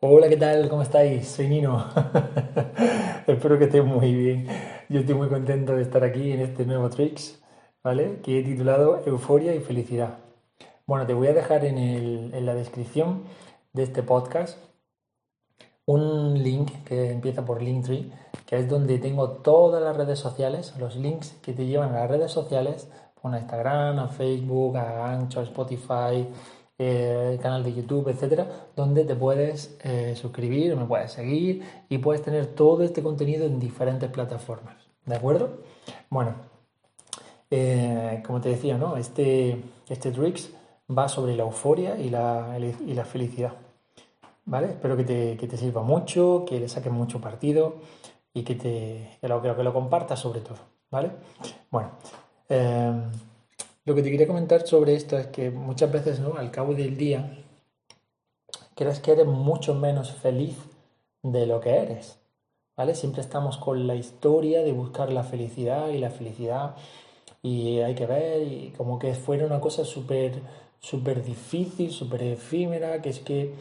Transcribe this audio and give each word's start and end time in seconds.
Hola, 0.00 0.28
¿qué 0.28 0.36
tal? 0.36 0.68
¿Cómo 0.68 0.82
estáis? 0.82 1.26
Soy 1.26 1.48
Nino. 1.48 1.84
Espero 3.26 3.58
que 3.58 3.64
estéis 3.64 3.84
muy 3.84 4.14
bien. 4.14 4.46
Yo 4.88 5.00
estoy 5.00 5.16
muy 5.16 5.28
contento 5.28 5.74
de 5.74 5.82
estar 5.82 6.04
aquí 6.04 6.30
en 6.30 6.40
este 6.40 6.64
nuevo 6.64 6.88
Tricks, 6.88 7.42
¿vale? 7.82 8.20
Que 8.22 8.38
he 8.38 8.42
titulado 8.44 9.02
Euforia 9.06 9.56
y 9.56 9.60
Felicidad. 9.60 10.18
Bueno, 10.86 11.04
te 11.04 11.14
voy 11.14 11.26
a 11.26 11.32
dejar 11.32 11.64
en, 11.64 11.78
en 11.78 12.46
la 12.46 12.54
descripción 12.54 13.24
de 13.72 13.82
este 13.82 14.04
podcast 14.04 14.58
un 15.84 16.40
link 16.44 16.70
que 16.84 17.10
empieza 17.10 17.44
por 17.44 17.60
Linktree, 17.60 18.12
que 18.46 18.56
es 18.56 18.68
donde 18.68 18.98
tengo 18.98 19.30
todas 19.38 19.82
las 19.82 19.96
redes 19.96 20.20
sociales, 20.20 20.74
los 20.78 20.94
links 20.94 21.32
que 21.42 21.52
te 21.52 21.66
llevan 21.66 21.90
a 21.90 22.00
las 22.00 22.10
redes 22.10 22.30
sociales, 22.30 22.88
a 23.20 23.38
Instagram, 23.38 23.98
a 23.98 24.08
Facebook, 24.08 24.76
a 24.76 25.12
Ancho, 25.12 25.40
a 25.40 25.42
Spotify, 25.42 26.28
eh, 26.80 27.38
canal 27.42 27.64
de 27.64 27.74
YouTube, 27.74 28.08
etcétera, 28.08 28.46
donde 28.76 29.04
te 29.04 29.16
puedes 29.16 29.76
eh, 29.82 30.14
suscribir, 30.14 30.76
me 30.76 30.84
puedes 30.84 31.10
seguir 31.10 31.62
y 31.88 31.98
puedes 31.98 32.22
tener 32.22 32.46
todo 32.46 32.84
este 32.84 33.02
contenido 33.02 33.46
en 33.46 33.58
diferentes 33.58 34.08
plataformas. 34.10 34.76
¿De 35.04 35.16
acuerdo? 35.16 35.58
Bueno, 36.08 36.34
eh, 37.50 38.22
como 38.24 38.40
te 38.40 38.50
decía, 38.50 38.78
¿no? 38.78 38.96
Este, 38.96 39.60
este 39.88 40.12
Tricks 40.12 40.50
va 40.96 41.08
sobre 41.08 41.34
la 41.34 41.42
euforia 41.42 41.98
y 41.98 42.10
la, 42.10 42.56
y 42.58 42.94
la 42.94 43.04
felicidad. 43.04 43.54
¿Vale? 44.44 44.68
Espero 44.68 44.96
que 44.96 45.04
te, 45.04 45.36
que 45.36 45.48
te, 45.48 45.56
sirva 45.56 45.82
mucho, 45.82 46.44
que 46.46 46.60
le 46.60 46.68
saques 46.68 46.92
mucho 46.92 47.20
partido 47.20 47.78
y 48.32 48.44
que, 48.44 48.54
te, 48.54 49.18
que, 49.20 49.28
lo, 49.28 49.42
que 49.42 49.62
lo 49.64 49.74
compartas 49.74 50.20
sobre 50.20 50.40
todo. 50.40 50.58
¿Vale? 50.90 51.10
Bueno. 51.70 51.90
Lo 53.88 53.94
que 53.94 54.02
te 54.02 54.10
quería 54.10 54.26
comentar 54.26 54.66
sobre 54.66 54.94
esto 54.94 55.16
es 55.16 55.28
que 55.28 55.50
muchas 55.50 55.90
veces, 55.90 56.20
¿no? 56.20 56.34
Al 56.36 56.50
cabo 56.50 56.74
del 56.74 56.98
día, 56.98 57.38
crees 58.74 59.00
que 59.00 59.12
eres 59.12 59.24
mucho 59.24 59.74
menos 59.74 60.12
feliz 60.12 60.58
de 61.22 61.46
lo 61.46 61.58
que 61.62 61.70
eres. 61.70 62.18
¿Vale? 62.76 62.94
Siempre 62.94 63.22
estamos 63.22 63.56
con 63.56 63.86
la 63.86 63.94
historia 63.94 64.62
de 64.62 64.72
buscar 64.72 65.10
la 65.10 65.22
felicidad 65.22 65.88
y 65.88 65.96
la 65.96 66.10
felicidad 66.10 66.76
y 67.42 67.78
hay 67.78 67.94
que 67.94 68.04
ver 68.04 68.42
y 68.42 68.74
como 68.76 68.98
que 68.98 69.14
fuera 69.14 69.46
una 69.46 69.58
cosa 69.58 69.86
súper 69.86 70.42
súper 70.80 71.24
difícil, 71.24 71.90
súper 71.90 72.24
efímera, 72.24 73.00
que 73.00 73.08
es 73.08 73.20
que 73.20 73.54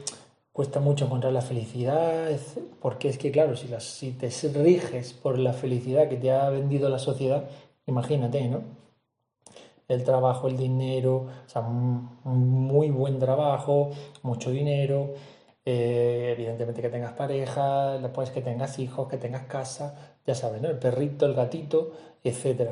cuesta 0.52 0.81
mucho 0.81 1.06
encontrar 1.06 1.31
la 1.31 1.41
felicidad, 1.41 2.38
porque 2.81 3.08
es 3.08 3.17
que 3.17 3.31
claro, 3.31 3.56
si, 3.56 3.69
si 3.80 4.12
te 4.12 4.30
riges 4.62 5.14
por 5.14 5.39
la 5.39 5.53
felicidad 5.53 6.09
que 6.09 6.17
te 6.17 6.31
ha 6.31 6.50
vendido 6.50 6.89
la 6.89 7.00
sociedad, 7.00 7.50
imagínate, 7.86 8.45
¿no? 8.50 8.77
El 9.88 10.03
trabajo, 10.03 10.47
el 10.47 10.57
dinero, 10.57 11.27
o 11.45 11.49
sea, 11.49 11.61
un 11.61 12.09
muy 12.25 12.89
buen 12.89 13.19
trabajo, 13.19 13.91
mucho 14.23 14.52
dinero, 14.52 15.13
eh, 15.69 16.31
evidentemente 16.31 16.81
que 16.81 16.88
tengas 16.88 17.11
pareja, 17.11 17.97
después 17.97 18.29
que 18.31 18.39
tengas 18.41 18.79
hijos, 18.79 19.09
que 19.09 19.17
tengas 19.17 19.47
casa, 19.47 20.16
ya 20.25 20.33
sabes, 20.33 20.61
¿no? 20.61 20.69
El 20.69 20.79
perrito, 20.79 21.25
el 21.25 21.33
gatito, 21.33 21.91
etc. 22.23 22.71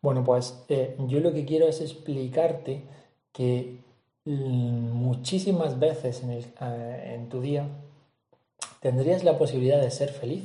Bueno, 0.00 0.24
pues 0.24 0.64
eh, 0.68 0.96
yo 1.06 1.20
lo 1.20 1.32
que 1.32 1.44
quiero 1.44 1.68
es 1.68 1.80
explicarte 1.80 2.82
que 3.30 3.78
muchísimas 4.24 5.78
veces 5.78 6.22
eh, 6.24 7.12
en 7.14 7.28
tu 7.28 7.40
día 7.40 7.68
tendrías 8.80 9.22
la 9.22 9.38
posibilidad 9.38 9.80
de 9.80 9.92
ser 9.92 10.08
feliz 10.10 10.42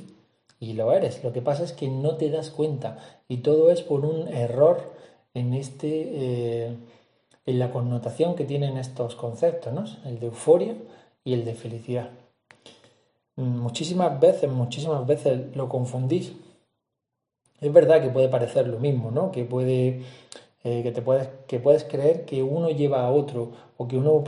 y 0.60 0.74
lo 0.74 0.94
eres. 0.94 1.24
Lo 1.24 1.34
que 1.34 1.42
pasa 1.42 1.64
es 1.64 1.74
que 1.74 1.88
no 1.88 2.16
te 2.18 2.30
das 2.30 2.52
cuenta 2.52 3.00
y 3.28 3.38
todo 3.38 3.72
es 3.72 3.82
por 3.82 4.06
un 4.06 4.28
error 4.28 4.94
en, 5.38 5.54
este, 5.54 5.90
eh, 5.90 6.76
en 7.46 7.60
la 7.60 7.72
connotación 7.72 8.36
que 8.36 8.46
tienen 8.46 8.78
estos 8.78 9.16
conceptos, 9.16 9.72
¿no? 9.72 9.86
el 10.06 10.20
de 10.20 10.28
euforia 10.28 10.76
y 11.24 11.34
el 11.34 11.46
de 11.46 11.54
felicidad. 11.54 12.10
Muchísimas 13.36 14.20
veces, 14.20 14.50
muchísimas 14.50 15.06
veces 15.06 15.56
lo 15.56 15.70
confundís. 15.70 16.34
Es 17.62 17.72
verdad 17.72 18.02
que 18.02 18.10
puede 18.10 18.30
parecer 18.30 18.68
lo 18.68 18.80
mismo, 18.80 19.12
¿no? 19.12 19.32
Que 19.32 19.44
puede 19.46 20.02
eh, 20.64 20.82
que 20.82 20.92
te 20.92 21.04
puedes 21.04 21.28
que 21.48 21.60
puedes 21.60 21.84
creer 21.84 22.26
que 22.26 22.42
uno 22.42 22.70
lleva 22.70 23.04
a 23.04 23.12
otro 23.12 23.52
o 23.78 23.88
que 23.88 23.98
uno 23.98 24.24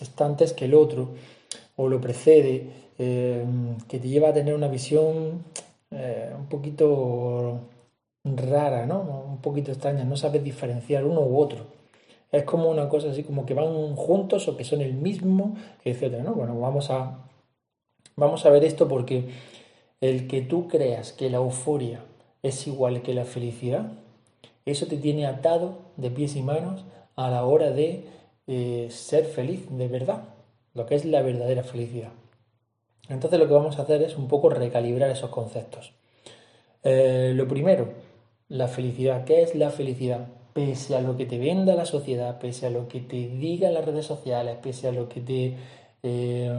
está 0.00 0.24
antes 0.24 0.52
que 0.52 0.66
el 0.66 0.74
otro 0.74 1.10
o 1.76 1.88
lo 1.88 2.00
precede, 2.00 2.70
eh, 2.98 3.44
que 3.88 3.98
te 3.98 4.08
lleva 4.08 4.28
a 4.28 4.34
tener 4.34 4.54
una 4.54 4.68
visión 4.68 5.44
un 5.90 6.46
poquito 6.48 7.60
rara, 8.24 8.86
¿no? 8.86 9.00
Un 9.00 9.38
poquito 9.38 9.72
extraña, 9.72 10.04
no 10.04 10.16
sabes 10.16 10.42
diferenciar 10.44 11.04
uno 11.04 11.20
u 11.20 11.38
otro. 11.38 11.66
Es 12.32 12.44
como 12.44 12.70
una 12.70 12.88
cosa 12.88 13.10
así 13.10 13.24
como 13.24 13.44
que 13.46 13.54
van 13.54 13.96
juntos 13.96 14.46
o 14.48 14.56
que 14.56 14.64
son 14.64 14.80
el 14.80 14.94
mismo, 14.94 15.56
etcétera, 15.84 16.22
¿no? 16.22 16.34
Bueno, 16.34 16.58
vamos 16.60 16.90
a, 16.90 17.28
vamos 18.16 18.46
a 18.46 18.50
ver 18.50 18.64
esto 18.64 18.86
porque 18.88 19.30
el 20.00 20.28
que 20.28 20.40
tú 20.42 20.68
creas 20.68 21.12
que 21.12 21.30
la 21.30 21.38
euforia 21.38 22.00
es 22.42 22.66
igual 22.66 23.02
que 23.02 23.14
la 23.14 23.24
felicidad, 23.24 23.92
eso 24.64 24.86
te 24.86 24.96
tiene 24.96 25.26
atado 25.26 25.78
de 25.96 26.10
pies 26.10 26.36
y 26.36 26.42
manos 26.42 26.84
a 27.16 27.30
la 27.30 27.44
hora 27.44 27.70
de 27.70 28.04
eh, 28.46 28.88
ser 28.90 29.24
feliz 29.24 29.66
de 29.70 29.88
verdad, 29.88 30.22
lo 30.74 30.86
que 30.86 30.94
es 30.94 31.04
la 31.04 31.22
verdadera 31.22 31.64
felicidad. 31.64 32.12
Entonces 33.08 33.40
lo 33.40 33.48
que 33.48 33.54
vamos 33.54 33.78
a 33.78 33.82
hacer 33.82 34.02
es 34.02 34.16
un 34.16 34.28
poco 34.28 34.50
recalibrar 34.50 35.10
esos 35.10 35.30
conceptos. 35.30 35.92
Eh, 36.82 37.32
lo 37.34 37.46
primero, 37.48 37.88
la 38.50 38.68
felicidad. 38.68 39.24
¿Qué 39.24 39.42
es 39.42 39.54
la 39.54 39.70
felicidad? 39.70 40.28
Pese 40.52 40.96
a 40.96 41.00
lo 41.00 41.16
que 41.16 41.24
te 41.24 41.38
venda 41.38 41.74
la 41.74 41.86
sociedad, 41.86 42.38
pese 42.38 42.66
a 42.66 42.70
lo 42.70 42.88
que 42.88 43.00
te 43.00 43.28
diga 43.28 43.70
las 43.70 43.84
redes 43.84 44.04
sociales, 44.04 44.58
pese 44.60 44.88
a 44.88 44.92
lo 44.92 45.08
que 45.08 45.20
te 45.20 45.56
eh, 46.02 46.52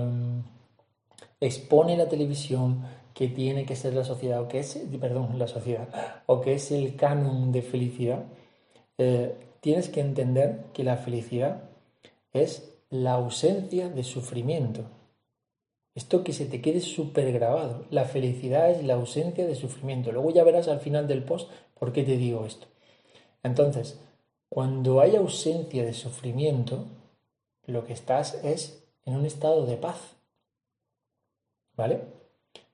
expone 1.40 1.98
la 1.98 2.08
televisión, 2.08 2.84
que 3.14 3.28
tiene 3.28 3.66
que 3.66 3.76
ser 3.76 3.94
la 3.94 4.06
sociedad, 4.06 4.42
o 4.42 4.48
que 4.48 4.60
es, 4.60 4.82
perdón, 5.00 5.38
la 5.38 5.48
sociedad, 5.48 5.90
o 6.28 6.42
es 6.46 6.72
el 6.72 6.96
canon 6.96 7.52
de 7.52 7.62
felicidad, 7.62 8.24
eh, 8.98 9.36
tienes 9.60 9.90
que 9.90 10.00
entender 10.00 10.68
que 10.74 10.84
la 10.84 10.96
felicidad 10.96 11.64
es 12.32 12.80
la 12.90 13.14
ausencia 13.14 13.90
de 13.90 14.04
sufrimiento. 14.04 14.86
Esto 15.94 16.24
que 16.24 16.32
se 16.32 16.46
te 16.46 16.62
quede 16.62 16.80
súper 16.80 17.34
grabado. 17.34 17.86
La 17.90 18.06
felicidad 18.06 18.72
es 18.72 18.82
la 18.86 18.94
ausencia 18.94 19.46
de 19.46 19.56
sufrimiento. 19.56 20.14
Luego 20.14 20.32
ya 20.32 20.46
verás 20.46 20.70
al 20.70 20.80
final 20.80 21.06
del 21.06 21.24
post 21.24 21.52
¿Por 21.82 21.94
qué 21.94 22.04
te 22.04 22.16
digo 22.16 22.46
esto? 22.46 22.68
Entonces, 23.42 24.00
cuando 24.50 25.02
hay 25.02 25.16
ausencia 25.16 25.84
de 25.84 25.96
sufrimiento, 25.96 26.86
lo 27.66 27.86
que 27.86 27.94
estás 27.94 28.36
es 28.44 28.84
en 29.04 29.16
un 29.16 29.26
estado 29.26 29.66
de 29.66 29.78
paz. 29.78 29.98
¿Vale? 31.74 32.02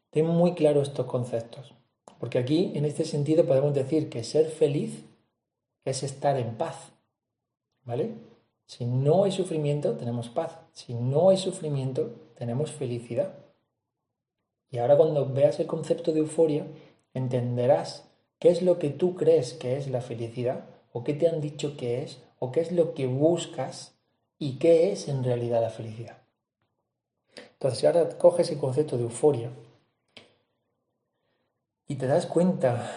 Ten 0.09 0.25
muy 0.25 0.55
claro 0.55 0.81
estos 0.81 1.05
conceptos. 1.05 1.73
Porque 2.19 2.37
aquí, 2.37 2.73
en 2.75 2.83
este 2.83 3.05
sentido, 3.05 3.45
podemos 3.45 3.73
decir 3.73 4.09
que 4.09 4.25
ser 4.25 4.49
feliz 4.49 5.05
es 5.85 6.03
estar 6.03 6.35
en 6.37 6.57
paz. 6.57 6.91
¿Vale? 7.85 8.13
Si 8.65 8.83
no 8.83 9.23
hay 9.23 9.31
sufrimiento, 9.31 9.93
tenemos 9.95 10.27
paz. 10.27 10.59
Si 10.73 10.93
no 10.93 11.29
hay 11.29 11.37
sufrimiento, 11.37 12.13
tenemos 12.35 12.73
felicidad. 12.73 13.37
Y 14.69 14.79
ahora 14.79 14.97
cuando 14.97 15.25
veas 15.25 15.61
el 15.61 15.65
concepto 15.65 16.11
de 16.11 16.19
euforia, 16.19 16.67
entenderás 17.13 18.06
¿Qué 18.39 18.49
es 18.49 18.61
lo 18.61 18.79
que 18.79 18.89
tú 18.89 19.15
crees 19.15 19.53
que 19.53 19.77
es 19.77 19.87
la 19.87 20.01
felicidad? 20.01 20.65
¿O 20.93 21.03
qué 21.03 21.13
te 21.13 21.27
han 21.27 21.41
dicho 21.41 21.75
que 21.77 22.03
es? 22.03 22.19
¿O 22.39 22.51
qué 22.51 22.61
es 22.61 22.71
lo 22.71 22.93
que 22.93 23.07
buscas? 23.07 23.95
¿Y 24.37 24.59
qué 24.59 24.91
es 24.91 25.07
en 25.07 25.23
realidad 25.23 25.61
la 25.61 25.69
felicidad? 25.69 26.17
Entonces, 27.53 27.83
ahora 27.85 28.17
coges 28.17 28.51
el 28.51 28.59
concepto 28.59 28.97
de 28.97 29.03
euforia 29.03 29.49
y 31.87 31.95
te 31.95 32.05
das 32.05 32.25
cuenta 32.25 32.91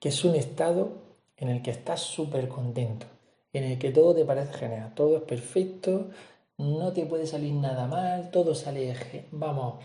que 0.00 0.08
es 0.08 0.24
un 0.24 0.34
estado 0.34 0.90
en 1.36 1.50
el 1.50 1.62
que 1.62 1.70
estás 1.70 2.00
súper 2.00 2.48
contento, 2.48 3.06
en 3.52 3.64
el 3.64 3.78
que 3.78 3.92
todo 3.92 4.14
te 4.14 4.24
parece 4.24 4.52
genial, 4.54 4.92
todo 4.94 5.18
es 5.18 5.22
perfecto, 5.22 6.08
no 6.58 6.92
te 6.92 7.06
puede 7.06 7.26
salir 7.26 7.52
nada 7.52 7.86
mal, 7.86 8.30
todo 8.30 8.54
sale, 8.54 8.94
vamos, 9.30 9.84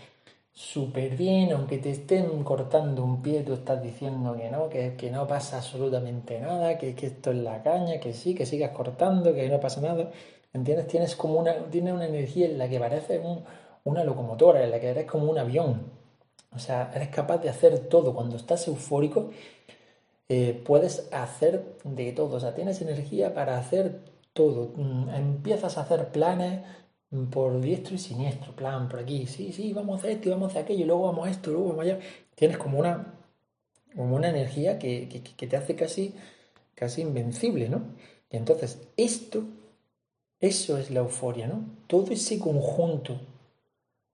súper 0.52 1.16
bien, 1.16 1.52
aunque 1.52 1.78
te 1.78 1.90
estén 1.90 2.44
cortando 2.44 3.04
un 3.04 3.22
pie, 3.22 3.42
tú 3.42 3.54
estás 3.54 3.82
diciendo 3.82 4.36
que 4.36 4.50
no, 4.50 4.68
que, 4.68 4.96
que 4.96 5.10
no 5.10 5.26
pasa 5.26 5.58
absolutamente 5.58 6.40
nada, 6.40 6.78
que, 6.78 6.94
que, 6.94 7.06
esto 7.06 7.30
es 7.30 7.38
la 7.38 7.62
caña, 7.62 8.00
que 8.00 8.12
sí, 8.12 8.34
que 8.34 8.46
sigas 8.46 8.70
cortando, 8.72 9.34
que 9.34 9.48
no 9.48 9.60
pasa 9.60 9.80
nada. 9.80 10.10
¿Entiendes? 10.52 10.86
Tienes 10.88 11.16
como 11.16 11.38
una, 11.38 11.54
tienes 11.70 11.94
una 11.94 12.06
energía 12.06 12.46
en 12.46 12.58
la 12.58 12.68
que 12.68 12.78
parece 12.78 13.22
una 13.84 14.04
locomotora, 14.04 14.62
en 14.62 14.70
la 14.70 14.80
que 14.80 14.88
eres 14.90 15.06
como 15.06 15.30
un 15.30 15.38
avión. 15.38 15.90
O 16.54 16.58
sea, 16.58 16.92
eres 16.94 17.08
capaz 17.08 17.38
de 17.38 17.48
hacer 17.48 17.88
todo. 17.88 18.14
Cuando 18.14 18.36
estás 18.36 18.68
eufórico, 18.68 19.30
eh, 20.28 20.62
puedes 20.64 21.08
hacer 21.12 21.76
de 21.84 22.12
todo. 22.12 22.36
O 22.36 22.40
sea, 22.40 22.54
tienes 22.54 22.82
energía 22.82 23.34
para 23.34 23.58
hacer 23.58 24.00
todo. 24.32 24.72
Mm, 24.76 25.08
empiezas 25.10 25.78
a 25.78 25.82
hacer 25.82 26.08
planes, 26.12 26.60
por 27.30 27.60
diestro 27.60 27.94
y 27.94 27.98
siniestro, 27.98 28.56
plan, 28.56 28.88
por 28.88 29.00
aquí, 29.00 29.26
sí, 29.26 29.52
sí, 29.52 29.72
vamos 29.74 29.96
a 29.96 29.98
hacer 29.98 30.12
esto 30.12 30.28
y 30.28 30.32
vamos 30.32 30.48
a 30.48 30.50
hacer 30.50 30.62
aquello, 30.64 30.84
y 30.84 30.86
luego 30.86 31.02
vamos 31.02 31.26
a 31.26 31.30
esto, 31.30 31.50
luego 31.50 31.68
vamos 31.68 31.84
allá. 31.84 31.98
Tienes 32.34 32.56
como 32.56 32.78
una, 32.78 33.14
como 33.94 34.16
una 34.16 34.30
energía 34.30 34.78
que, 34.78 35.08
que, 35.36 35.46
te 35.46 35.56
hace 35.56 35.76
casi, 35.76 36.14
casi 36.74 37.02
invencible, 37.02 37.68
¿no? 37.68 37.82
Y 38.30 38.36
entonces, 38.38 38.88
esto, 38.96 39.44
eso 40.40 40.78
es 40.78 40.90
la 40.90 41.00
euforia, 41.00 41.46
¿no? 41.46 41.66
Todo 41.86 42.12
ese 42.12 42.38
conjunto 42.38 43.20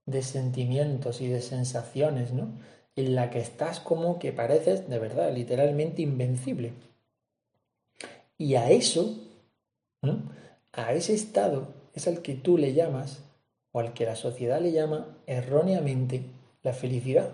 de 0.05 0.23
sentimientos 0.23 1.21
y 1.21 1.29
de 1.29 1.41
sensaciones, 1.41 2.33
¿no? 2.33 2.49
En 2.97 3.15
la 3.15 3.31
que 3.31 3.39
estás 3.39 3.79
como 3.79 4.19
que 4.19 4.33
pareces, 4.33 4.89
de 4.89 4.99
verdad, 4.99 5.33
literalmente 5.33 6.03
invencible. 6.03 6.73
Y 8.37 8.57
a 8.57 8.71
eso, 8.71 9.17
a 10.73 10.93
ese 10.95 11.15
estado, 11.15 11.78
es 11.99 12.09
al 12.09 12.23
que 12.23 12.35
tú 12.35 12.57
le 12.57 12.73
llamas, 12.73 13.21
o 13.73 13.81
al 13.81 13.93
que 13.93 14.07
la 14.07 14.17
sociedad 14.17 14.61
le 14.61 14.73
llama 14.73 15.19
erróneamente, 15.27 16.23
la 16.63 16.73
felicidad. 16.73 17.33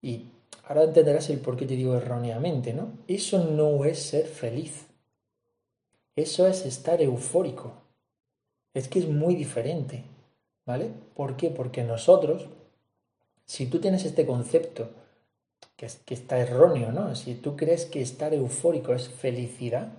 Y 0.00 0.26
ahora 0.64 0.84
entenderás 0.84 1.28
el 1.30 1.40
por 1.40 1.56
qué 1.56 1.66
te 1.66 1.76
digo 1.76 1.96
erróneamente, 1.96 2.72
¿no? 2.72 2.88
Eso 3.06 3.44
no 3.44 3.84
es 3.84 4.00
ser 4.00 4.26
feliz. 4.26 4.86
Eso 6.14 6.46
es 6.46 6.64
estar 6.64 7.02
eufórico. 7.02 7.74
Es 8.72 8.88
que 8.88 9.00
es 9.00 9.08
muy 9.08 9.34
diferente. 9.34 10.04
¿Vale? 10.64 10.90
¿Por 11.14 11.36
qué? 11.36 11.50
Porque 11.50 11.84
nosotros, 11.84 12.46
si 13.44 13.66
tú 13.66 13.78
tienes 13.78 14.04
este 14.04 14.26
concepto 14.26 14.90
que, 15.76 15.88
que 16.04 16.14
está 16.14 16.38
erróneo, 16.38 16.90
¿no? 16.90 17.14
Si 17.14 17.36
tú 17.36 17.56
crees 17.56 17.84
que 17.84 18.02
estar 18.02 18.34
eufórico 18.34 18.92
es 18.92 19.08
felicidad, 19.08 19.92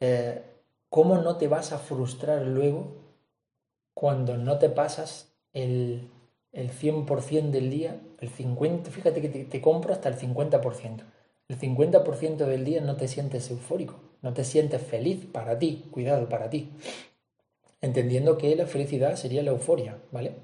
eh, 0.00 0.42
¿cómo 0.92 1.16
no 1.18 1.38
te 1.38 1.48
vas 1.48 1.72
a 1.72 1.78
frustrar 1.78 2.42
luego 2.42 2.98
cuando 3.94 4.36
no 4.36 4.58
te 4.58 4.68
pasas 4.68 5.34
el, 5.52 6.08
el 6.52 6.70
100% 6.70 7.50
del 7.50 7.68
día, 7.68 8.00
el 8.20 8.30
50%, 8.30 8.84
fíjate 8.84 9.20
que 9.20 9.28
te, 9.28 9.44
te 9.46 9.60
compro 9.60 9.92
hasta 9.92 10.08
el 10.08 10.16
50%. 10.16 11.02
El 11.48 11.58
50% 11.58 12.36
del 12.46 12.64
día 12.64 12.80
no 12.80 12.94
te 12.96 13.08
sientes 13.08 13.50
eufórico, 13.50 13.96
no 14.22 14.32
te 14.32 14.44
sientes 14.44 14.80
feliz 14.80 15.26
para 15.26 15.58
ti, 15.58 15.88
cuidado, 15.90 16.28
para 16.28 16.48
ti 16.48 16.70
entendiendo 17.82 18.38
que 18.38 18.56
la 18.56 18.66
felicidad 18.66 19.16
sería 19.16 19.42
la 19.42 19.50
euforia, 19.50 19.98
¿vale? 20.12 20.36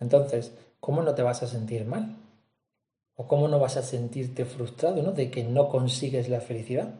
Entonces, 0.00 0.52
¿cómo 0.80 1.02
no 1.02 1.14
te 1.14 1.22
vas 1.22 1.42
a 1.42 1.48
sentir 1.48 1.84
mal? 1.84 2.16
¿O 3.16 3.26
cómo 3.26 3.48
no 3.48 3.58
vas 3.58 3.76
a 3.76 3.82
sentirte 3.82 4.44
frustrado, 4.44 5.02
¿no? 5.02 5.10
De 5.10 5.30
que 5.30 5.42
no 5.42 5.68
consigues 5.68 6.28
la 6.28 6.40
felicidad. 6.40 6.94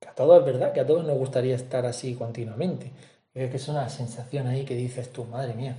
Que 0.00 0.08
a 0.08 0.14
todos 0.14 0.40
es 0.40 0.44
verdad, 0.44 0.72
que 0.72 0.80
a 0.80 0.86
todos 0.86 1.04
nos 1.04 1.16
gustaría 1.18 1.54
estar 1.54 1.86
así 1.86 2.14
continuamente. 2.14 2.92
Es 3.34 3.50
que 3.50 3.56
es 3.56 3.68
una 3.68 3.88
sensación 3.88 4.46
ahí 4.46 4.64
que 4.64 4.74
dices 4.74 5.12
tú, 5.12 5.24
madre 5.24 5.54
mía, 5.54 5.76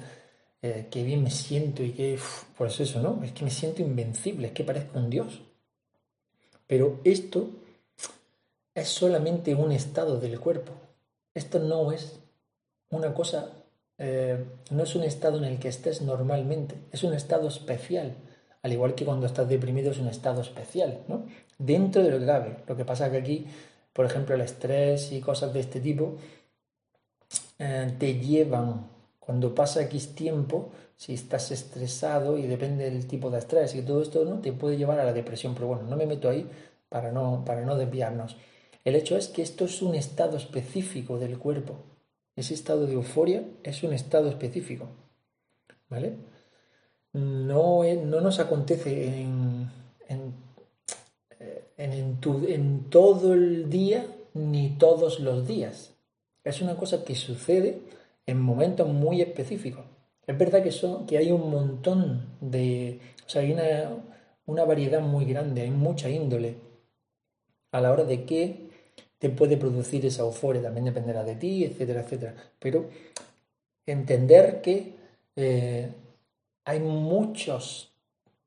eh, 0.62 0.88
qué 0.90 1.04
bien 1.04 1.24
me 1.24 1.31
siento 1.31 1.84
y 1.84 1.92
qué... 1.92 2.19
pues 2.58 2.80
eso, 2.80 3.02
¿no? 3.02 3.24
Es 3.24 3.31
que 3.31 3.44
me 3.44 3.52
siento 3.52 3.81
invencible, 3.81 4.48
es 4.48 4.54
que 4.54 4.64
parezco 4.64 5.00
un 5.00 5.10
dios. 5.10 5.42
Pero 6.68 7.00
esto 7.04 7.50
es 8.75 8.88
solamente 8.90 9.56
un 9.56 9.72
estado 9.72 10.19
del 10.19 10.40
cuerpo. 10.40 10.74
Esto 11.34 11.60
no 11.60 11.92
es 11.92 12.19
una 12.90 13.14
cosa, 13.14 13.50
eh, 13.98 14.44
no 14.72 14.84
es 14.84 14.96
un 14.96 15.04
estado 15.04 15.38
en 15.38 15.46
el 15.46 15.60
que 15.60 15.69
estés 15.69 16.02
normalmente, 16.02 16.75
es 16.92 17.04
un 17.04 17.14
estado 17.14 17.48
especial, 17.48 18.16
al 18.62 18.74
igual 18.74 18.96
que 18.96 19.06
cuando 19.06 19.25
estás 19.25 19.48
deprimido 19.48 19.92
es 19.92 20.00
un 20.00 20.08
estado 20.08 20.42
especial, 20.42 21.00
¿no? 21.08 21.25
Dentro 21.58 22.04
de 22.04 22.12
lo 22.12 22.19
que 22.19 22.25
cabe. 22.25 22.58
Lo 22.68 22.75
que 22.75 22.86
pasa 22.86 23.10
que 23.10 23.18
aquí, 23.18 23.48
por 23.98 24.06
ejemplo, 24.06 24.36
el 24.36 24.42
estrés 24.42 25.12
y 25.12 25.20
cosas 25.20 25.52
de 25.52 25.60
este 25.60 25.80
tipo 25.80 26.18
eh, 27.58 27.96
te 27.98 28.20
llevan, 28.20 28.92
cuando 29.20 29.56
pasa 29.56 29.82
X 29.82 30.14
tiempo, 30.14 30.70
si 30.96 31.16
estás 31.16 31.50
estresado 31.50 32.38
y 32.38 32.44
depende 32.46 32.92
del 32.92 33.08
tipo 33.08 33.32
de 33.32 33.40
estrés 33.40 33.74
y 33.74 33.82
todo 33.82 34.04
esto, 34.04 34.24
¿no? 34.24 34.40
Te 34.40 34.54
puede 34.54 34.78
llevar 34.78 35.00
a 35.00 35.04
la 35.04 35.14
depresión, 35.14 35.56
pero 35.56 35.66
bueno, 35.66 35.82
no 35.90 35.98
me 35.98 36.06
meto 36.06 36.30
ahí 36.30 36.48
para 36.90 37.12
no, 37.12 37.44
para 37.44 37.66
no 37.66 37.76
desviarnos. 37.76 38.38
El 38.86 38.96
hecho 38.96 39.18
es 39.18 39.30
que 39.30 39.42
esto 39.42 39.66
es 39.66 39.82
un 39.82 39.96
estado 39.96 40.38
específico 40.38 41.18
del 41.18 41.40
cuerpo, 41.40 41.78
ese 42.36 42.54
estado 42.54 42.86
de 42.86 42.94
euforia 42.94 43.46
es 43.64 43.82
un 43.82 43.94
estado 43.94 44.30
específico. 44.30 44.90
¿Vale? 45.90 46.18
No, 47.14 47.82
no 47.84 48.22
nos 48.22 48.40
acontece 48.40 49.22
en, 49.22 49.47
en, 51.78 52.90
todo 52.90 53.34
el 53.34 53.70
día 53.70 54.06
ni 54.34 54.70
todos 54.72 55.20
los 55.20 55.48
días. 55.48 55.94
Es 56.44 56.62
una 56.62 56.76
cosa 56.76 57.04
que 57.04 57.16
sucede 57.16 57.82
en 58.26 58.42
momentos 58.42 58.88
muy 58.88 59.22
específicos. 59.22 59.86
Es 60.26 60.38
verdad 60.38 60.64
que, 60.64 60.72
son, 60.72 61.06
que 61.06 61.18
hay 61.18 61.32
un 61.32 61.50
montón 61.50 62.38
de... 62.42 63.00
O 63.26 63.30
sea, 63.30 63.42
hay 63.42 63.52
una, 63.52 63.98
una 64.46 64.66
variedad 64.66 65.02
muy 65.02 65.26
grande, 65.26 65.62
hay 65.62 65.72
mucha 65.72 66.10
índole 66.10 66.56
a 67.72 67.82
la 67.82 67.92
hora 67.92 68.04
de 68.04 68.26
que 68.26 68.68
te 69.20 69.30
puede 69.30 69.58
producir 69.58 70.06
esa 70.06 70.24
euforia, 70.24 70.62
también 70.62 70.86
dependerá 70.86 71.24
de 71.24 71.36
ti, 71.36 71.64
etcétera, 71.64 72.02
etcétera. 72.02 72.36
Pero 72.60 72.90
entender 73.86 74.62
que 74.62 74.94
eh, 75.36 75.90
hay 76.66 76.80
muchos, 76.80 77.94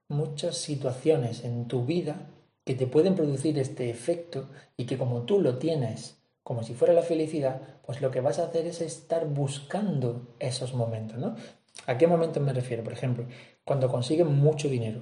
muchas 0.09 0.57
situaciones 0.57 1.45
en 1.45 1.67
tu 1.67 1.85
vida 1.85 2.29
que 2.71 2.77
te 2.77 2.87
pueden 2.87 3.17
producir 3.17 3.59
este 3.59 3.91
efecto 3.91 4.49
y 4.77 4.87
que 4.87 4.97
como 4.97 5.23
tú 5.23 5.41
lo 5.41 5.59
tienes 5.59 6.23
como 6.45 6.63
si 6.63 6.73
fuera 6.73 6.95
la 6.95 7.03
felicidad, 7.03 7.61
pues 7.85 8.01
lo 8.01 8.13
que 8.13 8.21
vas 8.21 8.39
a 8.39 8.45
hacer 8.45 8.65
es 8.69 8.81
estar 8.81 9.27
buscando 9.27 10.37
esos 10.39 10.73
momentos, 10.73 11.19
¿no? 11.19 11.35
¿A 11.89 11.99
qué 11.99 12.07
momentos 12.07 12.41
me 12.41 12.53
refiero? 12.53 12.85
Por 12.85 12.93
ejemplo, 12.93 13.27
cuando 13.65 13.89
consigues 13.89 14.25
mucho 14.25 14.69
dinero, 14.69 15.01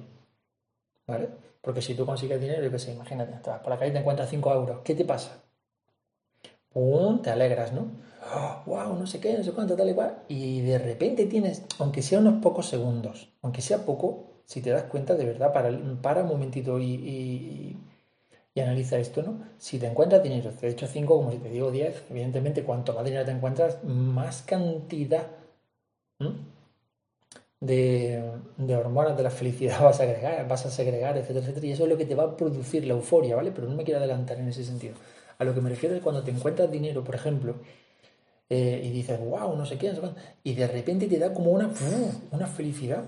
¿vale? 1.05 1.29
Porque 1.61 1.83
si 1.83 1.93
tú 1.93 2.07
consigues 2.07 2.41
dinero, 2.41 2.63
yo 2.63 2.71
qué 2.71 2.91
imagínate, 2.91 3.33
por 3.59 3.69
la 3.69 3.77
calle 3.77 3.91
te 3.91 3.99
encuentras 3.99 4.31
5 4.31 4.51
euros, 4.51 4.79
¿qué 4.83 4.95
te 4.95 5.05
pasa? 5.05 5.43
¡pum! 6.69 7.21
te 7.21 7.29
alegras, 7.29 7.71
¿no? 7.71 7.91
¡Wow! 8.65 8.95
No 8.95 9.05
sé 9.05 9.19
qué, 9.19 9.37
no 9.37 9.43
sé 9.43 9.51
cuánto, 9.51 9.75
tal 9.75 9.91
y 9.91 9.93
cual. 9.93 10.23
Y 10.27 10.61
de 10.61 10.79
repente 10.79 11.27
tienes, 11.27 11.67
aunque 11.77 12.01
sea 12.01 12.17
unos 12.17 12.41
pocos 12.41 12.67
segundos, 12.67 13.31
aunque 13.43 13.61
sea 13.61 13.85
poco, 13.85 14.38
si 14.49 14.61
te 14.61 14.71
das 14.71 14.85
cuenta, 14.85 15.13
de 15.13 15.25
verdad, 15.25 15.53
para, 15.53 15.69
para 16.01 16.23
un 16.23 16.27
momentito 16.27 16.79
y, 16.79 17.77
y, 18.55 18.59
analiza 18.59 18.97
esto, 18.97 19.21
¿no? 19.21 19.39
Si 19.57 19.79
te 19.79 19.87
encuentras 19.87 20.21
dinero, 20.21 20.49
te 20.51 20.65
he 20.65 20.69
dicho 20.71 20.85
5, 20.85 21.15
como 21.15 21.31
si 21.31 21.37
te 21.37 21.49
digo 21.49 21.71
10, 21.71 22.05
evidentemente, 22.09 22.63
cuanto 22.63 22.93
más 22.93 23.05
dinero 23.05 23.23
te 23.23 23.31
encuentras, 23.31 23.81
más 23.85 24.41
cantidad 24.41 25.27
de, 27.61 28.21
de, 28.57 28.75
hormonas 28.75 29.15
de 29.15 29.23
la 29.23 29.29
felicidad 29.29 29.79
vas 29.83 29.99
a 29.99 30.03
agregar, 30.03 30.47
vas 30.47 30.65
a 30.65 30.71
segregar, 30.71 31.15
etcétera, 31.15 31.45
etcétera. 31.45 31.67
Y 31.67 31.71
eso 31.71 31.83
es 31.83 31.89
lo 31.89 31.97
que 31.97 32.05
te 32.05 32.15
va 32.15 32.23
a 32.23 32.35
producir 32.35 32.85
la 32.85 32.95
euforia, 32.95 33.35
¿vale? 33.35 33.51
Pero 33.51 33.67
no 33.67 33.75
me 33.75 33.83
quiero 33.83 33.99
adelantar 33.99 34.39
en 34.39 34.49
ese 34.49 34.65
sentido. 34.65 34.95
A 35.37 35.45
lo 35.45 35.53
que 35.53 35.61
me 35.61 35.69
refiero 35.69 35.95
es 35.95 36.01
cuando 36.01 36.23
te 36.23 36.31
encuentras 36.31 36.69
dinero, 36.71 37.03
por 37.03 37.15
ejemplo, 37.15 37.55
eh, 38.49 38.81
y 38.83 38.89
dices, 38.89 39.19
wow, 39.23 39.55
no 39.55 39.65
sé 39.65 39.77
qué, 39.77 39.93
y 40.43 40.55
de 40.55 40.67
repente 40.67 41.07
te 41.07 41.19
da 41.19 41.33
como 41.33 41.51
una, 41.51 41.71
una 42.31 42.47
felicidad, 42.47 43.05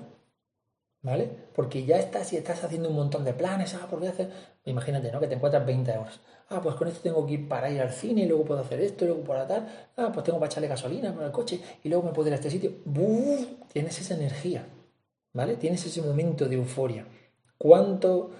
¿vale? 1.01 1.29
Porque 1.55 1.85
ya 1.85 1.97
estás 1.97 2.31
y 2.33 2.37
estás 2.37 2.63
haciendo 2.63 2.89
un 2.89 2.95
montón 2.95 3.23
de 3.23 3.33
planes, 3.33 3.75
ah, 3.75 3.87
a 3.89 4.09
hacer, 4.09 4.29
imagínate, 4.65 5.11
¿no? 5.11 5.19
Que 5.19 5.27
te 5.27 5.35
encuentras 5.35 5.65
20 5.65 5.91
euros. 5.91 6.19
Ah, 6.49 6.59
pues 6.61 6.75
con 6.75 6.87
esto 6.87 6.99
tengo 7.01 7.25
que 7.25 7.33
ir 7.33 7.47
para 7.47 7.69
ir 7.69 7.81
al 7.81 7.91
cine, 7.91 8.23
y 8.23 8.25
luego 8.27 8.45
puedo 8.45 8.61
hacer 8.61 8.81
esto, 8.81 9.05
luego 9.05 9.23
para 9.23 9.47
tal, 9.47 9.67
ah, 9.97 10.11
pues 10.13 10.23
tengo 10.23 10.39
para 10.39 10.49
echarle 10.49 10.67
gasolina 10.67 11.13
para 11.13 11.27
el 11.27 11.31
coche, 11.31 11.59
y 11.83 11.89
luego 11.89 12.03
me 12.03 12.11
puedo 12.13 12.27
ir 12.27 12.33
a 12.33 12.35
este 12.35 12.49
sitio. 12.49 12.71
Tienes 13.71 13.99
esa 13.99 14.15
energía, 14.15 14.65
¿vale? 15.33 15.55
Tienes 15.55 15.85
ese 15.85 16.01
momento 16.01 16.47
de 16.47 16.55
euforia. 16.55 17.05
¿Cuánto 17.57 18.31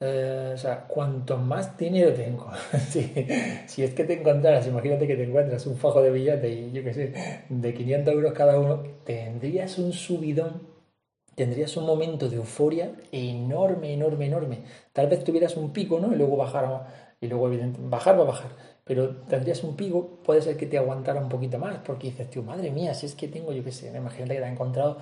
eh, 0.00 0.52
o 0.54 0.56
sea, 0.56 0.86
cuanto 0.86 1.36
más 1.38 1.76
dinero 1.76 2.12
tengo, 2.12 2.48
si, 2.88 3.82
es 3.82 3.94
que 3.94 4.04
te 4.04 4.12
encontraras, 4.20 4.64
imagínate 4.68 5.08
que 5.08 5.16
te 5.16 5.24
encuentras 5.24 5.66
un 5.66 5.76
fajo 5.76 6.00
de 6.00 6.12
billetes 6.12 6.56
y 6.56 6.70
yo 6.70 6.84
qué 6.84 6.94
sé, 6.94 7.12
de 7.48 7.74
500 7.74 8.14
euros 8.14 8.32
cada 8.32 8.60
uno, 8.60 8.84
tendrías 9.04 9.76
un 9.78 9.92
subidón, 9.92 10.67
tendrías 11.38 11.76
un 11.76 11.86
momento 11.86 12.28
de 12.28 12.34
euforia 12.34 12.90
enorme, 13.12 13.94
enorme, 13.94 14.26
enorme. 14.26 14.58
Tal 14.92 15.06
vez 15.06 15.22
tuvieras 15.22 15.56
un 15.56 15.72
pico, 15.72 16.00
¿no? 16.00 16.12
Y 16.12 16.16
luego 16.16 16.36
bajar, 16.36 17.14
y 17.20 17.28
luego 17.28 17.46
evidentemente, 17.46 17.88
bajar 17.88 18.18
va 18.18 18.22
a 18.22 18.26
bajar, 18.26 18.50
pero 18.84 19.10
tendrías 19.28 19.62
un 19.62 19.76
pico, 19.76 20.18
puede 20.24 20.42
ser 20.42 20.56
que 20.56 20.66
te 20.66 20.78
aguantara 20.78 21.20
un 21.20 21.28
poquito 21.28 21.56
más, 21.56 21.78
porque 21.86 22.08
dices, 22.08 22.28
tío, 22.28 22.42
madre 22.42 22.72
mía, 22.72 22.92
si 22.92 23.06
es 23.06 23.14
que 23.14 23.28
tengo, 23.28 23.52
yo 23.52 23.62
qué 23.62 23.70
sé, 23.70 23.86
imagínate 23.96 24.34
que 24.34 24.40
te 24.40 24.46
has 24.46 24.52
encontrado 24.52 24.98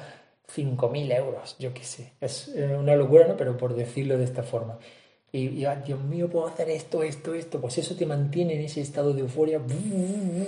5.000 0.55 1.11
euros, 1.17 1.57
yo 1.59 1.73
qué 1.73 1.85
sé. 1.85 2.13
Es 2.21 2.49
una 2.49 2.95
locura, 2.97 3.27
¿no? 3.27 3.37
Pero 3.39 3.57
por 3.57 3.75
decirlo 3.75 4.19
de 4.19 4.25
esta 4.25 4.43
forma. 4.43 4.79
Y, 5.33 5.49
Dios 5.87 6.05
mío, 6.05 6.29
puedo 6.29 6.47
hacer 6.47 6.69
esto, 6.69 7.03
esto, 7.03 7.35
esto. 7.35 7.61
Pues 7.61 7.79
eso 7.79 7.97
te 7.97 8.05
mantiene 8.05 8.55
en 8.55 8.61
ese 8.61 8.83
estado 8.83 9.13
de 9.15 9.21
euforia 9.21 9.61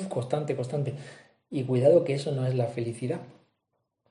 constante, 0.09 0.54
constante. 0.54 0.95
Y 1.50 1.64
cuidado 1.64 2.04
que 2.04 2.14
eso 2.14 2.33
no 2.33 2.47
es 2.47 2.54
la 2.54 2.66
felicidad. 2.66 3.21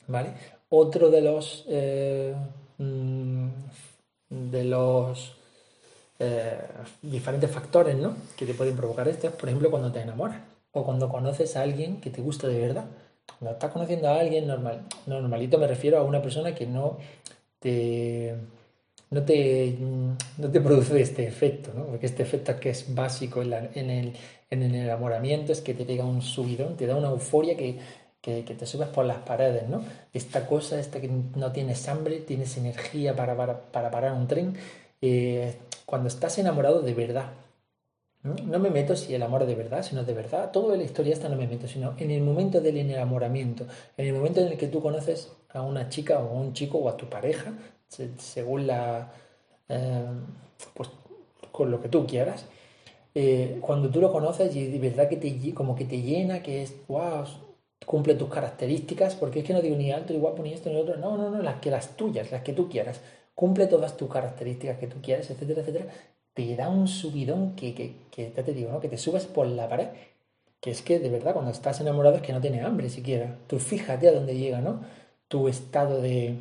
¿Vale? 0.07 0.56
Otro 0.69 1.09
de 1.09 1.21
los... 1.21 1.65
Eh, 1.67 2.35
mm, 2.77 3.47
de 4.29 4.63
los 4.63 5.35
eh, 6.19 6.57
diferentes 7.01 7.49
factores 7.49 7.95
¿no? 7.95 8.15
que 8.35 8.45
te 8.45 8.53
pueden 8.53 8.75
provocar 8.75 9.07
esto 9.07 9.27
es, 9.27 9.33
por 9.33 9.49
ejemplo, 9.49 9.69
cuando 9.69 9.91
te 9.91 10.01
enamoras 10.01 10.41
o 10.71 10.83
cuando 10.83 11.09
conoces 11.09 11.55
a 11.55 11.61
alguien 11.61 12.01
que 12.01 12.09
te 12.09 12.21
gusta 12.21 12.47
de 12.47 12.59
verdad. 12.59 12.85
Cuando 13.39 13.53
estás 13.53 13.71
conociendo 13.71 14.07
a 14.09 14.19
alguien 14.19 14.47
normal, 14.47 14.85
normalito 15.05 15.57
me 15.57 15.67
refiero 15.67 15.97
a 15.97 16.03
una 16.03 16.21
persona 16.21 16.55
que 16.55 16.65
no 16.65 16.97
te, 17.59 18.35
no 19.09 19.23
te, 19.23 19.77
no 20.37 20.51
te 20.51 20.61
produce 20.61 21.01
este 21.01 21.27
efecto, 21.27 21.71
¿no? 21.75 21.85
porque 21.85 22.05
este 22.05 22.23
efecto 22.23 22.57
que 22.59 22.69
es 22.69 22.93
básico 22.93 23.41
en, 23.41 23.53
el, 23.53 24.13
en, 24.49 24.61
el, 24.63 24.75
enamoramiento 24.75 25.51
es 25.51 25.61
que 25.61 25.73
te 25.73 25.85
pega 25.85 26.05
un 26.05 26.21
subidón, 26.21 26.77
te 26.77 26.87
da 26.87 26.95
una 26.95 27.09
euforia 27.09 27.57
que, 27.57 27.79
que, 28.21 28.43
te 28.43 28.65
subes 28.65 28.89
por 28.89 29.05
las 29.05 29.19
paredes, 29.19 29.69
¿no? 29.69 29.83
Esta 30.13 30.47
cosa, 30.47 30.79
esta 30.79 30.99
que 30.99 31.07
no 31.07 31.51
tienes 31.51 31.87
hambre, 31.87 32.19
tienes 32.19 32.57
energía 32.57 33.15
para, 33.15 33.35
para, 33.71 33.91
parar 33.91 34.13
un 34.13 34.27
tren, 34.27 34.55
eh, 35.01 35.55
cuando 35.85 36.09
estás 36.09 36.37
enamorado 36.37 36.81
de 36.81 36.93
verdad. 36.93 37.31
¿no? 38.23 38.59
me 38.59 38.69
meto 38.69 38.95
si 38.95 39.13
el 39.13 39.23
amor 39.23 39.45
de 39.45 39.55
verdad, 39.55 39.83
si 39.83 39.95
no 39.95 40.01
es 40.01 40.07
de 40.07 40.13
verdad, 40.13 40.51
todo 40.51 40.73
en 40.73 40.79
la 40.79 40.85
historia 40.85 41.13
esta 41.13 41.29
no 41.29 41.37
me 41.37 41.47
meto, 41.47 41.67
sino 41.67 41.93
en 41.97 42.11
el 42.11 42.21
momento 42.21 42.59
del 42.59 42.77
enamoramiento, 42.77 43.65
en 43.95 44.07
el 44.07 44.13
momento 44.13 44.41
en 44.41 44.47
el 44.47 44.57
que 44.57 44.67
tú 44.67 44.81
conoces 44.81 45.31
a 45.49 45.61
una 45.61 45.87
chica 45.87 46.19
o 46.19 46.29
a 46.29 46.31
un 46.33 46.51
chico 46.51 46.79
o 46.79 46.89
a 46.89 46.97
tu 46.97 47.07
pareja, 47.07 47.53
según 47.87 48.67
la... 48.67 49.11
Eh, 49.69 50.05
pues 50.73 50.89
con 51.51 51.71
lo 51.71 51.81
que 51.81 51.89
tú 51.89 52.05
quieras, 52.05 52.45
eh, 53.15 53.57
cuando 53.61 53.89
tú 53.89 53.99
lo 53.99 54.11
conoces 54.11 54.55
y 54.55 54.67
de 54.67 54.77
verdad 54.77 55.09
que 55.09 55.17
te, 55.17 55.53
como 55.55 55.75
que 55.75 55.85
te 55.85 55.99
llena, 56.01 56.43
que 56.43 56.61
es, 56.61 56.75
wow, 56.87 57.25
cumple 57.87 58.15
tus 58.15 58.29
características, 58.29 59.15
porque 59.15 59.39
es 59.39 59.45
que 59.45 59.53
no 59.53 59.61
digo 59.61 59.77
ni 59.77 59.91
alto, 59.91 60.13
ni 60.13 60.19
guapo, 60.19 60.43
ni 60.43 60.53
esto, 60.53 60.69
ni 60.69 60.75
otro, 60.75 60.97
no, 60.97 61.17
no, 61.17 61.29
no, 61.29 61.41
las 61.41 61.61
que 61.61 61.71
las 61.71 61.95
tuyas, 61.95 62.31
las 62.31 62.43
que 62.43 62.53
tú 62.53 62.69
quieras, 62.69 62.99
cumple 63.33 63.67
todas 63.67 63.95
tus 63.95 64.11
características 64.11 64.77
que 64.77 64.87
tú 64.87 64.97
quieras, 65.01 65.29
etcétera, 65.31 65.61
etcétera, 65.61 65.85
te 66.33 66.55
da 66.55 66.69
un 66.69 66.87
subidón 66.87 67.55
que, 67.55 67.73
que, 67.73 67.95
que 68.11 68.33
ya 68.35 68.43
te 68.43 68.53
digo, 68.53 68.71
¿no? 68.71 68.81
que 68.81 68.89
te 68.89 68.97
subes 68.97 69.25
por 69.25 69.47
la 69.47 69.69
pared, 69.69 69.87
que 70.59 70.71
es 70.71 70.81
que 70.81 70.99
de 70.99 71.09
verdad 71.09 71.33
cuando 71.33 71.51
estás 71.51 71.79
enamorado 71.79 72.17
es 72.17 72.21
que 72.21 72.33
no 72.33 72.41
tiene 72.41 72.61
hambre 72.61 72.89
siquiera, 72.89 73.37
tú 73.47 73.57
fíjate 73.57 74.09
a 74.09 74.11
dónde 74.11 74.35
llega, 74.35 74.59
¿no? 74.59 74.81
Tu 75.29 75.47
estado 75.47 76.01
de, 76.01 76.35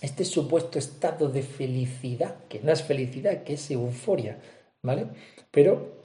este 0.00 0.24
supuesto 0.24 0.78
estado 0.78 1.28
de 1.28 1.42
felicidad, 1.42 2.36
que 2.48 2.60
no 2.60 2.72
es 2.72 2.82
felicidad, 2.82 3.42
que 3.42 3.54
es 3.54 3.70
euforia, 3.70 4.38
¿vale? 4.82 5.06
Pero 5.50 5.98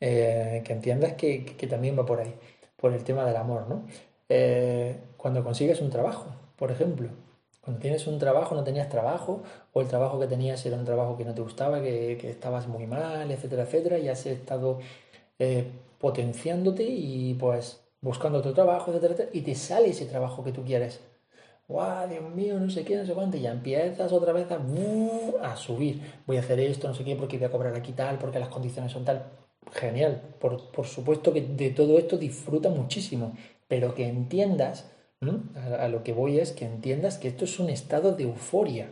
eh, 0.00 0.62
que 0.64 0.72
entiendas 0.72 1.14
que, 1.14 1.66
también 1.68 1.98
va 1.98 2.06
por 2.06 2.20
ahí, 2.20 2.34
por 2.84 2.92
el 2.92 3.02
tema 3.02 3.24
del 3.24 3.36
amor, 3.36 3.66
¿no? 3.66 3.86
Eh, 4.28 4.94
cuando 5.16 5.42
consigues 5.42 5.80
un 5.80 5.88
trabajo, 5.88 6.26
por 6.54 6.70
ejemplo, 6.70 7.08
cuando 7.62 7.80
tienes 7.80 8.06
un 8.06 8.18
trabajo, 8.18 8.54
no 8.54 8.62
tenías 8.62 8.90
trabajo, 8.90 9.42
o 9.72 9.80
el 9.80 9.88
trabajo 9.88 10.20
que 10.20 10.26
tenías 10.26 10.66
era 10.66 10.76
un 10.76 10.84
trabajo 10.84 11.16
que 11.16 11.24
no 11.24 11.32
te 11.32 11.40
gustaba, 11.40 11.80
que, 11.80 12.12
estabas 12.28 12.68
muy 12.68 12.86
mal, 12.86 13.30
etcétera, 13.30 13.62
etcétera, 13.62 13.98
y 13.98 14.10
has 14.10 14.26
estado 14.26 14.80
eh, 15.38 15.64
potenciándote 15.98 16.82
y 16.82 17.32
pues 17.40 17.80
buscando 18.02 18.40
otro 18.40 18.52
trabajo, 18.52 18.90
etcétera, 18.90 19.14
etcétera, 19.14 19.38
y 19.38 19.40
te 19.40 19.54
sale 19.54 19.88
ese 19.88 20.04
trabajo 20.04 20.44
que 20.44 20.52
tú 20.52 20.62
quieres. 20.62 21.00
¡Guau, 21.66 22.06
Dios 22.06 22.34
mío, 22.34 22.60
no 22.60 22.68
sé 22.68 22.84
qué, 22.84 22.96
no 22.96 23.06
sé 23.06 23.14
cuánto! 23.14 23.38
Y 23.38 23.40
ya 23.40 23.52
empiezas 23.52 24.12
otra 24.12 24.34
vez 24.34 24.48
a, 24.50 24.60
a 25.50 25.56
subir. 25.56 26.02
Voy 26.26 26.36
a 26.36 26.40
hacer 26.40 26.60
esto, 26.60 26.86
no 26.86 26.94
sé 26.94 27.02
qué, 27.02 27.16
porque 27.16 27.38
voy 27.38 27.46
a 27.46 27.50
cobrar 27.50 27.74
aquí 27.74 27.92
tal, 27.92 28.18
porque 28.18 28.38
las 28.38 28.50
condiciones 28.50 28.92
son 28.92 29.06
tal 29.06 29.22
genial. 29.72 30.22
Por, 30.40 30.86
supuesto 30.86 31.32
que 31.32 31.42
de 31.42 31.70
todo 31.70 31.98
esto 31.98 32.16
disfruta 32.16 32.68
muchísimo, 32.68 33.36
pero 33.68 33.94
que 33.94 34.06
entiendas, 34.06 34.90
a, 35.78 35.88
lo 35.88 36.02
que 36.02 36.12
voy 36.12 36.38
es 36.38 36.52
que 36.52 36.64
entiendas 36.64 37.18
que 37.18 37.28
esto 37.28 37.44
es 37.44 37.58
un 37.58 37.70
estado 37.70 38.12
de 38.12 38.24
euforia. 38.24 38.90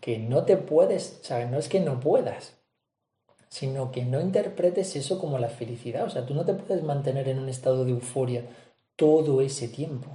Que 0.00 0.18
no 0.18 0.44
te 0.44 0.56
puedes, 0.56 1.20
o 1.20 1.24
sea, 1.24 1.46
no 1.46 1.58
es 1.58 1.68
que 1.68 1.78
no 1.80 2.00
puedas, 2.00 2.54
sino 3.50 3.92
que 3.92 4.02
no 4.02 4.18
interpretes 4.18 4.96
eso 4.96 5.18
como 5.18 5.38
la 5.38 5.50
felicidad. 5.50 6.04
O 6.04 6.10
sea, 6.10 6.24
tú 6.24 6.32
no 6.32 6.46
te 6.46 6.54
puedes 6.54 6.82
mantener 6.82 7.28
en 7.28 7.38
un 7.38 7.50
estado 7.50 7.84
de 7.84 7.90
euforia 7.90 8.44
todo 8.96 9.42
ese 9.42 9.68
tiempo. 9.68 10.08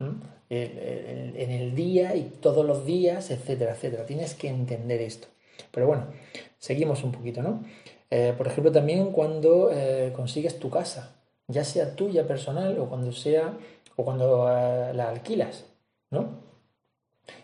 En 0.00 1.50
el 1.50 1.76
día 1.76 2.16
y 2.16 2.24
todos 2.40 2.66
los 2.66 2.84
días, 2.84 3.30
etcétera, 3.30 3.74
etcétera. 3.74 4.04
Tienes 4.04 4.34
que 4.34 4.48
entender 4.48 5.00
esto. 5.00 5.28
Pero 5.70 5.86
bueno, 5.86 6.06
seguimos 6.60 7.02
un 7.02 7.10
poquito, 7.10 7.42
¿no? 7.42 7.64
Eh, 8.10 8.34
por 8.36 8.46
ejemplo, 8.46 8.70
también 8.70 9.10
cuando 9.10 9.70
eh, 9.72 10.12
consigues 10.14 10.58
tu 10.60 10.70
casa, 10.70 11.16
ya 11.48 11.64
sea 11.64 11.96
tuya 11.96 12.26
personal 12.26 12.78
o 12.78 12.88
cuando 12.88 13.12
sea 13.12 13.56
o 13.96 14.04
cuando 14.04 14.48
eh, 14.48 14.92
la 14.94 15.08
alquilas, 15.08 15.64
¿no? 16.10 16.50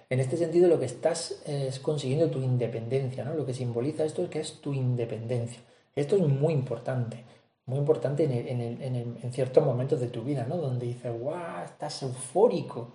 En 0.09 0.21
este 0.21 0.37
sentido, 0.37 0.69
lo 0.69 0.79
que 0.79 0.87
estás 0.87 1.43
es 1.47 1.81
consiguiendo 1.81 2.31
tu 2.31 2.41
independencia, 2.41 3.25
¿no? 3.25 3.35
Lo 3.35 3.45
que 3.45 3.55
simboliza 3.55 4.05
esto 4.05 4.23
es 4.23 4.31
que 4.31 4.39
es 4.41 4.61
tu 4.61 4.73
independencia. 4.73 5.61
Esto 5.97 6.17
es 6.17 6.23
muy 6.23 6.53
importante, 6.53 7.25
muy 7.65 7.79
importante 7.79 8.25
en, 8.25 9.33
ciertos 9.33 9.65
momentos 9.65 9.99
de 10.01 10.09
tu 10.09 10.23
vida, 10.23 10.47
¿no? 10.49 10.59
Donde 10.59 10.87
dices, 10.87 11.13
¡guau! 11.19 11.65
Estás 11.65 12.03
eufórico. 12.03 12.93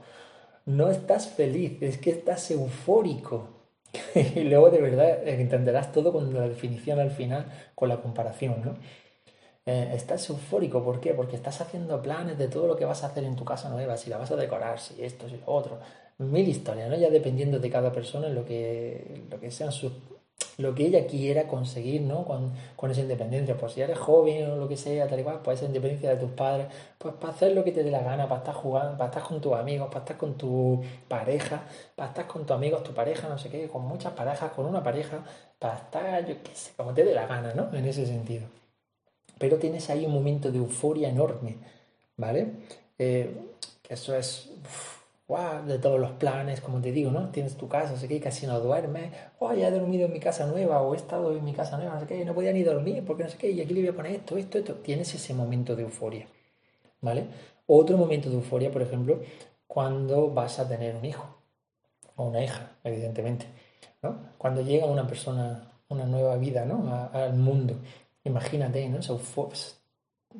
No 0.65 0.89
estás 0.89 1.27
feliz, 1.27 1.81
es 1.81 1.97
que 1.97 2.11
estás 2.11 2.49
eufórico. 2.51 3.60
y 4.35 4.43
luego 4.43 4.69
de 4.69 4.81
verdad 4.81 5.27
entenderás 5.27 5.91
todo 5.91 6.11
con 6.11 6.33
la 6.33 6.47
definición 6.47 6.99
al 6.99 7.11
final, 7.11 7.45
con 7.75 7.89
la 7.89 8.01
comparación, 8.01 8.61
¿no? 8.63 8.75
Eh, 9.65 9.91
estás 9.93 10.27
eufórico, 10.29 10.83
¿por 10.83 10.99
qué? 10.99 11.13
Porque 11.13 11.35
estás 11.35 11.61
haciendo 11.61 12.01
planes 12.01 12.37
de 12.37 12.47
todo 12.47 12.67
lo 12.67 12.75
que 12.75 12.85
vas 12.85 13.03
a 13.03 13.07
hacer 13.07 13.23
en 13.23 13.35
tu 13.35 13.45
casa 13.45 13.69
nueva, 13.69 13.95
si 13.97 14.09
la 14.09 14.17
vas 14.17 14.31
a 14.31 14.35
decorar, 14.35 14.79
si 14.79 15.03
esto, 15.03 15.29
si 15.29 15.37
lo 15.37 15.47
otro. 15.47 15.79
Mil 16.17 16.47
historias, 16.47 16.89
¿no? 16.89 16.95
Ya 16.97 17.09
dependiendo 17.09 17.59
de 17.59 17.69
cada 17.69 17.91
persona, 17.91 18.29
lo 18.29 18.45
que, 18.45 19.23
lo 19.29 19.39
que 19.39 19.51
sean 19.51 19.71
sus 19.71 19.91
lo 20.61 20.75
que 20.75 20.85
ella 20.85 21.05
quiera 21.07 21.47
conseguir, 21.47 22.01
¿no? 22.01 22.25
Con, 22.25 22.53
esa 22.91 23.01
independencia. 23.01 23.57
Pues 23.57 23.73
si 23.73 23.81
eres 23.81 23.97
joven 23.97 24.49
o 24.51 24.57
lo 24.57 24.67
que 24.67 24.77
sea, 24.77 25.07
tal 25.07 25.23
cual, 25.23 25.39
pues 25.43 25.59
esa 25.59 25.67
independencia 25.67 26.11
de 26.11 26.17
tus 26.17 26.31
padres, 26.31 26.67
pues 26.97 27.13
para 27.15 27.33
hacer 27.33 27.53
lo 27.53 27.63
que 27.63 27.71
te 27.71 27.83
dé 27.83 27.91
la 27.91 28.01
gana, 28.01 28.27
para 28.27 28.39
estar 28.39 28.55
jugando, 28.55 28.97
para 28.97 29.09
estar 29.09 29.23
con 29.23 29.41
tus 29.41 29.53
amigos, 29.53 29.87
para 29.87 29.99
estar 29.99 30.17
con 30.17 30.35
tu 30.35 30.81
pareja, 31.07 31.63
para 31.95 32.09
estar 32.09 32.27
con 32.27 32.45
tus 32.45 32.55
amigos, 32.55 32.83
tu 32.83 32.93
pareja, 32.93 33.27
no 33.29 33.37
sé 33.37 33.49
qué, 33.49 33.67
con 33.67 33.83
muchas 33.83 34.13
parejas, 34.13 34.51
con 34.51 34.65
una 34.65 34.83
pareja, 34.83 35.23
para 35.59 35.75
estar, 35.75 36.25
yo 36.25 36.41
qué 36.43 36.55
sé, 36.55 36.71
como 36.77 36.93
te 36.93 37.03
dé 37.03 37.13
la 37.13 37.27
gana, 37.27 37.53
¿no? 37.53 37.75
En 37.75 37.85
ese 37.85 38.05
sentido. 38.05 38.47
Pero 39.37 39.57
tienes 39.57 39.89
ahí 39.89 40.05
un 40.05 40.13
momento 40.13 40.51
de 40.51 40.57
euforia 40.59 41.09
enorme, 41.09 41.57
¿vale? 42.17 42.51
Eh, 42.97 43.29
que 43.81 43.93
eso 43.93 44.15
es 44.15 44.51
de 45.65 45.79
todos 45.79 45.99
los 45.99 46.11
planes, 46.11 46.59
como 46.59 46.81
te 46.81 46.91
digo, 46.91 47.09
¿no? 47.09 47.29
Tienes 47.29 47.55
tu 47.55 47.67
casa, 47.67 47.95
sé 47.95 48.19
casi 48.19 48.45
no 48.47 48.59
duermes, 48.59 49.11
oh, 49.39 49.53
ya 49.53 49.69
he 49.69 49.71
dormido 49.71 50.05
en 50.05 50.13
mi 50.13 50.19
casa 50.19 50.45
nueva, 50.45 50.81
o 50.81 50.93
he 50.93 50.97
estado 50.97 51.35
en 51.35 51.43
mi 51.43 51.53
casa 51.53 51.77
nueva, 51.77 51.93
no 51.95 52.01
sé 52.01 52.07
qué, 52.07 52.25
no 52.25 52.33
podía 52.33 52.51
ni 52.51 52.63
dormir, 52.63 53.03
porque 53.05 53.23
no 53.23 53.29
sé 53.29 53.37
qué, 53.37 53.49
y 53.49 53.61
aquí 53.61 53.73
le 53.73 53.81
voy 53.81 53.89
a 53.89 53.95
poner 53.95 54.11
esto, 54.13 54.37
esto, 54.37 54.57
esto. 54.57 54.75
Tienes 54.75 55.13
ese 55.15 55.33
momento 55.33 55.75
de 55.75 55.83
euforia, 55.83 56.27
¿vale? 56.99 57.27
Otro 57.65 57.97
momento 57.97 58.29
de 58.29 58.35
euforia, 58.35 58.71
por 58.71 58.81
ejemplo, 58.81 59.21
cuando 59.67 60.29
vas 60.31 60.59
a 60.59 60.67
tener 60.67 60.95
un 60.95 61.05
hijo, 61.05 61.37
o 62.17 62.25
una 62.25 62.43
hija, 62.43 62.71
evidentemente, 62.83 63.45
¿no? 64.01 64.19
Cuando 64.37 64.61
llega 64.61 64.85
una 64.85 65.07
persona, 65.07 65.71
una 65.87 66.05
nueva 66.05 66.35
vida, 66.35 66.65
¿no? 66.65 67.09
al 67.13 67.33
mundo. 67.35 67.75
Imagínate, 68.25 68.89
¿no? 68.89 68.99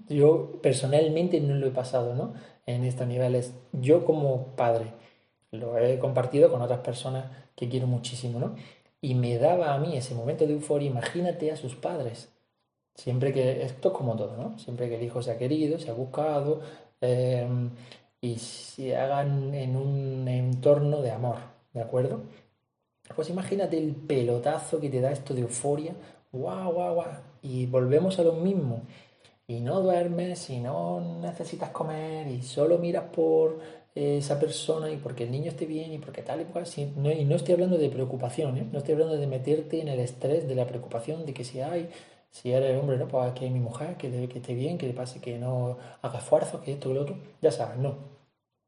Yo 0.07 0.59
personalmente 0.61 1.39
no 1.39 1.55
lo 1.55 1.67
he 1.67 1.71
pasado, 1.71 2.13
¿no? 2.13 2.33
En 2.65 2.83
estos 2.83 3.07
niveles. 3.07 3.53
Yo 3.73 4.05
como 4.05 4.47
padre 4.55 4.93
lo 5.51 5.77
he 5.77 5.99
compartido 5.99 6.49
con 6.51 6.61
otras 6.61 6.79
personas 6.79 7.25
que 7.55 7.69
quiero 7.69 7.87
muchísimo, 7.87 8.39
¿no? 8.39 8.55
Y 9.01 9.15
me 9.15 9.37
daba 9.37 9.73
a 9.73 9.79
mí 9.79 9.97
ese 9.97 10.15
momento 10.15 10.45
de 10.45 10.53
euforia, 10.53 10.89
imagínate 10.89 11.51
a 11.51 11.55
sus 11.57 11.75
padres. 11.75 12.29
Siempre 12.95 13.33
que, 13.33 13.63
esto 13.63 13.89
es 13.89 13.93
como 13.95 14.15
todo, 14.15 14.37
¿no? 14.37 14.57
Siempre 14.59 14.89
que 14.89 14.95
el 14.95 15.03
hijo 15.03 15.21
se 15.21 15.31
ha 15.31 15.37
querido, 15.37 15.79
se 15.79 15.89
ha 15.89 15.93
buscado 15.93 16.61
em, 17.01 17.71
y 18.21 18.37
se 18.37 18.95
hagan 18.95 19.53
en 19.55 19.75
un 19.75 20.27
entorno 20.27 21.01
de 21.01 21.11
amor, 21.11 21.37
¿de 21.73 21.81
acuerdo? 21.81 22.21
Pues 23.15 23.29
imagínate 23.29 23.77
el 23.77 23.95
pelotazo 23.95 24.79
que 24.79 24.89
te 24.89 25.01
da 25.01 25.11
esto 25.11 25.33
de 25.33 25.41
euforia, 25.41 25.95
guau, 26.31 26.73
guau, 26.73 26.95
guau, 26.95 27.11
y 27.41 27.65
volvemos 27.65 28.19
a 28.19 28.23
lo 28.23 28.33
mismo 28.33 28.81
y 29.51 29.59
no 29.59 29.81
duermes 29.81 30.49
y 30.49 30.59
no 30.59 31.19
necesitas 31.21 31.71
comer 31.71 32.27
y 32.27 32.41
solo 32.41 32.77
miras 32.77 33.05
por 33.13 33.59
esa 33.93 34.39
persona 34.39 34.89
y 34.89 34.95
porque 34.97 35.23
el 35.25 35.31
niño 35.31 35.49
esté 35.49 35.65
bien 35.65 35.91
y 35.91 35.97
porque 35.97 36.21
tal 36.21 36.41
y 36.41 36.45
cual. 36.45 36.65
y 36.77 37.25
no 37.25 37.35
estoy 37.35 37.53
hablando 37.55 37.77
de 37.77 37.89
preocupación, 37.89 38.57
¿eh? 38.57 38.67
no 38.71 38.79
estoy 38.79 38.93
hablando 38.93 39.17
de 39.17 39.27
meterte 39.27 39.81
en 39.81 39.89
el 39.89 39.99
estrés 39.99 40.47
de 40.47 40.55
la 40.55 40.65
preocupación 40.65 41.25
de 41.25 41.33
que 41.33 41.43
si 41.43 41.59
hay, 41.59 41.89
si 42.31 42.51
eres 42.51 42.79
hombre, 42.79 42.97
no, 42.97 43.07
pues 43.09 43.33
que 43.33 43.49
mi 43.49 43.59
mujer, 43.59 43.97
que, 43.97 44.07
esté 44.23 44.53
bien, 44.53 44.77
que 44.77 44.87
le 44.87 44.93
pase 44.93 45.19
que 45.19 45.37
no 45.37 45.77
haga 46.01 46.19
esfuerzo, 46.19 46.61
que 46.61 46.71
esto, 46.73 46.89
que 46.89 46.95
lo 46.95 47.01
otro, 47.01 47.17
ya 47.41 47.51
sabes, 47.51 47.77
no. 47.77 47.95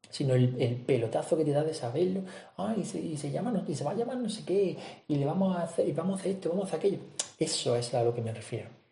Sino 0.10 0.36
el, 0.36 0.76
pelotazo 0.86 1.38
que 1.38 1.46
te 1.46 1.52
da 1.52 1.64
de 1.64 1.74
saberlo, 1.74 2.22
ay, 2.58 2.82
y 2.82 3.18
se, 3.18 3.32
llama, 3.32 3.64
y 3.68 3.76
se 3.76 3.84
va 3.84 3.92
a 3.92 3.96
llamar 3.96 4.18
no 4.18 4.30
sé 4.30 4.44
qué, 4.46 4.78
y 5.08 5.16
le 5.16 5.26
vamos 5.26 5.56
a 5.56 5.64
hacer, 5.64 5.88
y 5.88 5.94
vamos 5.94 6.18
a 6.18 6.20
hacer 6.20 6.34
esto, 6.34 6.50
vamos 6.50 6.66
a 6.66 6.68
hacer 6.68 6.80
aquello. 6.80 7.00
Eso 7.40 7.76
es 7.76 7.94
a 7.94 8.04
lo 8.04 8.14
que 8.14 8.22
me 8.22 8.34
refiero. 8.34 8.83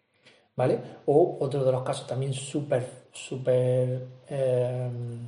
¿Vale? 0.61 0.79
O 1.07 1.37
otro 1.39 1.63
de 1.63 1.71
los 1.71 1.81
casos 1.81 2.05
también 2.05 2.33
súper, 2.33 2.85
súper 3.11 4.05
em, 4.27 5.27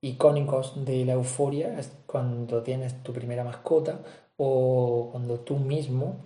icónicos 0.00 0.82
de 0.82 1.04
la 1.04 1.12
euforia 1.12 1.78
es 1.78 1.92
cuando 2.06 2.62
tienes 2.62 3.02
tu 3.02 3.12
primera 3.12 3.44
mascota 3.44 4.00
o 4.38 5.08
cuando 5.12 5.40
tú 5.40 5.56
mismo, 5.58 6.16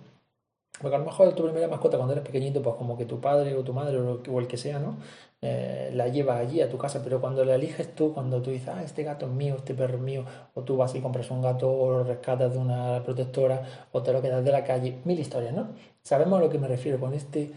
porque 0.81 0.95
a 0.95 0.99
lo 0.99 1.05
mejor 1.05 1.33
tu 1.35 1.43
primera 1.43 1.67
mascota 1.67 1.97
cuando 1.97 2.13
eres 2.13 2.25
pequeñito, 2.25 2.61
pues 2.61 2.75
como 2.77 2.97
que 2.97 3.05
tu 3.05 3.19
padre 3.19 3.53
o 3.55 3.63
tu 3.63 3.73
madre 3.73 3.97
o 3.99 4.39
el 4.39 4.47
que 4.47 4.57
sea, 4.57 4.79
¿no? 4.79 4.95
Eh, 5.43 5.89
la 5.93 6.07
lleva 6.07 6.37
allí 6.37 6.61
a 6.61 6.69
tu 6.69 6.77
casa, 6.77 7.01
pero 7.03 7.19
cuando 7.19 7.43
la 7.43 7.55
eliges 7.55 7.95
tú, 7.95 8.13
cuando 8.13 8.41
tú 8.41 8.51
dices, 8.51 8.69
ah, 8.69 8.83
este 8.83 9.03
gato 9.03 9.25
es 9.25 9.31
mío, 9.31 9.55
este 9.57 9.73
perro 9.73 9.95
es 9.95 10.01
mío, 10.01 10.23
o 10.53 10.61
tú 10.61 10.77
vas 10.77 10.93
y 10.95 11.01
compras 11.01 11.31
un 11.31 11.41
gato 11.41 11.69
o 11.71 11.91
lo 11.91 12.03
rescatas 12.03 12.53
de 12.53 12.59
una 12.59 13.01
protectora 13.03 13.87
o 13.91 14.01
te 14.03 14.13
lo 14.13 14.21
quedas 14.21 14.45
de 14.45 14.51
la 14.51 14.63
calle, 14.63 14.99
mil 15.03 15.19
historias, 15.19 15.53
¿no? 15.53 15.69
Sabemos 16.03 16.39
a 16.39 16.43
lo 16.43 16.49
que 16.49 16.59
me 16.59 16.67
refiero 16.67 16.99
con 16.99 17.13
este 17.13 17.51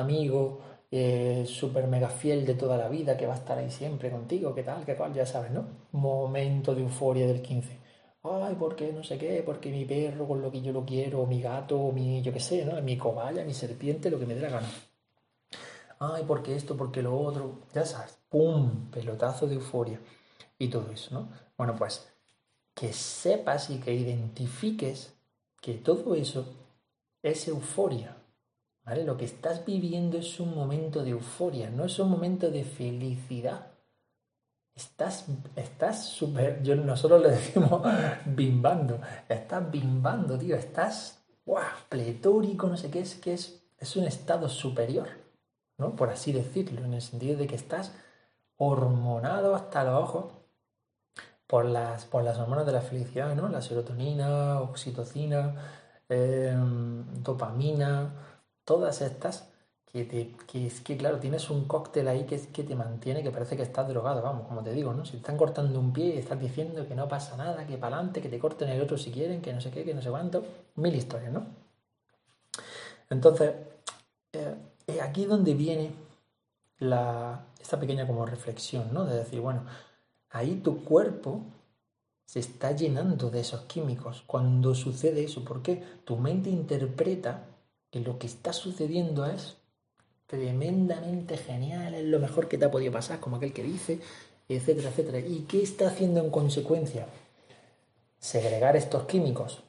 amigo 0.00 0.60
eh, 0.90 1.44
súper 1.46 1.86
mega 1.86 2.08
fiel 2.08 2.44
de 2.44 2.54
toda 2.54 2.76
la 2.76 2.88
vida, 2.88 3.16
que 3.16 3.26
va 3.26 3.34
a 3.34 3.36
estar 3.36 3.58
ahí 3.58 3.70
siempre 3.70 4.10
contigo, 4.10 4.54
qué 4.54 4.62
tal, 4.62 4.84
qué 4.84 4.94
cual, 4.96 5.12
ya 5.14 5.26
sabes, 5.26 5.50
¿no? 5.50 5.66
Momento 5.92 6.74
de 6.74 6.82
euforia 6.82 7.26
del 7.26 7.42
15. 7.42 7.78
Ay, 8.24 8.54
¿por 8.54 8.76
qué 8.76 8.92
no 8.92 9.02
sé 9.02 9.18
qué? 9.18 9.42
Porque 9.44 9.70
mi 9.70 9.84
perro 9.84 10.26
con 10.28 10.42
lo 10.42 10.50
que 10.50 10.62
yo 10.62 10.72
lo 10.72 10.84
quiero, 10.84 11.22
o 11.22 11.26
mi 11.26 11.40
gato, 11.42 11.78
o 11.80 11.92
mi, 11.92 12.22
yo 12.22 12.32
qué 12.32 12.40
sé, 12.40 12.64
¿no? 12.64 12.80
Mi 12.82 12.96
cobaya, 12.96 13.44
mi 13.44 13.54
serpiente, 13.54 14.10
lo 14.10 14.18
que 14.18 14.26
me 14.26 14.34
dé 14.34 14.42
la 14.42 14.50
gana. 14.50 14.68
Ay, 15.98 16.24
porque 16.26 16.56
esto, 16.56 16.76
porque 16.76 17.02
lo 17.02 17.18
otro, 17.18 17.60
ya 17.74 17.84
sabes, 17.84 18.18
¡pum! 18.28 18.90
Pelotazo 18.90 19.46
de 19.46 19.54
euforia 19.54 20.00
y 20.58 20.68
todo 20.68 20.90
eso, 20.92 21.14
¿no? 21.14 21.28
Bueno, 21.56 21.74
pues 21.76 22.08
que 22.74 22.92
sepas 22.92 23.70
y 23.70 23.78
que 23.78 23.94
identifiques 23.94 25.14
que 25.60 25.74
todo 25.74 26.14
eso 26.14 26.46
es 27.22 27.48
euforia. 27.48 28.16
Lo 28.84 29.16
que 29.16 29.24
estás 29.24 29.64
viviendo 29.64 30.18
es 30.18 30.40
un 30.40 30.54
momento 30.54 31.04
de 31.04 31.10
euforia, 31.10 31.70
no 31.70 31.84
es 31.84 31.98
un 31.98 32.10
momento 32.10 32.50
de 32.50 32.64
felicidad. 32.64 33.68
Estás, 34.74 35.26
estás 35.54 36.06
súper, 36.06 36.66
nosotros 36.78 37.22
le 37.22 37.30
decimos 37.36 37.82
bimbando, 38.26 39.00
estás 39.28 39.70
bimbando, 39.70 40.36
tío, 40.38 40.56
estás 40.56 41.24
¡buah! 41.44 41.68
pletórico, 41.88 42.66
no 42.66 42.76
sé 42.76 42.90
qué 42.90 43.00
es, 43.00 43.14
que 43.14 43.34
es, 43.34 43.62
es 43.78 43.96
un 43.96 44.04
estado 44.04 44.48
superior, 44.48 45.08
¿no? 45.78 45.94
Por 45.94 46.10
así 46.10 46.32
decirlo, 46.32 46.84
en 46.84 46.94
el 46.94 47.02
sentido 47.02 47.36
de 47.36 47.46
que 47.46 47.56
estás 47.56 47.92
hormonado 48.56 49.54
hasta 49.54 49.84
los 49.84 50.02
ojos 50.02 50.32
por 51.46 51.66
las, 51.66 52.04
por 52.06 52.24
las 52.24 52.38
hormonas 52.38 52.66
de 52.66 52.72
la 52.72 52.80
felicidad, 52.80 53.34
¿no? 53.36 53.48
La 53.48 53.60
serotonina, 53.60 54.60
oxitocina, 54.60 55.54
em, 56.08 57.22
dopamina, 57.22 58.31
todas 58.64 59.02
estas 59.02 59.48
que, 59.92 60.34
que 60.46 60.66
es 60.66 60.80
que, 60.80 60.96
claro, 60.96 61.18
tienes 61.18 61.50
un 61.50 61.66
cóctel 61.66 62.08
ahí 62.08 62.24
que, 62.24 62.36
es, 62.36 62.46
que 62.46 62.64
te 62.64 62.74
mantiene, 62.74 63.22
que 63.22 63.30
parece 63.30 63.56
que 63.56 63.62
estás 63.62 63.86
drogado, 63.88 64.22
vamos, 64.22 64.48
como 64.48 64.62
te 64.62 64.72
digo, 64.72 64.94
¿no? 64.94 65.04
Si 65.04 65.18
están 65.18 65.36
cortando 65.36 65.78
un 65.78 65.92
pie 65.92 66.14
y 66.14 66.18
estás 66.18 66.40
diciendo 66.40 66.88
que 66.88 66.94
no 66.94 67.08
pasa 67.08 67.36
nada, 67.36 67.66
que 67.66 67.76
para 67.76 67.96
adelante, 67.96 68.22
que 68.22 68.30
te 68.30 68.38
corten 68.38 68.70
el 68.70 68.80
otro 68.80 68.96
si 68.96 69.10
quieren, 69.10 69.42
que 69.42 69.52
no 69.52 69.60
sé 69.60 69.70
qué, 69.70 69.84
que 69.84 69.92
no 69.92 70.00
sé 70.00 70.08
cuánto, 70.08 70.44
mil 70.76 70.94
historias, 70.94 71.30
¿no? 71.32 71.44
Entonces, 73.10 73.52
eh, 74.32 74.54
es 74.86 75.02
aquí 75.02 75.26
donde 75.26 75.52
viene 75.52 75.92
la, 76.78 77.44
esta 77.60 77.78
pequeña 77.78 78.06
como 78.06 78.24
reflexión, 78.24 78.94
¿no? 78.94 79.04
De 79.04 79.16
decir, 79.18 79.40
bueno, 79.40 79.64
ahí 80.30 80.56
tu 80.56 80.84
cuerpo 80.84 81.42
se 82.24 82.40
está 82.40 82.72
llenando 82.72 83.28
de 83.28 83.40
esos 83.40 83.62
químicos. 83.62 84.22
Cuando 84.26 84.74
sucede 84.74 85.24
eso, 85.24 85.44
¿por 85.44 85.62
qué? 85.62 85.82
Tu 86.06 86.16
mente 86.16 86.48
interpreta 86.48 87.44
que 87.92 88.00
lo 88.00 88.18
que 88.18 88.26
está 88.26 88.52
sucediendo 88.52 89.26
es 89.26 89.58
tremendamente 90.26 91.36
genial, 91.36 91.94
es 91.94 92.04
lo 92.04 92.18
mejor 92.18 92.48
que 92.48 92.56
te 92.56 92.64
ha 92.64 92.70
podido 92.70 92.90
pasar, 92.90 93.20
como 93.20 93.36
aquel 93.36 93.52
que 93.52 93.62
dice, 93.62 94.00
etcétera, 94.48 94.88
etcétera. 94.88 95.18
¿Y 95.20 95.44
qué 95.48 95.62
está 95.62 95.88
haciendo 95.88 96.20
en 96.20 96.30
consecuencia? 96.30 97.06
Segregar 98.18 98.76
estos 98.76 99.04
químicos. 99.04 99.62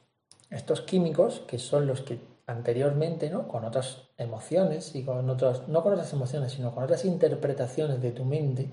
Estos 0.50 0.80
químicos 0.80 1.42
que 1.46 1.58
son 1.58 1.86
los 1.86 2.00
que 2.00 2.18
anteriormente, 2.46 3.28
¿no? 3.28 3.46
Con 3.46 3.64
otras 3.64 4.08
emociones 4.16 4.94
y 4.94 5.04
con 5.04 5.28
otras, 5.28 5.68
no 5.68 5.82
con 5.82 5.92
otras 5.92 6.12
emociones, 6.14 6.52
sino 6.52 6.74
con 6.74 6.84
otras 6.84 7.04
interpretaciones 7.04 8.00
de 8.00 8.12
tu 8.12 8.24
mente, 8.24 8.70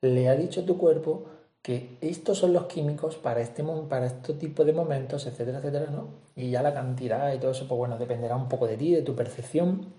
le 0.00 0.28
ha 0.28 0.36
dicho 0.36 0.60
a 0.60 0.64
tu 0.64 0.78
cuerpo 0.78 1.26
que 1.66 1.98
estos 2.00 2.38
son 2.38 2.52
los 2.52 2.66
químicos 2.66 3.16
para 3.16 3.40
este, 3.40 3.64
para 3.64 4.06
este 4.06 4.34
tipo 4.34 4.64
de 4.64 4.72
momentos, 4.72 5.26
etcétera, 5.26 5.58
etcétera, 5.58 5.90
¿no? 5.90 6.10
Y 6.36 6.50
ya 6.50 6.62
la 6.62 6.72
cantidad 6.72 7.34
y 7.34 7.38
todo 7.38 7.50
eso, 7.50 7.66
pues 7.66 7.76
bueno, 7.76 7.98
dependerá 7.98 8.36
un 8.36 8.48
poco 8.48 8.68
de 8.68 8.76
ti, 8.76 8.94
de 8.94 9.02
tu 9.02 9.16
percepción 9.16 9.92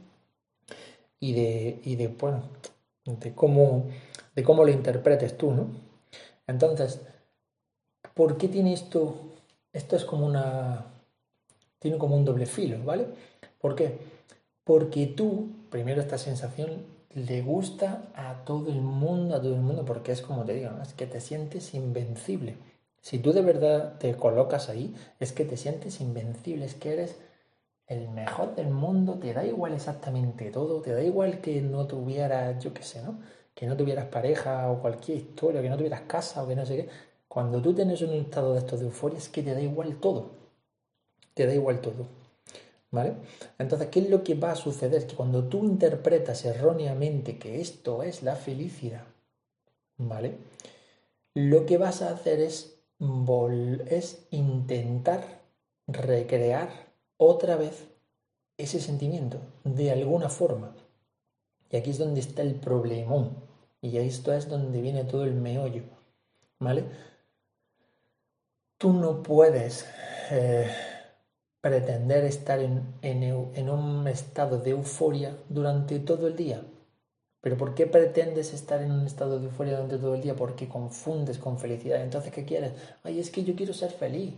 y 1.20 1.34
de, 1.34 1.82
y 1.84 1.98
de 1.98 2.08
de 2.08 3.36
cómo, 3.36 3.84
de 4.34 4.44
cómo 4.44 4.64
lo 4.64 4.72
interpretes 4.72 5.38
tú, 5.38 5.52
¿no? 5.52 5.68
Entonces, 6.48 7.02
¿por 8.14 8.38
qué 8.38 8.48
tiene 8.48 8.72
esto? 8.72 9.16
Esto 9.74 9.98
es 9.98 10.06
como 10.06 10.26
una... 10.26 10.86
tiene 11.80 11.98
como 11.98 12.16
un 12.16 12.24
doble 12.24 12.46
filo, 12.46 12.82
¿vale? 12.86 13.08
¿Por 13.60 13.76
qué? 13.76 14.00
Porque 14.64 15.08
tú, 15.08 15.50
primero 15.70 16.00
esta 16.00 16.18
sensación 16.18 16.86
le 17.14 17.42
gusta 17.42 18.10
a 18.16 18.44
todo 18.46 18.70
el 18.70 18.82
mundo, 18.82 19.36
a 19.36 19.42
todo 19.42 19.56
el 19.56 19.62
mundo, 19.62 19.86
porque 19.86 20.12
es 20.12 20.22
como 20.22 20.46
te 20.46 20.54
digo, 20.54 20.72
es 20.82 20.94
que 20.94 21.08
te 21.08 21.20
sientes 21.20 21.74
invencible. 21.74 22.58
Si 23.02 23.20
tú 23.20 23.34
de 23.34 23.42
verdad 23.42 23.98
te 24.00 24.16
colocas 24.16 24.70
ahí, 24.70 24.96
es 25.20 25.32
que 25.32 25.46
te 25.46 25.58
sientes 25.58 26.02
invencible, 26.02 26.66
es 26.66 26.76
que 26.76 26.94
eres 26.94 27.18
el 27.88 28.10
mejor 28.10 28.56
del 28.56 28.70
mundo, 28.70 29.16
te 29.20 29.34
da 29.34 29.46
igual 29.46 29.74
exactamente 29.74 30.52
todo, 30.52 30.82
te 30.82 30.94
da 30.94 31.02
igual 31.04 31.40
que 31.42 31.62
no 31.62 31.88
tuvieras, 31.88 32.62
yo 32.64 32.74
qué 32.74 32.84
sé, 32.84 33.02
¿no? 33.02 33.20
Que 33.56 33.66
no 33.66 33.78
tuvieras 33.78 34.06
pareja 34.08 34.70
o 34.70 34.82
cualquier 34.82 35.18
historia, 35.18 35.62
que 35.62 35.70
no 35.70 35.78
tuvieras 35.78 36.02
casa 36.02 36.44
o 36.44 36.48
que 36.48 36.56
no 36.56 36.66
sé 36.66 36.76
qué. 36.78 36.90
Cuando 37.28 37.62
tú 37.62 37.74
tienes 37.74 38.02
un 38.02 38.14
estado 38.14 38.54
de 38.54 38.60
estos 38.60 38.80
de 38.80 38.88
euforia, 38.88 39.18
es 39.18 39.30
que 39.30 39.44
te 39.44 39.54
da 39.54 39.62
igual 39.62 39.98
todo. 40.00 40.32
Te 41.34 41.46
da 41.48 41.54
igual 41.54 41.80
todo. 41.82 42.08
¿Vale? 42.90 43.18
Entonces, 43.60 43.90
¿qué 43.90 44.00
es 44.00 44.10
lo 44.10 44.24
que 44.24 44.36
va 44.36 44.52
a 44.52 44.56
suceder? 44.56 45.06
Que 45.08 45.16
cuando 45.16 45.44
tú 45.44 45.66
interpretas 45.66 46.46
erróneamente 46.46 47.38
que 47.38 47.60
esto 47.60 48.02
es 48.02 48.24
la 48.24 48.36
felicidad, 48.36 49.04
¿vale? 49.98 50.38
Lo 51.34 51.66
que 51.66 51.78
vas 51.78 52.02
a 52.02 52.12
hacer 52.12 52.40
es, 52.40 52.80
es 53.90 54.26
intentar 54.32 55.42
recrear 55.88 56.70
otra 57.18 57.58
vez 57.58 57.88
ese 58.58 58.80
sentimiento, 58.80 59.40
de 59.64 59.92
alguna 59.92 60.30
forma. 60.30 60.76
Y 61.70 61.78
aquí 61.78 61.92
es 61.92 61.98
donde 61.98 62.22
está 62.22 62.42
el 62.42 62.56
problemón. 62.56 63.36
Y 63.82 63.98
esto 63.98 64.34
es 64.34 64.50
donde 64.50 64.82
viene 64.82 65.04
todo 65.04 65.24
el 65.26 65.34
meollo. 65.34 65.84
¿Vale? 66.60 66.86
Tú 68.78 68.94
no 68.94 69.22
puedes 69.22 69.86
eh, 70.32 70.72
pretender 71.62 72.24
estar 72.26 72.60
en, 72.60 73.70
un 73.70 74.08
estado 74.08 74.60
de 74.60 74.72
euforia 74.72 75.38
durante 75.50 76.00
todo 76.00 76.28
el 76.28 76.36
día. 76.36 76.62
¿Pero 77.42 77.58
por 77.58 77.76
qué 77.76 77.88
pretendes 77.88 78.54
estar 78.54 78.82
en 78.82 78.92
un 78.92 79.06
estado 79.06 79.40
de 79.40 79.46
euforia 79.46 79.74
durante 79.74 79.98
todo 79.98 80.16
el 80.16 80.22
día? 80.22 80.36
Porque 80.36 80.68
confundes 80.68 81.38
con 81.38 81.60
felicidad. 81.60 82.02
Entonces, 82.02 82.32
¿qué 82.32 82.46
quieres? 82.46 82.74
Ay, 83.04 83.20
es 83.20 83.30
que 83.30 83.44
yo 83.44 83.56
quiero 83.56 83.74
ser 83.74 83.92
feliz. 83.92 84.34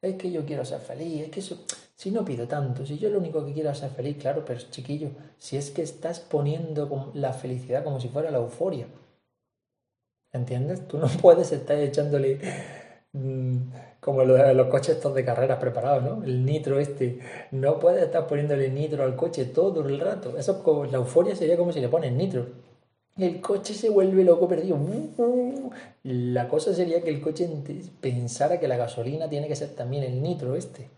Es 0.00 0.16
que 0.16 0.30
yo 0.30 0.44
quiero 0.44 0.64
ser 0.64 0.80
feliz. 0.80 1.22
Es 1.22 1.30
que 1.30 1.40
eso... 1.40 1.58
Si 1.94 2.10
no 2.10 2.24
pido 2.24 2.48
tanto, 2.48 2.84
si 2.84 2.98
yo 2.98 3.10
lo 3.10 3.18
único 3.18 3.46
que 3.46 3.52
quiero 3.52 3.70
es 3.70 3.78
ser 3.78 3.90
feliz, 3.90 4.16
claro, 4.16 4.44
pero 4.44 4.58
chiquillo, 4.70 5.10
si 5.38 5.56
es 5.56 5.70
que 5.70 5.82
estás 5.82 6.18
poniendo 6.18 7.12
la 7.14 7.32
felicidad 7.32 7.84
como 7.84 8.00
si 8.00 8.08
fuera 8.08 8.32
la 8.32 8.38
euforia. 8.38 8.88
¿Entiendes? 10.32 10.88
Tú 10.88 10.98
no 10.98 11.06
puedes 11.22 11.52
estar 11.52 11.78
echándole 11.78 12.40
Mm, 13.14 13.56
como 14.00 14.24
los, 14.24 14.66
coches 14.68 14.96
estos 14.96 15.14
de 15.14 15.24
carreras 15.24 15.58
preparados, 15.58 16.02
¿no? 16.02 16.24
El 16.24 16.44
nitro 16.44 16.78
este. 16.78 17.18
No 17.50 17.78
puedes 17.78 18.02
estar 18.02 18.26
poniéndole 18.26 18.70
nitro 18.70 19.04
al 19.04 19.16
coche 19.16 19.44
todo 19.46 19.86
el 19.86 20.00
rato. 20.00 20.38
Eso 20.38 20.62
como, 20.62 20.84
la 20.86 20.98
euforia 20.98 21.36
sería 21.36 21.56
como 21.56 21.72
si 21.72 21.80
le 21.80 21.88
pones 21.88 22.12
nitro. 22.12 22.46
El 23.18 23.40
coche 23.40 23.74
se 23.74 23.90
vuelve 23.90 24.24
loco 24.24 24.48
perdido. 24.48 24.78
La 26.04 26.48
cosa 26.48 26.74
sería 26.74 27.02
que 27.02 27.10
el 27.10 27.20
coche 27.20 27.48
pensara 28.00 28.58
que 28.58 28.68
la 28.68 28.76
gasolina 28.78 29.28
tiene 29.28 29.48
que 29.48 29.56
ser 29.56 29.70
también 29.70 30.04
el 30.04 30.22
nitro 30.22 30.56
este. 30.56 30.88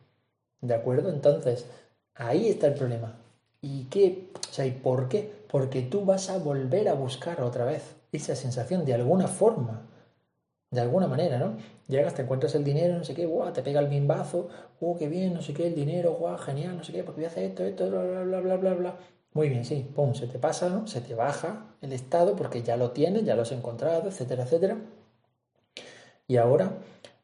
¿De 0.61 0.75
acuerdo? 0.75 1.11
Entonces, 1.11 1.67
ahí 2.15 2.49
está 2.49 2.69
el 2.69 2.75
problema. 2.75 3.19
¿Y 3.61 3.85
qué? 3.87 4.29
O 4.49 4.53
sea, 4.53 4.67
¿y 4.67 4.71
por 4.73 5.09
qué? 5.09 5.31
Porque 5.51 5.83
tú 5.83 6.05
vas 6.05 6.31
a 6.31 6.39
volver 6.39 6.89
a 6.89 6.95
buscar 6.95 7.43
otra 7.43 7.65
vez 7.65 7.97
esa 8.13 8.37
sensación 8.37 8.85
de 8.85 8.95
alguna 8.95 9.27
forma 9.29 9.83
de 10.75 10.81
alguna 10.81 11.07
manera, 11.07 11.39
¿no? 11.39 11.57
Llegas, 11.89 12.15
te 12.15 12.23
encuentras 12.23 12.55
el 12.55 12.65
dinero, 12.65 12.97
no 12.97 13.05
sé 13.05 13.15
qué, 13.15 13.27
guau, 13.27 13.53
te 13.53 13.63
pega 13.63 13.81
el 13.81 13.89
bimbazo, 13.89 14.49
oh, 14.81 14.97
qué 14.97 15.09
bien, 15.09 15.35
no 15.35 15.43
sé 15.43 15.53
qué, 15.53 15.67
el 15.67 15.75
dinero, 15.75 16.15
guau, 16.15 16.39
genial, 16.39 16.77
no 16.79 16.85
sé 16.85 16.93
qué, 16.93 17.05
porque 17.05 17.21
voy 17.21 17.25
a 17.27 17.29
hacer 17.29 17.45
esto, 17.45 17.65
esto, 17.65 17.91
bla, 17.91 18.03
bla, 18.23 18.41
bla, 18.41 18.57
bla, 18.57 18.75
bla. 18.75 18.99
Muy 19.35 19.49
bien, 19.49 19.65
sí, 19.65 19.91
pum, 19.95 20.15
se 20.15 20.27
te 20.29 20.39
pasa, 20.39 20.69
¿no? 20.71 20.87
Se 20.87 21.01
te 21.01 21.15
baja 21.15 21.77
el 21.83 21.93
estado 21.93 22.37
porque 22.37 22.63
ya 22.63 22.77
lo 22.77 22.93
tienes, 22.93 23.25
ya 23.25 23.35
lo 23.35 23.43
has 23.43 23.53
encontrado, 23.53 24.09
etcétera, 24.09 24.45
etcétera. 24.45 24.79
Y 26.27 26.37
ahora 26.37 26.79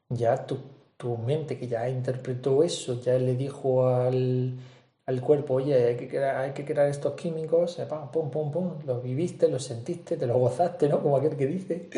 ya 0.09 0.46
tu, 0.46 0.59
tu 0.96 1.16
mente 1.16 1.59
que 1.59 1.68
ya 1.68 1.88
interpretó 1.88 2.62
eso, 2.62 3.01
ya 3.01 3.14
le 3.18 3.37
dijo 3.37 3.87
al, 3.88 4.59
al 5.07 5.20
cuerpo, 5.23 5.55
oye, 5.55 5.75
hay 5.87 5.96
que, 5.96 6.09
crear, 6.09 6.37
hay 6.37 6.53
que 6.53 6.64
crear 6.64 6.88
estos 6.88 7.14
químicos, 7.14 7.77
pum, 7.88 8.11
pum, 8.11 8.31
pum, 8.31 8.51
pum, 8.51 8.79
los 8.87 9.03
viviste, 9.03 9.49
los 9.49 9.64
sentiste, 9.64 10.16
te 10.16 10.27
los 10.27 10.37
gozaste, 10.38 10.88
¿no? 10.88 11.01
Como 11.03 11.16
aquel 11.16 11.37
que 11.37 11.46
dice. 11.46 11.88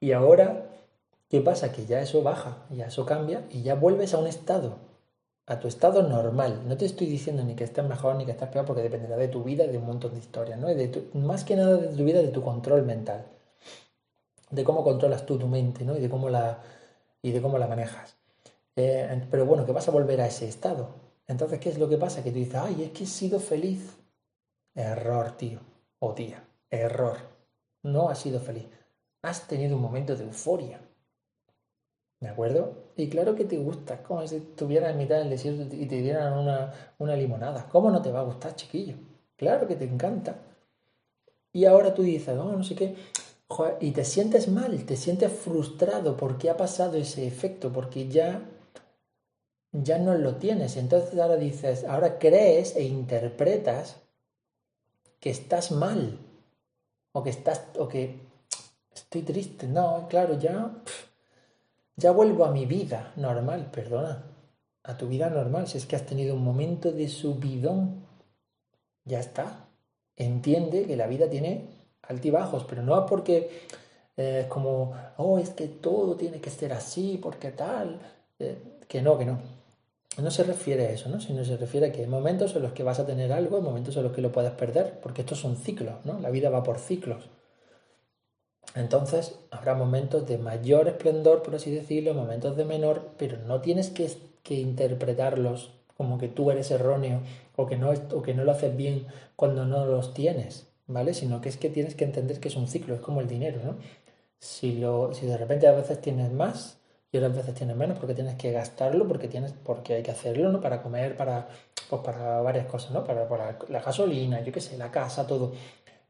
Y 0.00 0.12
ahora 0.12 0.77
¿Qué 1.28 1.40
pasa? 1.40 1.72
Que 1.72 1.84
ya 1.84 2.00
eso 2.00 2.22
baja, 2.22 2.66
ya 2.70 2.86
eso 2.86 3.04
cambia 3.04 3.46
y 3.50 3.62
ya 3.62 3.74
vuelves 3.74 4.14
a 4.14 4.18
un 4.18 4.26
estado, 4.26 4.78
a 5.46 5.60
tu 5.60 5.68
estado 5.68 6.02
normal. 6.02 6.62
No 6.66 6.76
te 6.76 6.86
estoy 6.86 7.06
diciendo 7.06 7.44
ni 7.44 7.54
que 7.54 7.64
estés 7.64 7.84
mejor 7.84 8.16
ni 8.16 8.24
que 8.24 8.32
estés 8.32 8.48
peor 8.48 8.64
porque 8.64 8.82
dependerá 8.82 9.16
de 9.16 9.28
tu 9.28 9.44
vida 9.44 9.64
y 9.64 9.68
de 9.68 9.78
un 9.78 9.86
montón 9.86 10.14
de 10.14 10.20
historias, 10.20 10.58
¿no? 10.58 10.68
de 10.68 11.10
más 11.14 11.44
que 11.44 11.56
nada 11.56 11.76
de 11.76 11.88
tu 11.94 12.04
vida, 12.04 12.22
de 12.22 12.28
tu 12.28 12.42
control 12.42 12.82
mental, 12.84 13.26
de 14.50 14.64
cómo 14.64 14.82
controlas 14.82 15.26
tú 15.26 15.38
tu 15.38 15.46
mente, 15.46 15.84
¿no? 15.84 15.96
Y 15.96 16.00
de 16.00 16.08
cómo 16.08 16.30
la, 16.30 16.60
y 17.20 17.32
de 17.32 17.42
cómo 17.42 17.58
la 17.58 17.66
manejas. 17.66 18.16
Eh, 18.76 19.26
pero 19.30 19.44
bueno, 19.44 19.66
que 19.66 19.72
vas 19.72 19.88
a 19.88 19.90
volver 19.90 20.20
a 20.20 20.26
ese 20.26 20.48
estado. 20.48 20.88
Entonces, 21.26 21.60
¿qué 21.60 21.68
es 21.68 21.78
lo 21.78 21.88
que 21.88 21.98
pasa? 21.98 22.22
Que 22.22 22.30
tú 22.30 22.38
dices, 22.38 22.54
ay, 22.54 22.84
es 22.84 22.90
que 22.92 23.04
he 23.04 23.06
sido 23.06 23.38
feliz. 23.38 23.96
Error, 24.74 25.32
tío. 25.32 25.60
o 25.98 26.14
tía, 26.14 26.42
error. 26.70 27.16
No 27.82 28.08
has 28.08 28.20
sido 28.20 28.40
feliz. 28.40 28.66
Has 29.22 29.46
tenido 29.46 29.76
un 29.76 29.82
momento 29.82 30.16
de 30.16 30.24
euforia. 30.24 30.80
¿De 32.20 32.28
acuerdo? 32.28 32.92
Y 32.96 33.08
claro 33.08 33.36
que 33.36 33.44
te 33.44 33.58
gusta, 33.58 34.02
como 34.02 34.26
si 34.26 34.36
estuvieras 34.36 34.90
en 34.90 34.98
mitad 34.98 35.18
del 35.18 35.30
desierto 35.30 35.74
y 35.74 35.86
te 35.86 36.02
dieran 36.02 36.32
una, 36.32 36.72
una 36.98 37.14
limonada. 37.14 37.68
¿Cómo 37.70 37.90
no 37.90 38.02
te 38.02 38.10
va 38.10 38.20
a 38.20 38.24
gustar, 38.24 38.56
chiquillo? 38.56 38.96
Claro 39.36 39.68
que 39.68 39.76
te 39.76 39.84
encanta. 39.84 40.36
Y 41.52 41.64
ahora 41.64 41.94
tú 41.94 42.02
dices, 42.02 42.34
no, 42.34 42.52
no 42.52 42.64
sé 42.64 42.74
qué, 42.74 42.96
y 43.80 43.92
te 43.92 44.04
sientes 44.04 44.48
mal, 44.48 44.84
te 44.84 44.96
sientes 44.96 45.32
frustrado 45.32 46.16
porque 46.16 46.50
ha 46.50 46.56
pasado 46.56 46.96
ese 46.96 47.26
efecto, 47.26 47.72
porque 47.72 48.08
ya, 48.08 48.42
ya 49.72 49.98
no 49.98 50.14
lo 50.14 50.36
tienes. 50.36 50.76
Entonces 50.76 51.18
ahora 51.18 51.36
dices, 51.36 51.84
ahora 51.84 52.18
crees 52.18 52.76
e 52.76 52.82
interpretas 52.84 53.96
que 55.18 55.30
estás 55.30 55.72
mal, 55.72 56.18
o 57.12 57.22
que 57.22 57.30
estás, 57.30 57.64
o 57.78 57.88
que 57.88 58.20
estoy 58.94 59.22
triste. 59.22 59.66
No, 59.66 60.06
claro, 60.08 60.38
ya, 60.38 60.82
ya 61.98 62.12
vuelvo 62.12 62.44
a 62.44 62.52
mi 62.52 62.64
vida 62.64 63.12
normal, 63.16 63.70
perdona, 63.72 64.24
a 64.84 64.96
tu 64.96 65.08
vida 65.08 65.28
normal. 65.28 65.66
Si 65.66 65.78
es 65.78 65.84
que 65.84 65.96
has 65.96 66.06
tenido 66.06 66.36
un 66.36 66.44
momento 66.44 66.92
de 66.92 67.08
subidón, 67.08 68.06
ya 69.04 69.18
está. 69.18 69.66
Entiende 70.16 70.86
que 70.86 70.96
la 70.96 71.08
vida 71.08 71.28
tiene 71.28 71.66
altibajos, 72.02 72.64
pero 72.64 72.82
no 72.82 73.04
porque 73.04 73.50
eh, 74.16 74.40
es 74.42 74.46
como, 74.46 74.94
oh, 75.16 75.38
es 75.40 75.50
que 75.50 75.66
todo 75.66 76.16
tiene 76.16 76.40
que 76.40 76.50
ser 76.50 76.72
así, 76.72 77.18
porque 77.20 77.50
tal, 77.50 77.98
eh, 78.38 78.78
que 78.86 79.02
no, 79.02 79.18
que 79.18 79.24
no. 79.24 79.38
No 80.22 80.30
se 80.30 80.44
refiere 80.44 80.86
a 80.86 80.90
eso, 80.90 81.08
¿no? 81.08 81.20
sino 81.20 81.44
se 81.44 81.56
refiere 81.56 81.88
a 81.88 81.92
que 81.92 82.02
hay 82.02 82.06
momentos 82.06 82.54
en 82.54 82.62
los 82.62 82.72
que 82.72 82.82
vas 82.82 82.98
a 83.00 83.06
tener 83.06 83.32
algo, 83.32 83.56
hay 83.56 83.62
momentos 83.62 83.96
en 83.96 84.04
los 84.04 84.12
que 84.12 84.22
lo 84.22 84.32
puedes 84.32 84.52
perder, 84.52 85.00
porque 85.00 85.22
estos 85.22 85.38
son 85.38 85.56
ciclos, 85.56 85.94
¿no? 86.04 86.18
La 86.20 86.30
vida 86.30 86.50
va 86.50 86.62
por 86.62 86.78
ciclos. 86.78 87.28
Entonces 88.74 89.38
habrá 89.50 89.74
momentos 89.74 90.26
de 90.26 90.38
mayor 90.38 90.88
esplendor, 90.88 91.42
por 91.42 91.54
así 91.54 91.70
decirlo, 91.70 92.14
momentos 92.14 92.56
de 92.56 92.64
menor, 92.64 93.10
pero 93.16 93.38
no 93.38 93.60
tienes 93.60 93.90
que, 93.90 94.10
que 94.42 94.54
interpretarlos 94.54 95.72
como 95.96 96.18
que 96.18 96.28
tú 96.28 96.50
eres 96.50 96.70
erróneo 96.70 97.20
o 97.56 97.66
que, 97.66 97.76
no, 97.76 97.90
o 97.90 98.22
que 98.22 98.34
no 98.34 98.44
lo 98.44 98.52
haces 98.52 98.76
bien 98.76 99.06
cuando 99.36 99.64
no 99.64 99.86
los 99.86 100.14
tienes. 100.14 100.68
¿vale? 100.88 101.14
Sino 101.14 101.40
que 101.40 101.48
es 101.48 101.56
que 101.56 101.70
tienes 101.70 101.94
que 101.94 102.04
entender 102.04 102.40
que 102.40 102.48
es 102.48 102.56
un 102.56 102.66
ciclo, 102.66 102.94
es 102.94 103.00
como 103.00 103.20
el 103.20 103.28
dinero, 103.28 103.60
¿no? 103.64 103.76
Si, 104.40 104.72
lo, 104.78 105.14
si 105.14 105.26
de 105.26 105.36
repente 105.36 105.68
a 105.68 105.72
veces 105.72 106.00
tienes 106.00 106.32
más 106.32 106.78
y 107.12 107.18
otras 107.18 107.36
veces 107.36 107.54
tienes 107.54 107.76
menos 107.76 107.98
porque 107.98 108.14
tienes 108.14 108.34
que 108.36 108.52
gastarlo, 108.52 109.06
porque, 109.06 109.28
tienes, 109.28 109.52
porque 109.52 109.94
hay 109.94 110.02
que 110.02 110.10
hacerlo, 110.10 110.50
¿no? 110.50 110.60
Para 110.60 110.82
comer, 110.82 111.16
para, 111.16 111.48
pues 111.88 112.02
para 112.02 112.40
varias 112.40 112.66
cosas, 112.66 112.92
¿no? 112.92 113.04
Para, 113.04 113.58
la 113.68 113.80
gasolina, 113.80 114.40
yo 114.42 114.52
qué 114.52 114.60
sé, 114.60 114.76
la 114.76 114.90
casa, 114.90 115.26
todo. 115.26 115.52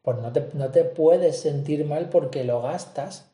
Pues 0.09 0.23
no 0.23 0.33
te, 0.33 0.49
no 0.55 0.71
te 0.71 0.85
puedes 0.85 1.39
sentir 1.39 1.85
mal 1.85 2.09
porque 2.09 2.43
lo 2.43 2.63
gastas 2.63 3.31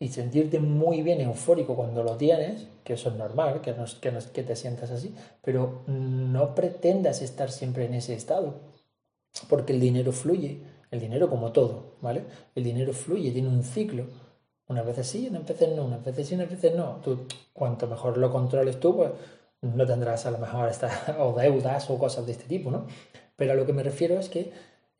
y 0.00 0.08
sentirte 0.08 0.58
muy 0.58 1.02
bien 1.02 1.20
eufórico 1.20 1.76
cuando 1.76 2.02
lo 2.02 2.16
tienes, 2.16 2.66
que 2.82 2.94
eso 2.94 3.10
es 3.10 3.14
normal, 3.14 3.60
que 3.60 3.74
no 3.74 3.84
que, 4.00 4.10
no 4.10 4.18
que 4.32 4.42
te 4.42 4.56
sientas 4.56 4.90
así, 4.90 5.14
pero 5.40 5.82
no 5.86 6.56
pretendas 6.56 7.22
estar 7.22 7.52
siempre 7.52 7.84
en 7.84 7.94
ese 7.94 8.14
estado 8.14 8.54
porque 9.48 9.72
el 9.72 9.78
dinero 9.78 10.10
fluye, 10.10 10.64
el 10.90 10.98
dinero 10.98 11.30
como 11.30 11.52
todo, 11.52 11.94
¿vale? 12.00 12.24
El 12.56 12.64
dinero 12.64 12.92
fluye, 12.92 13.30
tiene 13.30 13.46
un 13.46 13.62
ciclo. 13.62 14.06
Unas 14.66 14.84
veces 14.84 15.06
sí, 15.06 15.28
unas 15.30 15.46
veces 15.46 15.76
no, 15.76 15.84
unas 15.84 16.04
veces 16.04 16.26
sí, 16.26 16.34
unas 16.34 16.50
veces 16.50 16.74
no. 16.74 16.96
Tú, 17.04 17.20
cuanto 17.52 17.86
mejor 17.86 18.18
lo 18.18 18.32
controles 18.32 18.80
tú, 18.80 18.96
pues 18.96 19.10
no 19.60 19.86
tendrás 19.86 20.26
a 20.26 20.32
lo 20.32 20.38
mejor 20.38 20.68
estas 20.68 21.08
o 21.20 21.34
deudas 21.34 21.88
o 21.88 21.96
cosas 21.98 22.26
de 22.26 22.32
este 22.32 22.48
tipo, 22.48 22.68
¿no? 22.72 22.88
Pero 23.36 23.52
a 23.52 23.54
lo 23.54 23.64
que 23.64 23.72
me 23.72 23.84
refiero 23.84 24.18
es 24.18 24.28
que 24.28 24.50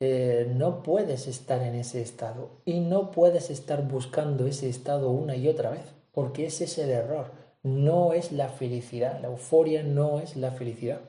eh, 0.00 0.50
no 0.54 0.82
puedes 0.82 1.26
estar 1.26 1.62
en 1.62 1.74
ese 1.74 2.00
estado 2.00 2.50
y 2.64 2.80
no 2.80 3.10
puedes 3.10 3.50
estar 3.50 3.86
buscando 3.86 4.46
ese 4.46 4.68
estado 4.68 5.10
una 5.10 5.36
y 5.36 5.48
otra 5.48 5.70
vez, 5.70 5.92
porque 6.12 6.46
ese 6.46 6.64
es 6.64 6.78
el 6.78 6.90
error. 6.90 7.32
No 7.62 8.12
es 8.12 8.30
la 8.32 8.48
felicidad, 8.48 9.20
la 9.20 9.28
euforia 9.28 9.82
no 9.82 10.20
es 10.20 10.36
la 10.36 10.52
felicidad. 10.52 11.00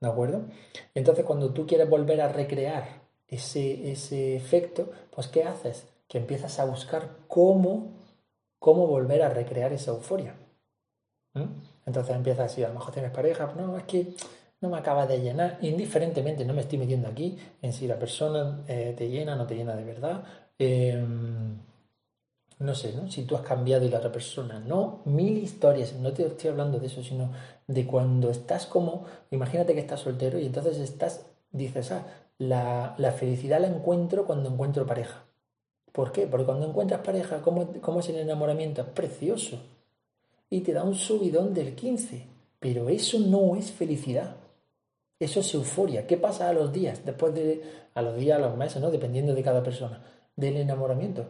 ¿De 0.00 0.08
acuerdo? 0.08 0.44
Entonces, 0.94 1.24
cuando 1.24 1.52
tú 1.52 1.66
quieres 1.66 1.88
volver 1.88 2.20
a 2.20 2.28
recrear 2.28 3.02
ese, 3.28 3.92
ese 3.92 4.36
efecto, 4.36 4.90
pues 5.10 5.28
¿qué 5.28 5.44
haces? 5.44 5.86
Que 6.08 6.18
empiezas 6.18 6.58
a 6.58 6.64
buscar 6.64 7.16
cómo, 7.28 7.92
cómo 8.58 8.86
volver 8.86 9.22
a 9.22 9.28
recrear 9.28 9.72
esa 9.72 9.92
euforia. 9.92 10.34
Entonces 11.86 12.14
empiezas 12.14 12.52
así, 12.52 12.62
a 12.62 12.68
lo 12.68 12.74
mejor 12.74 12.92
tienes 12.94 13.10
pareja, 13.10 13.52
no, 13.56 13.76
es 13.76 13.84
que 13.84 14.14
no 14.64 14.70
me 14.70 14.78
acaba 14.78 15.06
de 15.06 15.20
llenar, 15.20 15.58
indiferentemente, 15.60 16.44
no 16.44 16.54
me 16.54 16.62
estoy 16.62 16.78
metiendo 16.78 17.06
aquí 17.06 17.36
en 17.60 17.72
si 17.74 17.86
la 17.86 17.98
persona 17.98 18.64
eh, 18.66 18.94
te 18.96 19.10
llena 19.10 19.36
no 19.36 19.46
te 19.46 19.54
llena 19.54 19.76
de 19.76 19.84
verdad. 19.84 20.24
Em, 20.58 21.58
no 22.60 22.74
sé, 22.74 22.94
¿no? 22.94 23.10
Si 23.10 23.24
tú 23.24 23.36
has 23.36 23.42
cambiado 23.42 23.84
y 23.84 23.90
la 23.90 23.98
otra 23.98 24.10
persona 24.10 24.58
no, 24.60 25.02
mil 25.04 25.36
historias, 25.36 25.92
no 25.94 26.12
te 26.14 26.26
estoy 26.26 26.48
hablando 26.50 26.78
de 26.78 26.86
eso, 26.86 27.02
sino 27.02 27.30
de 27.66 27.86
cuando 27.86 28.30
estás 28.30 28.64
como, 28.64 29.04
imagínate 29.30 29.74
que 29.74 29.80
estás 29.80 30.00
soltero 30.00 30.38
y 30.38 30.46
entonces 30.46 30.78
estás, 30.78 31.26
dices, 31.50 31.92
ah, 31.92 32.06
la, 32.38 32.94
la 32.96 33.12
felicidad 33.12 33.60
la 33.60 33.68
encuentro 33.68 34.24
cuando 34.24 34.48
encuentro 34.48 34.86
pareja. 34.86 35.24
¿Por 35.92 36.10
qué? 36.10 36.26
Porque 36.26 36.46
cuando 36.46 36.66
encuentras 36.66 37.02
pareja, 37.02 37.42
¿cómo, 37.42 37.68
¿cómo, 37.82 38.00
es 38.00 38.08
el 38.08 38.16
enamoramiento? 38.16 38.80
Es 38.80 38.88
precioso. 38.88 39.60
Y 40.48 40.62
te 40.62 40.72
da 40.72 40.84
un 40.84 40.94
subidón 40.94 41.52
del 41.52 41.74
15. 41.74 42.26
Pero 42.58 42.88
eso 42.88 43.18
no 43.18 43.56
es 43.56 43.70
felicidad. 43.70 44.36
Eso 45.18 45.40
es 45.40 45.54
euforia. 45.54 46.06
¿Qué 46.06 46.16
pasa 46.16 46.48
a 46.48 46.52
los 46.52 46.72
días? 46.72 47.04
Después 47.04 47.34
de, 47.34 47.62
a 47.94 48.02
los 48.02 48.16
días, 48.16 48.38
a 48.38 48.40
los 48.40 48.56
meses, 48.56 48.82
¿no? 48.82 48.90
Dependiendo 48.90 49.34
de 49.34 49.42
cada 49.42 49.62
persona. 49.62 50.02
Del 50.36 50.56
enamoramiento 50.56 51.26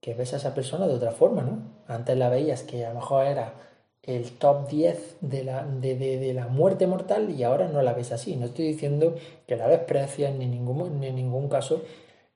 que 0.00 0.12
ves 0.12 0.34
a 0.34 0.36
esa 0.36 0.54
persona 0.54 0.86
de 0.86 0.94
otra 0.94 1.12
forma, 1.12 1.40
¿no? 1.42 1.62
Antes 1.88 2.16
la 2.18 2.28
veías 2.28 2.62
que 2.62 2.84
a 2.84 2.90
lo 2.90 2.96
mejor 2.96 3.26
era 3.26 3.54
el 4.02 4.32
top 4.32 4.68
10 4.68 5.16
de 5.22 5.44
la, 5.44 5.64
de, 5.64 6.32
la 6.34 6.46
muerte 6.46 6.86
mortal 6.86 7.30
y 7.30 7.42
ahora 7.42 7.68
no 7.68 7.80
la 7.80 7.94
ves 7.94 8.12
así. 8.12 8.36
No 8.36 8.46
estoy 8.46 8.66
diciendo 8.66 9.14
que 9.46 9.56
la 9.56 9.66
desprecias 9.66 10.34
ni, 10.34 10.46
ningún, 10.46 11.00
ni 11.00 11.06
en 11.06 11.16
ningún 11.16 11.48
caso 11.48 11.82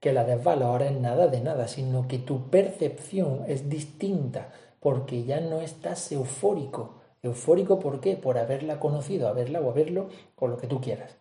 que 0.01 0.15
la 0.15 0.25
desvalores, 0.25 0.93
nada 0.93 1.27
de 1.27 1.43
nada, 1.43 1.69
sino 1.69 2.09
que 2.09 2.19
tu 2.19 2.49
percepción 2.49 3.45
es 3.49 3.69
distinta 3.69 4.51
porque 4.81 5.25
ya 5.25 5.41
no 5.41 5.61
estás 5.61 6.11
eufórico. 6.11 6.98
¿Eufórico 7.23 7.79
por 7.79 8.01
qué? 8.01 8.17
Por 8.17 8.39
haberla 8.39 8.79
conocido, 8.81 9.29
haberla 9.29 9.61
o 9.61 9.71
haberlo 9.71 10.09
o 10.37 10.47
lo 10.47 10.57
que 10.57 10.67
tú 10.67 10.81
quieras. 10.81 11.17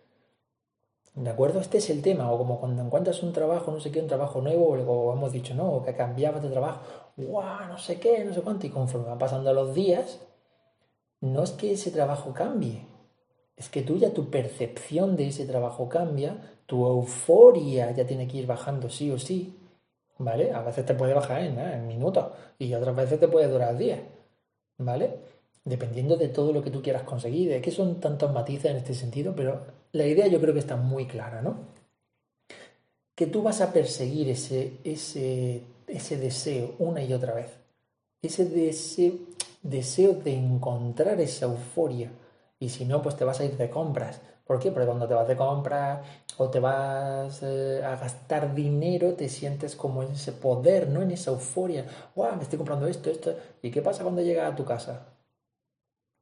¿De 1.17 1.31
acuerdo? 1.31 1.59
Este 1.59 1.79
es 1.79 1.89
el 1.89 2.03
tema. 2.03 2.31
O 2.31 2.37
como 2.37 2.59
cuando 2.59 2.83
encuentras 2.83 3.23
un 3.23 3.33
trabajo, 3.33 3.71
no 3.71 3.79
sé 3.79 3.91
qué, 3.91 3.99
un 3.99 4.07
trabajo 4.07 4.39
nuevo, 4.39 4.67
o 4.67 5.13
hemos 5.13 5.31
dicho, 5.31 5.55
no, 5.55 5.67
o 5.67 5.83
que 5.83 5.95
cambiabas 5.95 6.43
de 6.43 6.49
trabajo, 6.49 6.81
¡guau! 7.17 7.67
No 7.67 7.77
sé 7.79 7.99
qué, 7.99 8.23
no 8.23 8.33
sé 8.35 8.41
cuánto. 8.41 8.67
Y 8.67 8.69
conforme 8.69 9.07
van 9.07 9.17
pasando 9.17 9.51
los 9.51 9.73
días, 9.73 10.19
no 11.21 11.43
es 11.43 11.51
que 11.51 11.71
ese 11.73 11.89
trabajo 11.89 12.33
cambie. 12.33 12.85
Es 13.55 13.69
que 13.69 13.81
tú 13.81 13.97
ya 13.97 14.13
tu 14.13 14.29
percepción 14.29 15.15
de 15.15 15.29
ese 15.29 15.47
trabajo 15.47 15.89
cambia, 15.89 16.37
tu 16.67 16.85
euforia 16.85 17.89
ya 17.91 18.05
tiene 18.05 18.27
que 18.27 18.37
ir 18.37 18.45
bajando 18.45 18.87
sí 18.89 19.09
o 19.11 19.17
sí. 19.17 19.57
¿Vale? 20.19 20.51
A 20.51 20.61
veces 20.61 20.85
te 20.85 20.93
puede 20.93 21.13
bajar 21.13 21.41
en, 21.43 21.59
en 21.59 21.87
minutos 21.87 22.27
y 22.59 22.73
otras 22.73 22.95
veces 22.95 23.19
te 23.19 23.27
puede 23.27 23.47
durar 23.47 23.75
días. 23.75 24.01
¿Vale? 24.77 25.19
Dependiendo 25.67 26.15
de 26.15 26.29
todo 26.29 26.53
lo 26.53 26.63
que 26.63 26.71
tú 26.71 26.81
quieras 26.81 27.03
conseguir. 27.03 27.51
Es 27.51 27.61
que 27.61 27.71
son 27.71 27.99
tantos 27.99 28.31
matices 28.31 28.71
en 28.71 28.77
este 28.77 28.93
sentido, 28.93 29.33
pero 29.35 29.65
la 29.91 30.05
idea 30.05 30.27
yo 30.27 30.39
creo 30.39 30.53
que 30.53 30.61
está 30.61 30.77
muy 30.77 31.07
clara, 31.07 31.41
¿no? 31.41 31.57
Que 33.13 33.27
tú 33.27 33.41
vas 33.41 33.59
a 33.59 33.73
perseguir 33.73 34.29
ese, 34.29 34.77
ese, 34.85 35.63
ese 35.87 36.17
deseo 36.17 36.75
una 36.79 37.03
y 37.03 37.11
otra 37.13 37.33
vez. 37.33 37.49
Ese 38.21 38.45
deseo, 38.45 40.13
de 40.13 40.33
encontrar 40.33 41.19
esa 41.19 41.47
euforia. 41.47 42.11
Y 42.59 42.69
si 42.69 42.85
no, 42.85 43.01
pues 43.01 43.17
te 43.17 43.25
vas 43.25 43.41
a 43.41 43.45
ir 43.45 43.57
de 43.57 43.69
compras. 43.69 44.21
¿Por 44.45 44.59
qué? 44.59 44.71
Porque 44.71 44.87
cuando 44.87 45.05
te 45.05 45.13
vas 45.13 45.27
de 45.27 45.35
compras 45.35 45.99
o 46.37 46.49
te 46.49 46.61
vas 46.61 47.43
eh, 47.43 47.81
a 47.83 47.97
gastar 47.97 48.55
dinero, 48.55 49.15
te 49.15 49.27
sientes 49.27 49.75
como 49.75 50.01
en 50.03 50.13
ese 50.13 50.31
poder, 50.31 50.87
¿no? 50.87 51.01
En 51.01 51.11
esa 51.11 51.31
euforia. 51.31 51.85
¡Wow! 52.15 52.37
Me 52.37 52.43
estoy 52.43 52.57
comprando 52.57 52.87
esto, 52.87 53.09
esto. 53.09 53.35
¿Y 53.61 53.69
qué 53.69 53.81
pasa 53.81 54.03
cuando 54.03 54.21
llegas 54.21 54.53
a 54.53 54.55
tu 54.55 54.63
casa? 54.63 55.16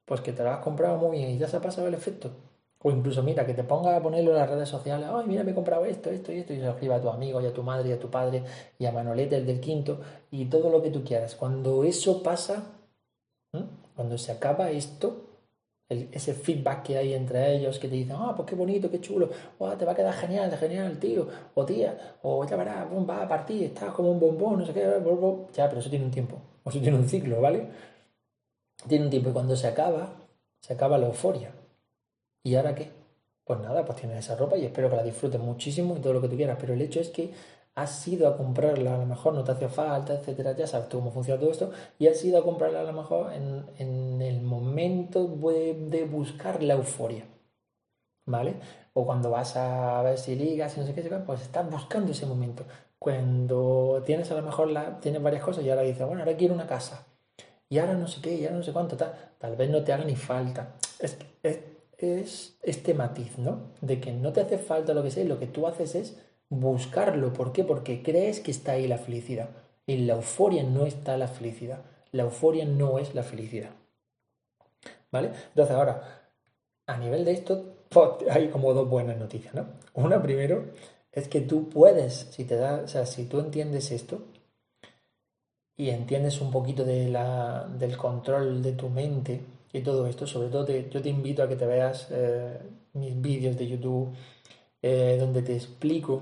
Pues 0.05 0.21
que 0.21 0.31
te 0.33 0.43
lo 0.43 0.51
has 0.51 0.59
comprado 0.59 0.97
muy 0.97 1.17
bien 1.17 1.31
y 1.31 1.37
ya 1.37 1.47
se 1.47 1.57
ha 1.57 1.61
pasado 1.61 1.87
el 1.87 1.93
efecto. 1.93 2.31
O 2.81 2.91
incluso, 2.91 3.23
mira, 3.23 3.47
que 3.47 3.55
te 3.55 3.63
ponga 3.63 3.95
a 3.95 3.99
ponerlo 3.99 4.29
en 4.29 4.37
las 4.37 4.47
redes 4.47 4.69
sociales, 4.69 5.07
ay, 5.11 5.25
mira, 5.25 5.43
me 5.43 5.51
he 5.51 5.55
comprado 5.55 5.85
esto, 5.85 6.11
esto 6.11 6.31
y 6.31 6.37
esto, 6.37 6.53
y 6.53 6.57
se 6.57 6.65
lo 6.65 6.69
escriba 6.69 6.97
a 6.97 7.01
tu 7.01 7.09
amigo, 7.09 7.41
y 7.41 7.47
a 7.47 7.51
tu 7.51 7.63
madre, 7.63 7.89
y 7.89 7.93
a 7.93 7.99
tu 7.99 8.11
padre, 8.11 8.43
y 8.77 8.85
a 8.85 8.91
Manolete, 8.91 9.37
el 9.37 9.45
del 9.47 9.59
quinto, 9.59 9.99
y 10.29 10.45
todo 10.45 10.69
lo 10.69 10.83
que 10.83 10.91
tú 10.91 11.03
quieras. 11.03 11.33
Cuando 11.33 11.83
eso 11.83 12.21
pasa, 12.21 12.63
cuando 13.95 14.19
se 14.19 14.31
acaba 14.31 14.69
esto, 14.69 15.25
ese 15.89 16.35
feedback 16.35 16.83
que 16.83 16.97
hay 16.97 17.15
entre 17.15 17.55
ellos, 17.55 17.79
que 17.79 17.87
te 17.87 17.95
dicen, 17.95 18.17
ah, 18.19 18.33
pues 18.35 18.47
qué 18.47 18.55
bonito, 18.55 18.91
qué 18.91 19.01
chulo, 19.01 19.29
te 19.79 19.85
va 19.85 19.93
a 19.93 19.95
quedar 19.95 20.13
genial, 20.13 20.55
genial, 20.55 20.99
tío, 20.99 21.27
o 21.55 21.65
tía, 21.65 22.17
o 22.21 22.45
ya 22.45 22.55
verás, 22.55 22.85
va 23.09 23.23
a 23.23 23.27
partir, 23.27 23.63
estás 23.63 23.93
como 23.93 24.11
un 24.11 24.19
bombón, 24.19 24.59
no 24.59 24.65
sé 24.65 24.73
qué, 24.73 24.81
ya, 25.53 25.67
pero 25.67 25.79
eso 25.79 25.89
tiene 25.89 26.05
un 26.05 26.11
tiempo, 26.11 26.37
o 26.63 26.69
eso 26.69 26.79
tiene 26.79 26.97
un 26.97 27.09
ciclo, 27.09 27.41
¿vale? 27.41 27.67
Tiene 28.87 29.05
un 29.05 29.11
tiempo, 29.11 29.29
y 29.29 29.33
cuando 29.33 29.55
se 29.55 29.67
acaba, 29.67 30.13
se 30.61 30.73
acaba 30.73 30.97
la 30.97 31.07
euforia 31.07 31.51
¿Y 32.43 32.55
ahora 32.55 32.75
qué? 32.75 32.91
pues 33.45 33.59
nada, 33.59 33.85
pues 33.85 33.99
tienes 33.99 34.19
esa 34.19 34.35
ropa 34.35 34.57
y 34.57 34.65
espero 34.65 34.89
que 34.89 34.95
la 34.95 35.03
disfrutes 35.03 35.39
muchísimo 35.39 35.95
y 35.95 35.99
todo 36.01 36.13
lo 36.13 36.21
que 36.21 36.29
tú 36.29 36.35
quieras. 36.35 36.57
Pero 36.59 36.73
el 36.73 36.81
hecho 36.81 36.99
es 36.99 37.09
que 37.09 37.31
has 37.75 38.07
ido 38.07 38.27
a 38.27 38.37
comprarla, 38.37 38.95
a 38.95 38.97
lo 38.97 39.05
mejor 39.05 39.33
no 39.33 39.43
te 39.43 39.51
hacía 39.51 39.69
falta, 39.69 40.13
etcétera, 40.15 40.53
ya 40.55 40.65
sabes 40.67 40.89
tú 40.89 40.99
cómo 40.99 41.11
funciona 41.11 41.39
todo 41.39 41.51
esto, 41.51 41.71
y 41.99 42.07
has 42.07 42.23
ido 42.23 42.39
a 42.39 42.43
comprarla 42.43 42.81
a 42.81 42.83
lo 42.83 42.93
mejor 42.93 43.33
en, 43.33 43.65
en 43.77 44.21
el 44.21 44.41
momento 44.41 45.27
de, 45.27 46.07
buscar 46.09 46.63
la 46.63 46.75
euforia, 46.75 47.25
¿vale? 48.25 48.55
O 48.93 49.05
cuando 49.05 49.29
vas 49.29 49.55
a 49.57 50.01
ver 50.03 50.17
si 50.17 50.35
ligas 50.35 50.77
y 50.77 50.79
no 50.79 50.85
sé 50.85 50.93
qué, 50.93 51.01
pues 51.01 51.41
estás 51.41 51.69
buscando 51.69 52.11
ese 52.13 52.25
momento. 52.25 52.63
Cuando 52.97 54.01
tienes 54.05 54.31
a 54.31 54.35
lo 54.35 54.41
mejor 54.41 54.69
la, 54.69 54.99
tienes 54.99 55.21
varias 55.21 55.43
cosas 55.43 55.63
y 55.63 55.69
ahora 55.69 55.83
dices, 55.83 56.05
bueno, 56.07 56.21
ahora 56.21 56.37
quiero 56.37 56.53
una 56.53 56.67
casa, 56.67 57.05
y 57.69 57.79
ahora 57.79 57.93
no 57.93 58.07
sé 58.07 58.21
qué, 58.21 58.35
y 58.35 58.45
ahora 58.45 58.57
no 58.57 58.63
sé 58.63 58.73
cuánto, 58.73 58.95
tal, 58.95 59.13
tal 59.37 59.55
vez 59.55 59.69
no 59.69 59.83
te 59.83 59.93
haga 59.93 60.05
ni 60.05 60.15
falta. 60.15 60.75
Es, 60.99 61.17
es, 61.43 61.59
es 61.97 62.57
este 62.61 62.93
matiz, 62.93 63.37
¿no? 63.37 63.71
De 63.81 63.99
que 63.99 64.11
no 64.11 64.33
te 64.33 64.41
hace 64.41 64.57
falta 64.57 64.93
lo 64.93 65.03
que 65.03 65.11
sea, 65.11 65.23
y 65.23 65.27
lo 65.27 65.39
que 65.39 65.47
tú 65.47 65.67
haces 65.67 65.95
es 65.95 66.17
buscarlo. 66.49 67.33
¿Por 67.33 67.51
qué? 67.51 67.63
Porque 67.63 68.03
crees 68.03 68.39
que 68.39 68.51
está 68.51 68.73
ahí 68.73 68.87
la 68.87 68.97
felicidad. 68.97 69.49
En 69.87 70.07
la 70.07 70.13
euforia 70.13 70.63
no 70.63 70.85
está 70.85 71.17
la 71.17 71.27
felicidad. 71.27 71.79
La 72.11 72.23
euforia 72.23 72.65
no 72.65 72.99
es 72.99 73.15
la 73.15 73.23
felicidad. 73.23 73.71
¿Vale? 75.11 75.31
Entonces 75.49 75.75
ahora, 75.75 76.31
a 76.87 76.97
nivel 76.97 77.25
de 77.25 77.31
esto, 77.31 77.75
hay 78.29 78.49
como 78.49 78.73
dos 78.73 78.89
buenas 78.89 79.17
noticias, 79.17 79.53
¿no? 79.53 79.67
Una 79.93 80.21
primero 80.21 80.65
es 81.11 81.27
que 81.27 81.41
tú 81.41 81.69
puedes, 81.69 82.27
si 82.31 82.43
te 82.43 82.55
da, 82.55 82.81
o 82.83 82.87
sea, 82.87 83.05
si 83.05 83.25
tú 83.25 83.39
entiendes 83.39 83.91
esto 83.91 84.23
y 85.77 85.89
entiendes 85.89 86.39
un 86.41 86.51
poquito 86.51 86.83
de 86.83 87.09
la, 87.09 87.67
del 87.77 87.97
control 87.97 88.61
de 88.61 88.73
tu 88.73 88.89
mente 88.89 89.41
y 89.73 89.81
todo 89.81 90.07
esto, 90.07 90.25
sobre 90.25 90.49
todo 90.49 90.67
yo 90.67 91.01
te 91.01 91.09
invito 91.09 91.43
a 91.43 91.49
que 91.49 91.55
te 91.55 91.65
veas 91.65 92.07
eh, 92.11 92.57
mis 92.93 93.19
vídeos 93.21 93.57
de 93.57 93.67
YouTube 93.67 94.15
eh, 94.81 95.17
donde 95.19 95.41
te 95.41 95.53
explico, 95.53 96.21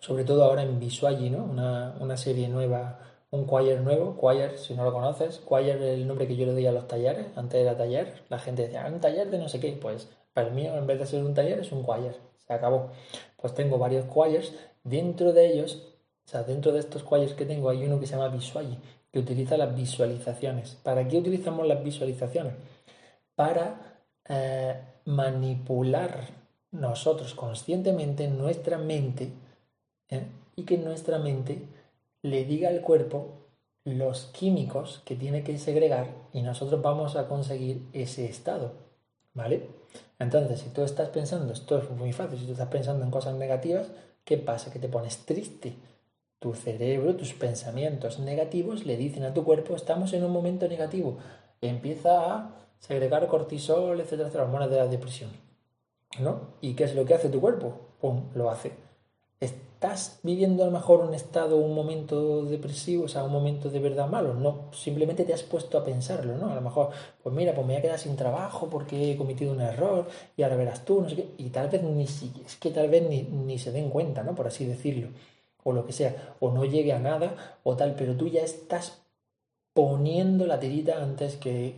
sobre 0.00 0.24
todo 0.24 0.44
ahora 0.44 0.62
en 0.62 0.78
Visuagi, 0.78 1.28
¿no? 1.28 1.44
una, 1.44 2.16
serie 2.16 2.48
nueva, 2.48 3.00
un 3.30 3.46
choir 3.46 3.80
nuevo, 3.80 4.16
choir, 4.18 4.56
si 4.56 4.74
no 4.74 4.84
lo 4.84 4.92
conoces, 4.92 5.44
choir 5.46 5.76
es 5.76 5.98
el 5.98 6.06
nombre 6.06 6.26
que 6.26 6.36
yo 6.36 6.46
le 6.46 6.52
doy 6.52 6.66
a 6.66 6.72
los 6.72 6.86
talleres, 6.86 7.26
antes 7.36 7.60
era 7.60 7.76
taller, 7.76 8.22
la 8.28 8.38
gente 8.38 8.62
decía, 8.62 8.86
ah, 8.86 8.88
un 8.88 9.00
taller 9.00 9.28
de 9.30 9.38
no 9.38 9.48
sé 9.48 9.60
qué, 9.60 9.72
pues 9.72 10.08
para 10.32 10.48
el 10.48 10.54
mío 10.54 10.76
en 10.76 10.86
vez 10.86 11.00
de 11.00 11.06
ser 11.06 11.24
un 11.24 11.34
taller 11.34 11.58
es 11.58 11.72
un 11.72 11.84
choir, 11.84 12.14
se 12.38 12.52
acabó. 12.52 12.92
Pues 13.36 13.54
tengo 13.54 13.76
varios 13.76 14.08
choirs, 14.08 14.54
dentro 14.84 15.32
de 15.32 15.52
ellos, 15.52 15.87
o 16.28 16.30
sea, 16.30 16.42
dentro 16.42 16.72
de 16.72 16.80
estos 16.80 17.06
choirs 17.08 17.32
que 17.32 17.46
tengo 17.46 17.70
hay 17.70 17.86
uno 17.86 17.98
que 17.98 18.06
se 18.06 18.12
llama 18.12 18.28
Visuagi, 18.28 18.78
que 19.10 19.18
utiliza 19.18 19.56
las 19.56 19.74
visualizaciones. 19.74 20.74
¿Para 20.82 21.08
qué 21.08 21.16
utilizamos 21.16 21.66
las 21.66 21.82
visualizaciones? 21.82 22.52
Para 23.34 24.02
eh, 24.28 24.78
manipular 25.06 26.26
nosotros 26.70 27.32
conscientemente 27.34 28.28
nuestra 28.28 28.76
mente 28.76 29.32
¿eh? 30.10 30.26
y 30.54 30.64
que 30.64 30.76
nuestra 30.76 31.18
mente 31.18 31.62
le 32.20 32.44
diga 32.44 32.68
al 32.68 32.82
cuerpo 32.82 33.46
los 33.84 34.26
químicos 34.26 35.00
que 35.06 35.16
tiene 35.16 35.42
que 35.42 35.56
segregar 35.56 36.08
y 36.34 36.42
nosotros 36.42 36.82
vamos 36.82 37.16
a 37.16 37.26
conseguir 37.26 37.88
ese 37.94 38.26
estado, 38.26 38.72
¿vale? 39.32 39.66
Entonces, 40.18 40.60
si 40.60 40.68
tú 40.68 40.82
estás 40.82 41.08
pensando, 41.08 41.54
esto 41.54 41.78
es 41.78 41.88
muy 41.88 42.12
fácil, 42.12 42.38
si 42.38 42.44
tú 42.44 42.52
estás 42.52 42.68
pensando 42.68 43.02
en 43.02 43.10
cosas 43.10 43.34
negativas, 43.34 43.86
¿qué 44.26 44.36
pasa? 44.36 44.70
Que 44.70 44.78
te 44.78 44.90
pones 44.90 45.24
triste. 45.24 45.74
Tu 46.38 46.54
cerebro, 46.54 47.16
tus 47.16 47.34
pensamientos 47.34 48.18
negativos 48.18 48.86
le 48.86 48.96
dicen 48.96 49.24
a 49.24 49.34
tu 49.34 49.44
cuerpo, 49.44 49.74
estamos 49.74 50.12
en 50.12 50.24
un 50.24 50.32
momento 50.32 50.68
negativo. 50.68 51.18
empieza 51.60 52.34
a 52.34 52.50
segregar 52.78 53.26
cortisol, 53.26 54.00
etcétera, 54.00 54.28
etcétera, 54.28 54.44
hormonas 54.44 54.70
de 54.70 54.76
la 54.76 54.86
depresión. 54.86 55.30
¿no? 56.20 56.40
¿Y 56.60 56.74
qué 56.74 56.84
es 56.84 56.94
lo 56.94 57.04
que 57.04 57.14
hace 57.14 57.28
tu 57.28 57.40
cuerpo? 57.40 57.74
¡Pum! 58.00 58.30
Lo 58.34 58.50
hace. 58.50 58.72
¿Estás 59.40 60.18
viviendo 60.24 60.64
a 60.64 60.66
lo 60.66 60.72
mejor 60.72 61.00
un 61.00 61.14
estado, 61.14 61.56
un 61.56 61.72
momento 61.72 62.44
depresivo, 62.44 63.04
o 63.04 63.08
sea, 63.08 63.22
un 63.22 63.30
momento 63.30 63.70
de 63.70 63.78
verdad 63.78 64.08
malo? 64.08 64.34
No, 64.34 64.72
simplemente 64.72 65.24
te 65.24 65.32
has 65.32 65.44
puesto 65.44 65.78
a 65.78 65.84
pensarlo, 65.84 66.36
¿no? 66.36 66.50
A 66.50 66.54
lo 66.56 66.60
mejor, 66.60 66.90
pues 67.22 67.34
mira, 67.34 67.54
pues 67.54 67.64
me 67.64 67.74
voy 67.74 67.78
a 67.78 67.82
quedar 67.82 67.98
sin 67.98 68.16
trabajo 68.16 68.68
porque 68.68 69.12
he 69.12 69.16
cometido 69.16 69.52
un 69.52 69.60
error 69.60 70.08
y 70.36 70.42
ahora 70.42 70.56
verás 70.56 70.84
tú, 70.84 71.00
no 71.00 71.08
sé 71.08 71.14
qué, 71.14 71.28
y 71.38 71.50
tal 71.50 71.68
vez 71.68 71.82
ni 71.84 72.04
es 72.04 72.56
que 72.58 72.70
tal 72.70 72.88
vez 72.88 73.08
ni, 73.08 73.22
ni 73.22 73.58
se 73.58 73.70
den 73.70 73.88
cuenta, 73.88 74.24
¿no? 74.24 74.34
Por 74.34 74.48
así 74.48 74.64
decirlo, 74.64 75.10
o 75.64 75.72
lo 75.72 75.86
que 75.86 75.92
sea, 75.92 76.34
o 76.40 76.50
no 76.50 76.64
llegue 76.64 76.92
a 76.92 76.98
nada, 76.98 77.58
o 77.62 77.76
tal, 77.76 77.94
pero 77.94 78.16
tú 78.16 78.28
ya 78.28 78.42
estás 78.42 79.02
poniendo 79.72 80.46
la 80.46 80.58
tirita 80.58 81.02
antes 81.02 81.36
que, 81.36 81.74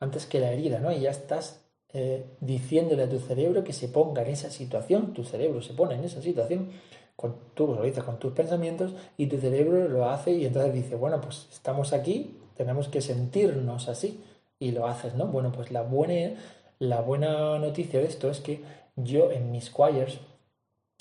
antes 0.00 0.26
que 0.26 0.40
la 0.40 0.52
herida, 0.52 0.78
¿no? 0.78 0.92
Y 0.92 1.00
ya 1.00 1.10
estás 1.10 1.62
eh, 1.94 2.24
diciéndole 2.40 3.02
a 3.02 3.08
tu 3.08 3.18
cerebro 3.18 3.64
que 3.64 3.74
se 3.74 3.88
ponga 3.88 4.22
en 4.22 4.28
esa 4.28 4.50
situación, 4.50 5.12
tu 5.12 5.24
cerebro 5.24 5.60
se 5.60 5.74
pone 5.74 5.94
en 5.94 6.04
esa 6.04 6.22
situación, 6.22 6.70
con, 7.16 7.36
tú 7.54 7.66
lo 7.66 7.82
dices 7.82 8.02
con 8.02 8.18
tus 8.18 8.32
pensamientos 8.32 8.94
y 9.18 9.26
tu 9.26 9.36
cerebro 9.38 9.88
lo 9.88 10.08
hace 10.08 10.32
y 10.32 10.46
entonces 10.46 10.72
dice, 10.72 10.96
bueno, 10.96 11.20
pues 11.20 11.48
estamos 11.52 11.92
aquí, 11.92 12.38
tenemos 12.56 12.88
que 12.88 13.02
sentirnos 13.02 13.88
así 13.88 14.24
y 14.58 14.70
lo 14.70 14.86
haces, 14.86 15.14
¿no? 15.14 15.26
Bueno, 15.26 15.52
pues 15.52 15.70
la 15.70 15.82
buena, 15.82 16.38
la 16.78 17.00
buena 17.02 17.58
noticia 17.58 18.00
de 18.00 18.06
esto 18.06 18.30
es 18.30 18.40
que 18.40 18.62
yo 18.96 19.30
en 19.30 19.50
mis 19.50 19.70
choirs, 19.72 20.20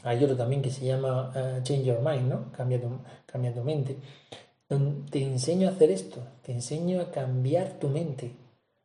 hay 0.03 0.23
otro 0.23 0.35
también 0.35 0.61
que 0.61 0.71
se 0.71 0.85
llama 0.85 1.31
eh, 1.35 1.59
Change 1.63 1.83
Your 1.83 1.99
Mind, 2.01 2.27
¿no? 2.27 2.51
Cambia 2.51 2.79
tu, 2.81 3.63
mente. 3.63 3.97
Te 5.11 5.23
enseño 5.23 5.67
a 5.67 5.71
hacer 5.71 5.91
esto, 5.91 6.23
te 6.43 6.53
enseño 6.53 7.01
a 7.01 7.11
cambiar 7.11 7.79
tu 7.79 7.89
mente, 7.89 8.31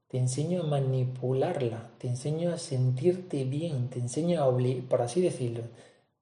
te 0.08 0.18
enseño 0.18 0.62
a 0.62 0.66
manipularla, 0.66 1.90
te 1.98 2.08
enseño 2.08 2.52
a 2.52 2.58
sentirte 2.58 3.44
bien, 3.44 3.88
te 3.88 4.00
enseño 4.00 4.42
a 4.42 4.88
por 4.88 5.02
así 5.02 5.20
decirlo, 5.20 5.62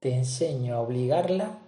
te 0.00 0.14
enseño 0.14 0.74
a 0.74 0.80
obligarla 0.80 1.58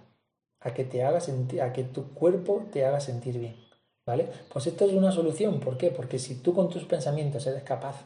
a 0.61 0.75
que 0.75 0.85
te 0.85 1.05
haga 1.05 1.21
sentir, 1.21 1.63
a 1.63 1.73
que 1.73 1.85
tu 1.85 2.13
cuerpo 2.13 2.67
te 2.71 2.85
haga 2.85 3.01
sentir 3.01 3.39
bien. 3.39 3.57
¿Vale? 4.05 4.29
Pues 4.53 4.69
esto 4.69 4.85
es 4.85 4.93
una 4.93 5.11
solución. 5.11 5.59
¿Por 5.59 5.77
qué? 5.77 5.91
Porque 5.91 6.21
si 6.21 6.37
tú 6.37 6.55
con 6.55 6.69
tus 6.69 6.85
pensamientos 6.85 7.45
eres 7.47 7.65
capaz 7.65 8.05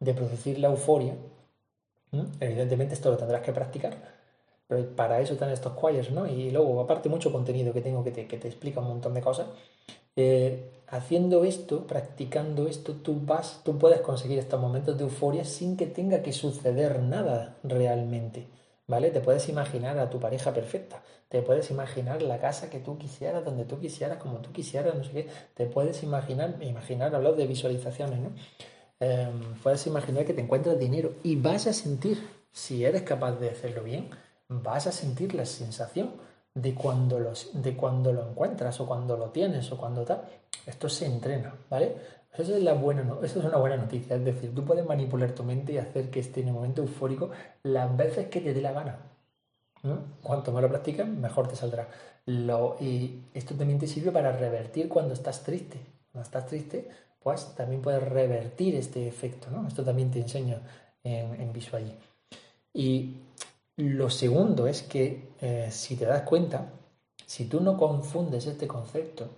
de 0.00 0.12
producir 0.12 0.58
la 0.58 0.68
euforia, 0.68 1.14
evidentemente 2.40 2.94
esto 2.94 3.10
lo 3.10 3.16
tendrás 3.16 3.42
que 3.42 3.52
practicar, 3.52 4.17
pero 4.68 4.86
para 4.94 5.20
eso 5.20 5.32
están 5.32 5.50
estos 5.50 5.74
choirs, 5.80 6.10
¿no? 6.10 6.26
Y 6.26 6.50
luego, 6.50 6.80
aparte, 6.80 7.08
mucho 7.08 7.32
contenido 7.32 7.72
que 7.72 7.80
tengo 7.80 8.04
que 8.04 8.10
te, 8.12 8.26
que 8.26 8.36
te 8.36 8.48
explica 8.48 8.80
un 8.80 8.88
montón 8.88 9.14
de 9.14 9.22
cosas. 9.22 9.46
Eh, 10.14 10.70
haciendo 10.88 11.44
esto, 11.44 11.86
practicando 11.86 12.66
esto, 12.68 12.94
tú 12.94 13.18
vas, 13.24 13.62
tú 13.64 13.78
puedes 13.78 14.00
conseguir 14.02 14.38
estos 14.38 14.60
momentos 14.60 14.96
de 14.98 15.04
euforia 15.04 15.44
sin 15.44 15.76
que 15.76 15.86
tenga 15.86 16.22
que 16.22 16.32
suceder 16.32 17.00
nada 17.00 17.56
realmente. 17.64 18.46
¿Vale? 18.86 19.10
Te 19.10 19.20
puedes 19.20 19.48
imaginar 19.48 19.98
a 19.98 20.08
tu 20.08 20.18
pareja 20.18 20.52
perfecta, 20.54 21.02
te 21.28 21.42
puedes 21.42 21.70
imaginar 21.70 22.22
la 22.22 22.38
casa 22.38 22.70
que 22.70 22.78
tú 22.78 22.96
quisieras, 22.96 23.44
donde 23.44 23.66
tú 23.66 23.78
quisieras, 23.78 24.16
como 24.16 24.38
tú 24.38 24.50
quisieras, 24.50 24.94
no 24.94 25.04
sé 25.04 25.12
qué, 25.12 25.28
te 25.54 25.66
puedes 25.66 26.02
imaginar, 26.02 26.56
imaginar, 26.62 27.14
hablo 27.14 27.34
de 27.34 27.46
visualizaciones, 27.46 28.18
¿no? 28.18 28.30
Em, 29.00 29.54
puedes 29.62 29.86
imaginar 29.86 30.24
que 30.24 30.32
te 30.32 30.40
encuentras 30.40 30.78
dinero 30.78 31.12
y 31.22 31.36
vas 31.36 31.66
a 31.66 31.72
sentir, 31.74 32.18
si 32.50 32.84
eres 32.84 33.02
capaz 33.02 33.32
de 33.32 33.50
hacerlo 33.50 33.84
bien, 33.84 34.08
vas 34.48 34.86
a 34.86 34.92
sentir 34.92 35.34
la 35.34 35.44
sensación 35.44 36.12
de 36.54 36.74
cuando, 36.74 37.20
los, 37.20 37.50
de 37.52 37.76
cuando 37.76 38.12
lo 38.12 38.30
encuentras 38.30 38.80
o 38.80 38.86
cuando 38.86 39.16
lo 39.16 39.30
tienes 39.30 39.70
o 39.72 39.76
cuando 39.76 40.04
tal. 40.04 40.22
Esto 40.66 40.88
se 40.88 41.06
entrena, 41.06 41.54
¿vale? 41.70 41.94
Eso 42.36 42.54
es, 42.54 42.62
la 42.62 42.74
buena, 42.74 43.02
eso 43.22 43.40
es 43.40 43.44
una 43.44 43.58
buena 43.58 43.76
noticia. 43.76 44.16
Es 44.16 44.24
decir, 44.24 44.54
tú 44.54 44.64
puedes 44.64 44.84
manipular 44.86 45.32
tu 45.32 45.44
mente 45.44 45.72
y 45.72 45.78
hacer 45.78 46.10
que 46.10 46.20
esté 46.20 46.40
en 46.40 46.48
un 46.48 46.54
momento 46.54 46.82
eufórico 46.82 47.30
las 47.62 47.96
veces 47.96 48.28
que 48.28 48.40
te 48.40 48.54
dé 48.54 48.60
la 48.60 48.72
gana. 48.72 48.98
Cuanto 50.22 50.52
más 50.52 50.62
lo 50.62 50.68
practicas, 50.68 51.08
mejor 51.08 51.48
te 51.48 51.56
saldrá. 51.56 51.88
Lo, 52.26 52.76
y 52.80 53.22
esto 53.32 53.54
también 53.54 53.78
te 53.78 53.86
sirve 53.86 54.10
para 54.10 54.32
revertir 54.32 54.88
cuando 54.88 55.14
estás 55.14 55.42
triste. 55.42 55.78
Cuando 56.12 56.26
estás 56.26 56.46
triste, 56.46 56.88
pues 57.22 57.54
también 57.54 57.80
puedes 57.80 58.02
revertir 58.02 58.74
este 58.74 59.08
efecto. 59.08 59.48
¿no? 59.50 59.66
Esto 59.66 59.84
también 59.84 60.10
te 60.10 60.20
enseño 60.20 60.60
en, 61.02 61.40
en 61.40 61.52
Visual. 61.52 61.96
Y 62.72 63.16
lo 63.78 64.10
segundo 64.10 64.66
es 64.66 64.82
que 64.82 65.28
eh, 65.40 65.68
si 65.70 65.96
te 65.96 66.04
das 66.04 66.22
cuenta, 66.22 66.72
si 67.26 67.44
tú 67.44 67.60
no 67.60 67.78
confundes 67.78 68.46
este 68.46 68.66
concepto 68.66 69.28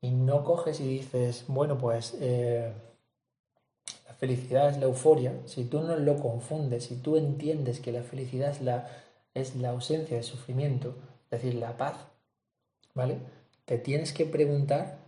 y 0.00 0.10
no 0.10 0.42
coges 0.42 0.80
y 0.80 0.88
dices, 0.88 1.44
bueno, 1.48 1.76
pues 1.76 2.16
eh, 2.20 2.72
la 4.06 4.14
felicidad 4.14 4.70
es 4.70 4.78
la 4.78 4.86
euforia, 4.86 5.34
si 5.44 5.64
tú 5.64 5.80
no 5.82 5.96
lo 5.96 6.16
confundes, 6.18 6.84
si 6.84 6.96
tú 6.96 7.16
entiendes 7.16 7.80
que 7.80 7.92
la 7.92 8.02
felicidad 8.02 8.50
es 8.50 8.62
la, 8.62 8.88
es 9.34 9.54
la 9.56 9.70
ausencia 9.70 10.16
de 10.16 10.22
sufrimiento, 10.22 10.94
es 11.30 11.42
decir, 11.42 11.54
la 11.54 11.76
paz, 11.76 11.96
¿vale? 12.94 13.18
Te 13.66 13.76
tienes 13.76 14.14
que 14.14 14.24
preguntar 14.24 14.98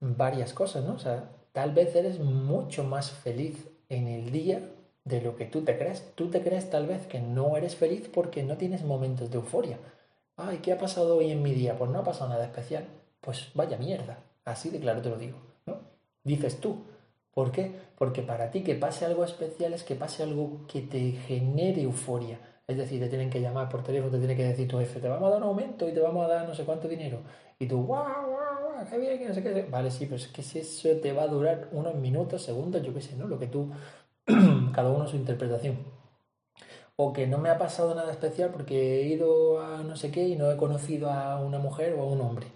varias 0.00 0.52
cosas, 0.52 0.84
¿no? 0.84 0.94
O 0.94 0.98
sea, 0.98 1.30
tal 1.52 1.72
vez 1.72 1.94
eres 1.96 2.20
mucho 2.20 2.84
más 2.84 3.10
feliz 3.10 3.66
en 3.88 4.08
el 4.08 4.30
día 4.30 4.60
de 5.08 5.20
lo 5.20 5.36
que 5.36 5.46
tú 5.46 5.62
te 5.62 5.76
crees. 5.78 6.12
Tú 6.14 6.30
te 6.30 6.42
crees 6.42 6.70
tal 6.70 6.86
vez 6.86 7.06
que 7.06 7.20
no 7.20 7.56
eres 7.56 7.76
feliz 7.76 8.08
porque 8.12 8.42
no 8.42 8.56
tienes 8.56 8.84
momentos 8.84 9.30
de 9.30 9.36
euforia. 9.36 9.78
Ay, 10.36 10.58
¿qué 10.58 10.72
ha 10.72 10.78
pasado 10.78 11.16
hoy 11.16 11.30
en 11.32 11.42
mi 11.42 11.52
día? 11.52 11.76
Pues 11.76 11.90
no 11.90 12.00
ha 12.00 12.04
pasado 12.04 12.30
nada 12.30 12.44
especial. 12.44 12.84
Pues 13.20 13.50
vaya 13.54 13.76
mierda. 13.76 14.18
Así 14.44 14.70
de 14.70 14.80
claro 14.80 15.02
te 15.02 15.10
lo 15.10 15.18
digo, 15.18 15.38
¿no? 15.66 15.80
Dices 16.24 16.60
tú, 16.60 16.78
¿Por 17.38 17.52
qué? 17.52 17.70
Porque 17.96 18.22
para 18.22 18.50
ti 18.50 18.64
que 18.64 18.74
pase 18.74 19.04
algo 19.04 19.22
especial 19.22 19.72
es 19.72 19.84
que 19.84 19.94
pase 19.94 20.24
algo 20.24 20.66
que 20.66 20.80
te 20.80 21.12
genere 21.12 21.82
euforia. 21.82 22.40
Es 22.66 22.76
decir, 22.76 23.00
te 23.00 23.08
tienen 23.08 23.30
que 23.30 23.40
llamar 23.40 23.68
por 23.68 23.84
teléfono, 23.84 24.10
te 24.10 24.18
tiene 24.18 24.34
que 24.34 24.42
decir 24.42 24.66
tu 24.66 24.76
jefe, 24.78 24.98
te 24.98 25.08
vamos 25.08 25.28
a 25.28 25.34
dar 25.34 25.42
un 25.42 25.50
aumento 25.50 25.88
y 25.88 25.92
te 25.92 26.00
vamos 26.00 26.24
a 26.24 26.28
dar 26.28 26.48
no 26.48 26.52
sé 26.56 26.64
cuánto 26.64 26.88
dinero. 26.88 27.20
Y 27.56 27.68
tú, 27.68 27.84
guau, 27.84 28.04
guau, 28.04 28.72
guau, 28.72 28.86
qué 28.90 28.98
bien, 28.98 29.20
que 29.20 29.28
no 29.28 29.34
sé 29.34 29.44
qué. 29.44 29.62
Vale, 29.70 29.92
sí, 29.92 30.06
pero 30.06 30.16
es 30.16 30.26
que 30.26 30.42
si 30.42 30.58
eso 30.58 30.88
te 31.00 31.12
va 31.12 31.22
a 31.22 31.28
durar 31.28 31.68
unos 31.70 31.94
minutos, 31.94 32.42
segundos, 32.42 32.82
yo 32.82 32.92
qué 32.92 33.02
sé, 33.02 33.14
¿no? 33.14 33.28
Lo 33.28 33.38
que 33.38 33.46
tú, 33.46 33.70
cada 34.74 34.90
uno 34.90 35.06
su 35.08 35.16
interpretación. 35.16 35.78
O 36.96 37.12
que 37.12 37.26
no 37.26 37.38
me 37.38 37.50
ha 37.50 37.58
pasado 37.58 37.94
nada 37.94 38.10
especial 38.10 38.50
porque 38.50 39.00
he 39.00 39.08
ido 39.08 39.60
a 39.62 39.82
no 39.82 39.96
sé 39.96 40.10
qué 40.10 40.28
y 40.28 40.36
no 40.36 40.50
he 40.50 40.56
conocido 40.56 41.10
a 41.10 41.40
una 41.40 41.58
mujer 41.58 41.94
o 41.94 42.02
a 42.02 42.06
un 42.06 42.20
hombre, 42.20 42.48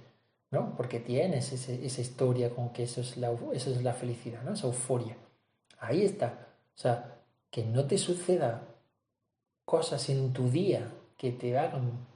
¿no? 0.51 0.75
Porque 0.77 1.01
tienes 1.01 1.53
esa 1.53 2.01
historia 2.01 2.51
con 2.51 2.71
que 2.71 2.85
eso 2.85 3.01
es, 3.01 3.17
la, 3.17 3.33
eso 3.53 3.71
es 3.71 3.83
la 3.83 3.93
felicidad, 3.93 4.43
¿no? 4.43 4.55
Esa 4.55 4.67
euforia. 4.67 5.17
Ahí 5.79 6.03
está. 6.03 6.49
O 6.77 6.79
sea, 6.81 7.19
que 7.51 7.65
no 7.65 7.85
te 7.85 7.99
suceda 7.99 8.63
cosas 9.65 10.09
en 10.09 10.33
tu 10.33 10.51
día 10.51 10.89
que 11.17 11.31
te 11.31 11.57
hagan 11.57 12.13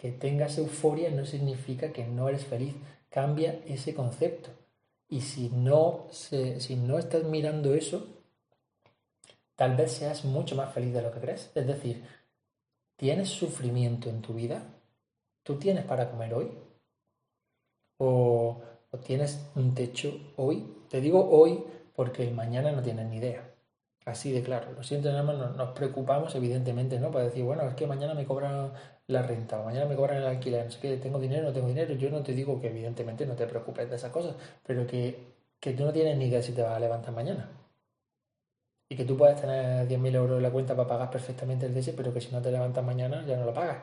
que 0.00 0.12
tengas 0.12 0.56
euforia 0.56 1.10
no 1.10 1.26
significa 1.26 1.92
que 1.92 2.06
no 2.06 2.30
eres 2.30 2.46
feliz. 2.46 2.74
Cambia 3.10 3.60
ese 3.66 3.92
concepto. 3.92 4.48
Y 5.10 5.20
si 5.20 5.50
no, 5.50 6.06
si 6.10 6.76
no 6.76 6.98
estás 6.98 7.24
mirando 7.24 7.74
eso, 7.74 8.06
tal 9.60 9.76
vez 9.76 9.92
seas 9.92 10.24
mucho 10.24 10.56
más 10.56 10.72
feliz 10.72 10.94
de 10.94 11.02
lo 11.02 11.12
que 11.12 11.20
crees. 11.20 11.50
Es 11.54 11.66
decir, 11.66 12.02
¿tienes 12.96 13.28
sufrimiento 13.28 14.08
en 14.08 14.22
tu 14.22 14.32
vida? 14.32 14.62
¿Tú 15.42 15.58
tienes 15.58 15.84
para 15.84 16.10
comer 16.10 16.32
hoy? 16.32 16.50
¿O, 17.98 18.62
tienes 19.04 19.50
un 19.54 19.74
techo 19.74 20.32
hoy? 20.36 20.66
Te 20.88 21.02
digo 21.02 21.28
hoy 21.30 21.62
porque 21.94 22.30
mañana 22.30 22.72
no 22.72 22.80
tienes 22.80 23.06
ni 23.10 23.18
idea. 23.18 23.54
Así 24.06 24.32
de 24.32 24.42
claro. 24.42 24.72
Lo 24.72 24.82
siento, 24.82 25.12
nos, 25.12 25.54
nos 25.54 25.68
preocupamos, 25.72 26.34
evidentemente, 26.34 26.98
¿no? 26.98 27.10
Para 27.10 27.26
decir, 27.26 27.44
bueno, 27.44 27.68
es 27.68 27.74
que 27.74 27.86
mañana 27.86 28.14
me 28.14 28.24
cobran 28.24 28.72
la 29.08 29.20
renta 29.20 29.60
o 29.60 29.64
mañana 29.64 29.84
me 29.84 29.94
cobran 29.94 30.22
el 30.22 30.26
alquiler, 30.26 30.64
no 30.64 30.70
sé 30.70 30.80
qué, 30.80 30.96
tengo 30.96 31.18
dinero, 31.18 31.42
no 31.42 31.52
tengo 31.52 31.68
dinero. 31.68 31.92
Yo 31.92 32.08
no 32.08 32.22
te 32.22 32.32
digo 32.32 32.58
que, 32.62 32.68
evidentemente, 32.68 33.26
no 33.26 33.34
te 33.34 33.46
preocupes 33.46 33.90
de 33.90 33.96
esas 33.96 34.10
cosas, 34.10 34.36
pero 34.66 34.86
que, 34.86 35.34
que 35.60 35.74
tú 35.74 35.84
no 35.84 35.92
tienes 35.92 36.16
ni 36.16 36.28
idea 36.28 36.40
si 36.40 36.52
te 36.52 36.62
vas 36.62 36.74
a 36.74 36.80
levantar 36.80 37.12
mañana. 37.12 37.59
Y 38.90 38.96
que 38.96 39.04
tú 39.04 39.16
puedes 39.16 39.40
tener 39.40 39.86
10.000 39.88 40.14
euros 40.16 40.36
en 40.38 40.42
la 40.42 40.50
cuenta 40.50 40.74
para 40.76 40.88
pagar 40.88 41.10
perfectamente 41.10 41.64
el 41.66 41.74
DS, 41.74 41.92
pero 41.96 42.12
que 42.12 42.20
si 42.20 42.32
no 42.32 42.42
te 42.42 42.50
levantas 42.50 42.84
mañana 42.84 43.24
ya 43.24 43.36
no 43.36 43.44
lo 43.44 43.54
pagas. 43.54 43.78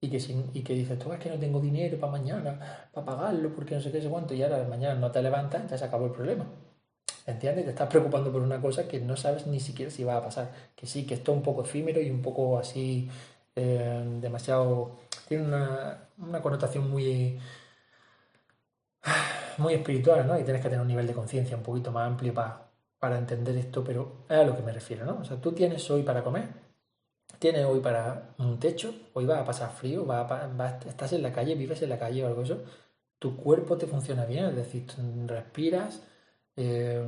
Y 0.00 0.10
que, 0.10 0.20
si, 0.20 0.44
y 0.52 0.62
que 0.62 0.74
dices, 0.74 0.98
tú 0.98 1.12
es 1.12 1.20
que 1.20 1.30
no 1.30 1.38
tengo 1.38 1.60
dinero 1.60 1.98
para 1.98 2.12
mañana, 2.12 2.88
para 2.92 3.06
pagarlo, 3.06 3.54
porque 3.54 3.76
no 3.76 3.80
sé 3.80 3.92
qué, 3.92 4.02
sé 4.02 4.08
cuánto, 4.08 4.34
y 4.34 4.42
ahora 4.42 4.64
mañana 4.68 4.96
no 4.96 5.10
te 5.12 5.22
levantas, 5.22 5.70
ya 5.70 5.78
se 5.78 5.84
acabó 5.84 6.06
el 6.06 6.12
problema. 6.12 6.44
¿Entiendes? 7.26 7.64
Te 7.64 7.70
estás 7.70 7.88
preocupando 7.88 8.32
por 8.32 8.42
una 8.42 8.60
cosa 8.60 8.86
que 8.88 9.00
no 9.00 9.16
sabes 9.16 9.46
ni 9.46 9.60
siquiera 9.60 9.90
si 9.90 10.04
va 10.04 10.16
a 10.16 10.22
pasar. 10.22 10.50
Que 10.76 10.86
sí, 10.86 11.06
que 11.06 11.14
esto 11.14 11.32
es 11.32 11.38
un 11.38 11.42
poco 11.44 11.62
efímero 11.62 12.00
y 12.00 12.10
un 12.10 12.22
poco 12.22 12.58
así, 12.58 13.08
eh, 13.56 14.04
demasiado... 14.20 14.96
Tiene 15.28 15.44
una, 15.44 16.08
una, 16.18 16.40
connotación 16.42 16.90
muy, 16.90 17.38
muy 19.58 19.74
espiritual, 19.74 20.26
¿no? 20.26 20.38
Y 20.38 20.44
tienes 20.44 20.62
que 20.62 20.68
tener 20.68 20.82
un 20.82 20.88
nivel 20.88 21.06
de 21.06 21.14
conciencia 21.14 21.56
un 21.56 21.62
poquito 21.64 21.90
más 21.90 22.06
amplio 22.06 22.32
para, 22.34 22.65
para 22.98 23.18
entender 23.18 23.56
esto, 23.56 23.84
pero 23.84 24.24
es 24.28 24.36
a 24.36 24.44
lo 24.44 24.56
que 24.56 24.62
me 24.62 24.72
refiero, 24.72 25.04
¿no? 25.04 25.18
O 25.20 25.24
sea, 25.24 25.40
tú 25.40 25.52
tienes 25.52 25.90
hoy 25.90 26.02
para 26.02 26.24
comer, 26.24 26.48
tienes 27.38 27.64
hoy 27.64 27.80
para 27.80 28.34
un 28.38 28.58
techo, 28.58 28.94
hoy 29.12 29.26
vas 29.26 29.40
a 29.40 29.44
pasar 29.44 29.70
frío, 29.70 30.04
vas 30.04 30.30
a, 30.30 30.78
estás 30.88 31.12
en 31.12 31.22
la 31.22 31.32
calle, 31.32 31.54
vives 31.54 31.82
en 31.82 31.90
la 31.90 31.98
calle 31.98 32.24
o 32.24 32.26
algo 32.26 32.42
eso, 32.42 32.62
tu 33.18 33.36
cuerpo 33.36 33.76
te 33.76 33.86
funciona 33.86 34.24
bien, 34.24 34.46
es 34.46 34.56
decir, 34.56 34.86
respiras, 35.26 36.02
eh, 36.56 37.06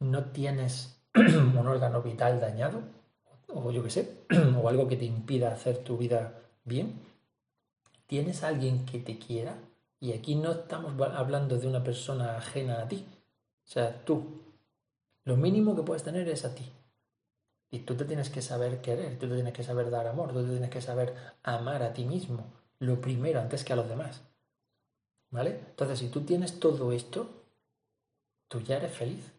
no 0.00 0.24
tienes 0.26 1.00
un 1.14 1.66
órgano 1.66 2.02
vital 2.02 2.40
dañado, 2.40 2.82
o 3.48 3.70
yo 3.70 3.82
qué 3.82 3.90
sé, 3.90 4.26
o 4.62 4.68
algo 4.68 4.88
que 4.88 4.96
te 4.96 5.04
impida 5.04 5.52
hacer 5.52 5.78
tu 5.78 5.96
vida 5.96 6.42
bien, 6.64 7.00
tienes 8.06 8.44
alguien 8.44 8.84
que 8.86 8.98
te 8.98 9.18
quiera, 9.18 9.56
y 9.98 10.12
aquí 10.12 10.34
no 10.34 10.52
estamos 10.52 10.92
hablando 11.14 11.58
de 11.58 11.66
una 11.66 11.82
persona 11.82 12.36
ajena 12.36 12.82
a 12.82 12.88
ti, 12.88 13.04
o 13.64 13.68
sea, 13.68 14.04
tú, 14.04 14.45
lo 15.26 15.36
mínimo 15.36 15.74
que 15.74 15.82
puedes 15.82 16.04
tener 16.04 16.28
es 16.28 16.44
a 16.44 16.54
ti. 16.54 16.72
Y 17.70 17.80
tú 17.80 17.96
te 17.96 18.04
tienes 18.04 18.30
que 18.30 18.40
saber 18.40 18.80
querer, 18.80 19.18
tú 19.18 19.28
te 19.28 19.34
tienes 19.34 19.52
que 19.52 19.64
saber 19.64 19.90
dar 19.90 20.06
amor, 20.06 20.32
tú 20.32 20.42
te 20.42 20.50
tienes 20.50 20.70
que 20.70 20.80
saber 20.80 21.14
amar 21.42 21.82
a 21.82 21.92
ti 21.92 22.04
mismo, 22.04 22.54
lo 22.78 23.00
primero 23.00 23.40
antes 23.40 23.64
que 23.64 23.72
a 23.72 23.76
los 23.76 23.88
demás. 23.88 24.22
¿Vale? 25.30 25.60
Entonces, 25.70 25.98
si 25.98 26.08
tú 26.08 26.20
tienes 26.20 26.60
todo 26.60 26.92
esto, 26.92 27.28
tú 28.46 28.60
ya 28.60 28.76
eres 28.76 28.92
feliz. 28.92 29.32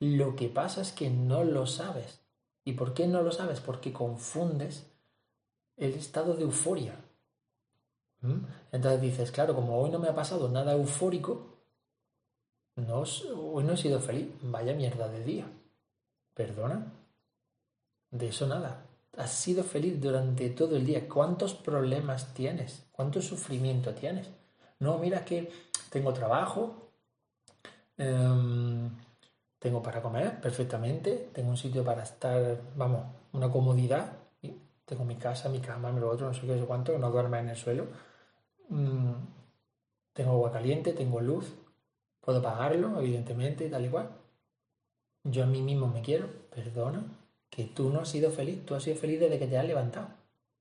Lo 0.00 0.34
que 0.36 0.48
pasa 0.48 0.80
es 0.80 0.92
que 0.92 1.10
no 1.10 1.44
lo 1.44 1.66
sabes. 1.66 2.22
¿Y 2.64 2.72
por 2.72 2.94
qué 2.94 3.06
no 3.06 3.20
lo 3.20 3.30
sabes? 3.30 3.60
Porque 3.60 3.92
confundes 3.92 4.90
el 5.76 5.92
estado 5.92 6.34
de 6.34 6.44
euforia. 6.44 6.96
¿Mm? 8.22 8.38
Entonces 8.72 9.02
dices, 9.02 9.30
claro, 9.30 9.54
como 9.54 9.78
hoy 9.78 9.90
no 9.90 9.98
me 9.98 10.08
ha 10.08 10.14
pasado 10.14 10.48
nada 10.48 10.72
eufórico, 10.72 11.55
no, 12.76 13.04
hoy 13.52 13.64
no 13.64 13.72
he 13.72 13.76
sido 13.76 14.00
feliz. 14.00 14.28
Vaya 14.42 14.74
mierda 14.74 15.08
de 15.08 15.24
día. 15.24 15.46
¿Perdona? 16.34 16.92
De 18.10 18.28
eso 18.28 18.46
nada. 18.46 18.86
Has 19.16 19.32
sido 19.32 19.64
feliz 19.64 20.00
durante 20.00 20.50
todo 20.50 20.76
el 20.76 20.84
día. 20.84 21.08
¿Cuántos 21.08 21.54
problemas 21.54 22.34
tienes? 22.34 22.86
¿Cuánto 22.92 23.22
sufrimiento 23.22 23.94
tienes? 23.94 24.28
No, 24.78 24.98
mira 24.98 25.24
que 25.24 25.50
tengo 25.90 26.12
trabajo, 26.12 26.86
Em, 27.98 28.90
tengo 29.58 29.82
para 29.82 30.02
comer 30.02 30.40
perfectamente, 30.40 31.30
tengo 31.32 31.50
un 31.50 31.56
sitio 31.56 31.82
para 31.84 32.02
estar, 32.02 32.60
vamos, 32.76 33.04
una 33.32 33.50
comodidad. 33.50 34.12
Tengo 34.84 35.04
mi 35.04 35.16
casa, 35.16 35.48
mi 35.48 35.60
cama, 35.60 35.90
lo 35.90 36.10
otro, 36.10 36.28
no 36.28 36.34
sé 36.34 36.46
qué, 36.46 36.58
sé 36.58 36.64
cuánto, 36.64 36.96
no 36.98 37.10
duerma 37.10 37.40
en 37.40 37.48
el 37.48 37.56
suelo. 37.56 37.86
Mm, 38.68 39.14
tengo 40.12 40.32
agua 40.32 40.52
caliente, 40.52 40.92
tengo 40.92 41.20
luz, 41.20 41.52
puedo 42.26 42.42
pagarlo, 42.42 43.00
evidentemente, 43.00 43.68
tal 43.70 43.84
y 43.86 43.88
cual. 43.88 44.08
Yo 45.22 45.44
a 45.44 45.46
mí 45.46 45.62
mismo 45.62 45.86
me 45.86 46.02
quiero, 46.02 46.26
perdona, 46.52 47.04
que 47.48 47.64
tú 47.64 47.88
no 47.90 48.00
has 48.00 48.08
sido 48.08 48.32
feliz, 48.32 48.66
tú 48.66 48.74
has 48.74 48.82
sido 48.82 48.96
feliz 48.96 49.20
desde 49.20 49.38
que 49.38 49.46
te 49.46 49.56
has 49.56 49.64
levantado. 49.64 50.08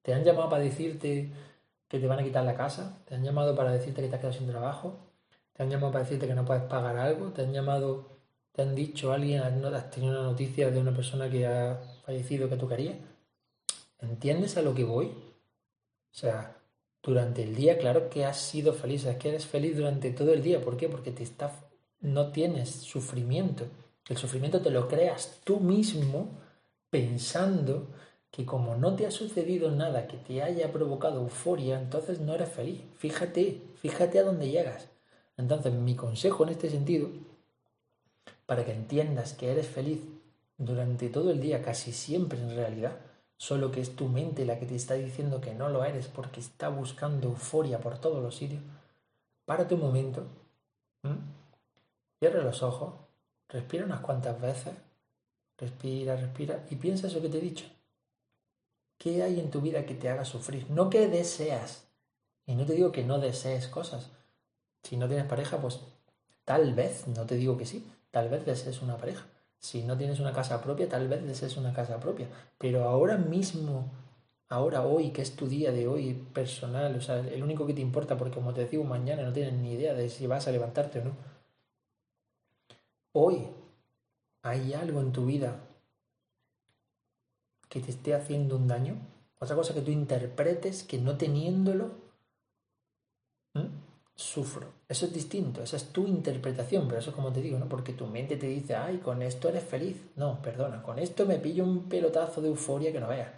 Te 0.03 0.13
han 0.13 0.23
llamado 0.23 0.47
para 0.47 0.61
decirte 0.61 1.31
que 1.87 1.99
te 1.99 2.07
van 2.07 2.19
a 2.19 2.23
quitar 2.23 2.43
la 2.45 2.55
casa, 2.55 2.99
te 3.05 3.15
han 3.15 3.23
llamado 3.23 3.55
para 3.55 3.71
decirte 3.71 4.03
que 4.03 4.09
te 4.09 4.15
has 4.15 4.21
quedado 4.21 4.37
sin 4.37 4.47
trabajo, 4.47 4.95
te 5.53 5.63
han 5.63 5.71
llamado 5.71 5.91
para 5.91 6.03
decirte 6.03 6.27
que 6.27 6.35
no 6.35 6.45
puedes 6.45 6.63
pagar 6.63 6.97
algo, 6.97 7.31
te 7.31 7.41
han 7.41 7.51
llamado, 7.51 8.09
te 8.51 8.61
han 8.61 8.75
dicho 8.75 9.11
alguien, 9.11 9.41
has 9.41 9.89
tenido 9.89 10.13
una 10.13 10.29
noticia 10.29 10.69
de 10.69 10.79
una 10.79 10.93
persona 10.93 11.31
que 11.31 11.47
ha 11.47 11.81
fallecido 12.05 12.47
que 12.47 12.57
tú 12.57 12.67
querías. 12.67 12.97
¿Entiendes 13.99 14.55
a 14.57 14.61
lo 14.61 14.75
que 14.75 14.83
voy? 14.83 15.07
O 15.07 16.13
sea, 16.17 16.57
durante 17.05 17.43
el 17.43 17.55
día, 17.55 17.77
claro 17.77 18.09
que 18.09 18.25
has 18.25 18.39
sido 18.39 18.73
feliz, 18.73 19.05
es 19.05 19.17
que 19.17 19.29
eres 19.29 19.45
feliz 19.45 19.77
durante 19.77 20.09
todo 20.09 20.33
el 20.33 20.41
día. 20.41 20.59
¿Por 20.59 20.75
qué? 20.75 20.89
Porque 20.89 21.11
te 21.11 21.21
está, 21.21 21.51
no 22.01 22.31
tienes 22.31 22.69
sufrimiento. 22.71 23.67
El 24.09 24.17
sufrimiento 24.17 24.59
te 24.59 24.71
lo 24.71 24.87
creas 24.87 25.39
tú 25.43 25.59
mismo 25.59 26.31
pensando 26.89 27.89
que 28.31 28.43
como 28.43 28.75
no 28.75 28.95
te 28.95 29.05
ha 29.05 29.11
sucedido 29.11 29.69
nada 29.69 30.07
que 30.07 30.17
te 30.17 30.41
haya 30.41 30.71
provocado 30.71 31.21
euforia, 31.21 31.79
entonces 31.79 32.19
no 32.19 32.33
eres 32.33 32.49
feliz. 32.49 32.81
Fíjate, 32.97 33.61
fíjate 33.75 34.19
a 34.19 34.23
dónde 34.23 34.49
llegas. 34.49 34.87
Entonces, 35.37 35.73
mi 35.73 35.95
consejo 35.95 36.43
en 36.43 36.49
este 36.49 36.69
sentido, 36.71 37.09
para 38.47 38.65
que 38.65 38.73
entiendas 38.73 39.33
que 39.33 39.51
eres 39.51 39.67
feliz 39.67 39.99
durante 40.57 41.09
todo 41.09 41.29
el 41.29 41.39
día, 41.39 41.61
casi 41.61 41.91
siempre 41.91 42.39
en 42.39 42.55
realidad, 42.55 42.97
solo 43.37 43.71
que 43.71 43.81
es 43.81 43.95
tu 43.95 44.07
mente 44.07 44.45
la 44.45 44.59
que 44.59 44.65
te 44.65 44.75
está 44.75 44.93
diciendo 44.95 45.41
que 45.41 45.53
no 45.53 45.69
lo 45.69 45.83
eres 45.83 46.07
porque 46.07 46.39
está 46.39 46.69
buscando 46.69 47.27
euforia 47.27 47.79
por 47.79 47.97
todos 47.99 48.21
los 48.21 48.35
sitios, 48.35 48.61
párate 49.45 49.75
un 49.75 49.81
momento, 49.81 50.25
cierra 52.19 52.41
los 52.41 52.63
ojos, 52.63 52.93
respira 53.49 53.85
unas 53.85 54.01
cuantas 54.01 54.39
veces, 54.39 54.73
respira, 55.57 56.15
respira 56.15 56.65
y 56.69 56.75
piensa 56.75 57.07
eso 57.07 57.21
que 57.21 57.29
te 57.29 57.37
he 57.37 57.41
dicho. 57.41 57.65
¿Qué 58.97 59.23
hay 59.23 59.39
en 59.39 59.51
tu 59.51 59.61
vida 59.61 59.85
que 59.85 59.93
te 59.93 60.09
haga 60.09 60.23
sufrir? 60.23 60.69
No 60.69 60.89
que 60.89 61.07
deseas. 61.07 61.85
Y 62.47 62.55
no 62.55 62.65
te 62.65 62.73
digo 62.73 62.91
que 62.91 63.03
no 63.03 63.19
desees 63.19 63.67
cosas, 63.67 64.11
si 64.83 64.97
no 64.97 65.07
tienes 65.07 65.25
pareja, 65.25 65.57
pues 65.57 65.79
tal 66.43 66.73
vez, 66.75 67.07
no 67.07 67.25
te 67.25 67.35
digo 67.35 67.57
que 67.57 67.65
sí, 67.65 67.91
tal 68.11 68.29
vez 68.29 68.45
desees 68.45 68.81
una 68.81 68.97
pareja. 68.97 69.25
Si 69.59 69.83
no 69.83 69.97
tienes 69.97 70.19
una 70.19 70.33
casa 70.33 70.61
propia, 70.61 70.87
tal 70.87 71.07
vez 71.07 71.23
desees 71.25 71.57
una 71.57 71.73
casa 71.73 71.99
propia. 71.99 72.27
Pero 72.57 72.83
ahora 72.83 73.17
mismo, 73.17 73.91
ahora 74.49 74.83
hoy, 74.83 75.11
que 75.11 75.21
es 75.21 75.35
tu 75.35 75.47
día 75.47 75.71
de 75.71 75.87
hoy 75.87 76.13
personal, 76.33 76.95
o 76.95 77.01
sea, 77.01 77.19
el 77.19 77.43
único 77.43 77.65
que 77.65 77.73
te 77.73 77.81
importa, 77.81 78.17
porque 78.17 78.35
como 78.35 78.53
te 78.53 78.65
digo, 78.67 78.83
mañana 78.83 79.23
no 79.23 79.33
tienes 79.33 79.53
ni 79.53 79.73
idea 79.73 79.93
de 79.93 80.09
si 80.09 80.27
vas 80.27 80.47
a 80.47 80.51
levantarte 80.51 80.99
o 80.99 81.05
no. 81.05 81.11
Hoy 83.13 83.47
hay 84.43 84.73
algo 84.73 85.01
en 85.01 85.11
tu 85.11 85.25
vida 85.25 85.59
que 87.69 87.79
te 87.79 87.91
esté 87.91 88.13
haciendo 88.13 88.57
un 88.57 88.67
daño. 88.67 88.95
Otra 89.39 89.55
cosa 89.55 89.73
que 89.73 89.81
tú 89.81 89.91
interpretes 89.91 90.83
que 90.83 90.97
no 90.99 91.17
teniéndolo 91.17 92.04
sufro. 94.15 94.67
Eso 94.87 95.05
es 95.05 95.13
distinto, 95.13 95.61
esa 95.61 95.77
es 95.77 95.89
tu 95.89 96.07
interpretación, 96.07 96.87
pero 96.87 96.99
eso 96.99 97.09
es 97.09 97.15
como 97.15 97.33
te 97.33 97.41
digo, 97.41 97.59
¿no? 97.59 97.67
Porque 97.67 97.93
tu 97.93 98.07
mente 98.07 98.37
te 98.37 98.47
dice, 98.47 98.75
ay, 98.75 98.97
con 98.99 99.21
esto 99.21 99.49
eres 99.49 99.63
feliz. 99.63 99.97
No, 100.15 100.41
perdona, 100.41 100.81
con 100.81 100.99
esto 100.99 101.25
me 101.25 101.39
pillo 101.39 101.63
un 101.63 101.89
pelotazo 101.89 102.41
de 102.41 102.47
euforia 102.49 102.91
que 102.91 102.99
no 102.99 103.09
veas. 103.09 103.29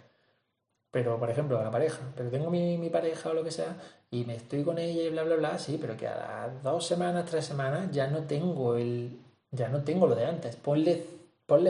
Pero, 0.90 1.18
por 1.18 1.30
ejemplo, 1.30 1.58
a 1.58 1.64
la 1.64 1.70
pareja, 1.70 2.00
pero 2.16 2.30
tengo 2.30 2.50
mi, 2.50 2.78
mi, 2.78 2.88
pareja 2.90 3.30
o 3.30 3.34
lo 3.34 3.44
que 3.44 3.50
sea, 3.50 3.76
y 4.10 4.24
me 4.24 4.36
estoy 4.36 4.64
con 4.64 4.78
ella 4.78 5.02
y 5.02 5.10
bla, 5.10 5.22
bla, 5.24 5.36
bla, 5.36 5.58
sí, 5.58 5.76
pero 5.80 5.96
que 5.96 6.06
a 6.06 6.16
las 6.16 6.62
dos 6.62 6.86
semanas, 6.86 7.26
tres 7.26 7.44
semanas 7.44 7.90
ya 7.92 8.06
no 8.06 8.20
tengo 8.24 8.74
el, 8.76 9.18
ya 9.50 9.68
no 9.68 9.82
tengo 9.82 10.06
lo 10.06 10.14
de 10.14 10.26
antes. 10.26 10.56
Ponle, 10.56 11.06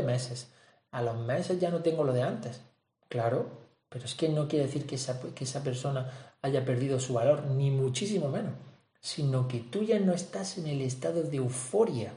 meses. 0.02 0.48
A 0.90 1.02
los 1.02 1.16
meses 1.16 1.60
ya 1.60 1.70
no 1.70 1.82
tengo 1.82 2.04
lo 2.04 2.12
de 2.12 2.22
antes. 2.22 2.60
Claro, 3.08 3.46
pero 3.88 4.04
es 4.04 4.14
que 4.14 4.28
no 4.28 4.48
quiere 4.48 4.66
decir 4.66 4.86
que 4.86 4.96
esa, 4.96 5.20
que 5.34 5.44
esa 5.44 5.62
persona 5.62 6.10
haya 6.42 6.64
perdido 6.64 7.00
su 7.00 7.14
valor, 7.14 7.44
ni 7.46 7.70
muchísimo 7.70 8.28
menos, 8.28 8.54
sino 9.00 9.48
que 9.48 9.60
tú 9.60 9.82
ya 9.82 9.98
no 10.00 10.12
estás 10.12 10.58
en 10.58 10.66
el 10.66 10.82
estado 10.82 11.22
de 11.22 11.36
euforia. 11.36 12.14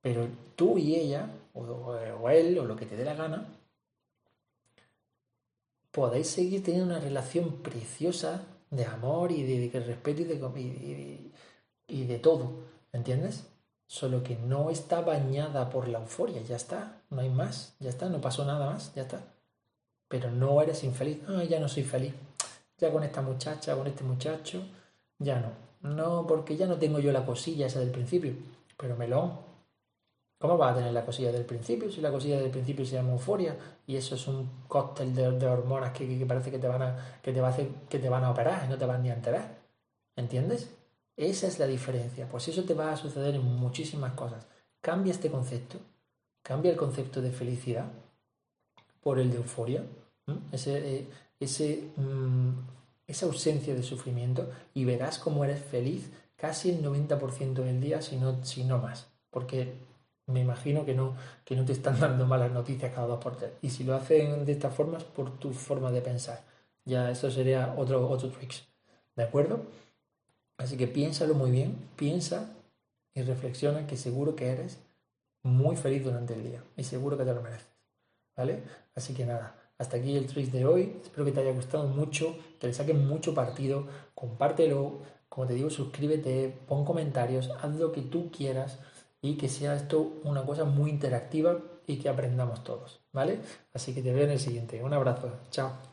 Pero 0.00 0.28
tú 0.56 0.78
y 0.78 0.96
ella, 0.96 1.30
o, 1.54 1.62
o 1.62 2.30
él, 2.30 2.58
o 2.58 2.64
lo 2.64 2.76
que 2.76 2.86
te 2.86 2.96
dé 2.96 3.04
la 3.04 3.14
gana, 3.14 3.48
podéis 5.90 6.28
seguir 6.28 6.62
teniendo 6.62 6.94
una 6.94 7.00
relación 7.00 7.62
preciosa 7.62 8.44
de 8.70 8.84
amor 8.84 9.32
y 9.32 9.42
de, 9.42 9.80
respeto 9.80 10.22
y 10.22 10.24
de, 10.24 11.32
y, 11.88 12.04
de 12.04 12.18
todo, 12.18 12.52
¿entiendes? 12.92 13.46
Solo 13.86 14.22
que 14.22 14.36
no 14.36 14.70
está 14.70 15.00
bañada 15.00 15.70
por 15.70 15.88
la 15.88 15.98
euforia, 15.98 16.42
ya 16.42 16.56
está, 16.56 17.00
no 17.10 17.22
hay 17.22 17.30
más, 17.30 17.74
ya 17.80 17.88
está, 17.88 18.08
no 18.08 18.20
pasó 18.20 18.44
nada 18.44 18.70
más, 18.70 18.94
ya 18.94 19.02
está. 19.02 19.24
Pero 20.08 20.30
no 20.30 20.60
eres 20.60 20.84
infeliz, 20.84 21.18
ah, 21.28 21.44
ya 21.44 21.58
no 21.58 21.68
soy 21.68 21.84
feliz, 21.84 22.14
ya 22.78 22.92
con 22.92 23.02
esta 23.02 23.22
muchacha, 23.22 23.74
con 23.74 23.86
este 23.86 24.04
muchacho, 24.04 24.62
ya 25.18 25.40
no. 25.40 25.68
No, 25.80 26.26
porque 26.26 26.56
ya 26.56 26.66
no 26.66 26.76
tengo 26.76 26.98
yo 26.98 27.12
la 27.12 27.24
cosilla 27.24 27.66
esa 27.66 27.80
del 27.80 27.90
principio, 27.90 28.34
pero 28.76 28.96
melón, 28.96 29.32
¿Cómo 30.38 30.56
vas 30.56 30.72
a 30.72 30.76
tener 30.76 30.92
la 30.92 31.04
cosilla 31.04 31.32
del 31.32 31.44
principio 31.44 31.90
si 31.90 32.00
la 32.00 32.12
cosilla 32.12 32.38
del 32.40 32.50
principio 32.50 32.86
se 32.86 32.94
llama 32.94 33.10
euforia 33.12 33.56
y 33.88 33.96
eso 33.96 34.14
es 34.14 34.28
un 34.28 34.48
cóctel 34.68 35.12
de, 35.12 35.26
hormonas 35.48 35.92
que, 35.92 36.24
parece 36.26 36.52
que 36.52 36.60
te, 36.60 36.68
van 36.68 36.82
a, 36.82 37.18
que, 37.20 37.32
te 37.32 37.40
va 37.40 37.48
a 37.48 37.50
hacer, 37.50 37.66
que 37.88 37.98
te 37.98 38.08
van 38.08 38.22
a 38.22 38.30
operar 38.30 38.64
y 38.64 38.68
no 38.68 38.78
te 38.78 38.86
van 38.86 39.02
ni 39.02 39.10
a 39.10 39.14
enterar? 39.14 39.58
¿Entiendes? 40.14 40.70
Esa 41.16 41.48
es 41.48 41.58
la 41.58 41.66
diferencia. 41.66 42.28
Pues 42.28 42.46
eso 42.46 42.62
te 42.62 42.74
va 42.74 42.92
a 42.92 42.96
suceder 42.96 43.34
en 43.34 43.44
muchísimas 43.44 44.12
cosas. 44.12 44.46
Cambia 44.80 45.10
este 45.10 45.28
concepto, 45.28 45.78
cambia 46.42 46.70
el 46.70 46.76
concepto 46.76 47.20
de 47.20 47.32
felicidad 47.32 47.86
por 49.02 49.18
el 49.18 49.32
de 49.32 49.38
euforia, 49.38 49.84
ese, 50.52 50.98
eh, 50.98 51.06
ese, 51.40 51.90
mm, 51.96 52.50
esa 53.08 53.26
ausencia 53.26 53.74
de 53.74 53.82
sufrimiento 53.82 54.48
y 54.74 54.84
verás 54.84 55.18
cómo 55.18 55.44
eres 55.44 55.60
feliz 55.60 56.10
casi 56.36 56.70
el 56.70 56.84
90% 56.84 57.54
del 57.54 57.80
día, 57.80 58.00
si 58.00 58.16
no, 58.16 58.44
si 58.44 58.62
no 58.62 58.78
más. 58.78 59.08
Porque 59.30 59.72
me 60.26 60.40
imagino 60.40 60.84
que 60.84 60.94
no, 60.94 61.16
que 61.44 61.56
no 61.56 61.64
te 61.64 61.72
están 61.72 61.98
dando 62.00 62.26
malas 62.26 62.52
noticias 62.52 62.94
cada 62.94 63.08
dos 63.08 63.22
por 63.22 63.36
tres. 63.36 63.52
Y 63.62 63.70
si 63.70 63.82
lo 63.82 63.94
hacen 63.94 64.44
de 64.44 64.52
esta 64.52 64.70
forma 64.70 64.98
es 64.98 65.04
por 65.04 65.38
tu 65.38 65.52
forma 65.52 65.90
de 65.90 66.02
pensar. 66.02 66.44
Ya 66.84 67.10
eso 67.10 67.30
sería 67.30 67.74
otro, 67.76 68.08
otro 68.08 68.30
tricks. 68.30 68.64
¿De 69.16 69.24
acuerdo? 69.24 69.66
Así 70.58 70.76
que 70.76 70.86
piénsalo 70.86 71.34
muy 71.34 71.50
bien, 71.50 71.76
piensa 71.96 72.50
y 73.14 73.22
reflexiona 73.22 73.86
que 73.86 73.96
seguro 73.96 74.36
que 74.36 74.48
eres 74.48 74.78
muy 75.42 75.76
feliz 75.76 76.04
durante 76.04 76.34
el 76.34 76.44
día 76.44 76.62
y 76.76 76.84
seguro 76.84 77.16
que 77.16 77.24
te 77.24 77.34
lo 77.34 77.42
mereces. 77.42 77.68
¿Vale? 78.36 78.62
Así 78.94 79.14
que 79.14 79.26
nada, 79.26 79.56
hasta 79.78 79.96
aquí 79.96 80.16
el 80.16 80.26
trick 80.26 80.50
de 80.50 80.66
hoy. 80.66 80.96
Espero 81.02 81.24
que 81.24 81.32
te 81.32 81.40
haya 81.40 81.52
gustado 81.52 81.86
mucho, 81.88 82.36
que 82.60 82.66
le 82.66 82.74
saques 82.74 82.96
mucho 82.96 83.34
partido, 83.34 83.86
compártelo, 84.14 85.00
como 85.28 85.46
te 85.46 85.54
digo, 85.54 85.70
suscríbete, 85.70 86.54
pon 86.66 86.84
comentarios, 86.84 87.50
haz 87.62 87.74
lo 87.76 87.92
que 87.92 88.02
tú 88.02 88.30
quieras 88.30 88.78
y 89.22 89.36
que 89.36 89.48
sea 89.48 89.74
esto 89.76 90.20
una 90.24 90.44
cosa 90.44 90.64
muy 90.64 90.90
interactiva 90.90 91.58
y 91.86 91.98
que 91.98 92.08
aprendamos 92.08 92.64
todos, 92.64 93.00
¿vale? 93.12 93.40
Así 93.72 93.94
que 93.94 94.02
te 94.02 94.12
veo 94.12 94.24
en 94.24 94.30
el 94.32 94.40
siguiente. 94.40 94.82
Un 94.82 94.92
abrazo. 94.94 95.32
Chao. 95.50 95.87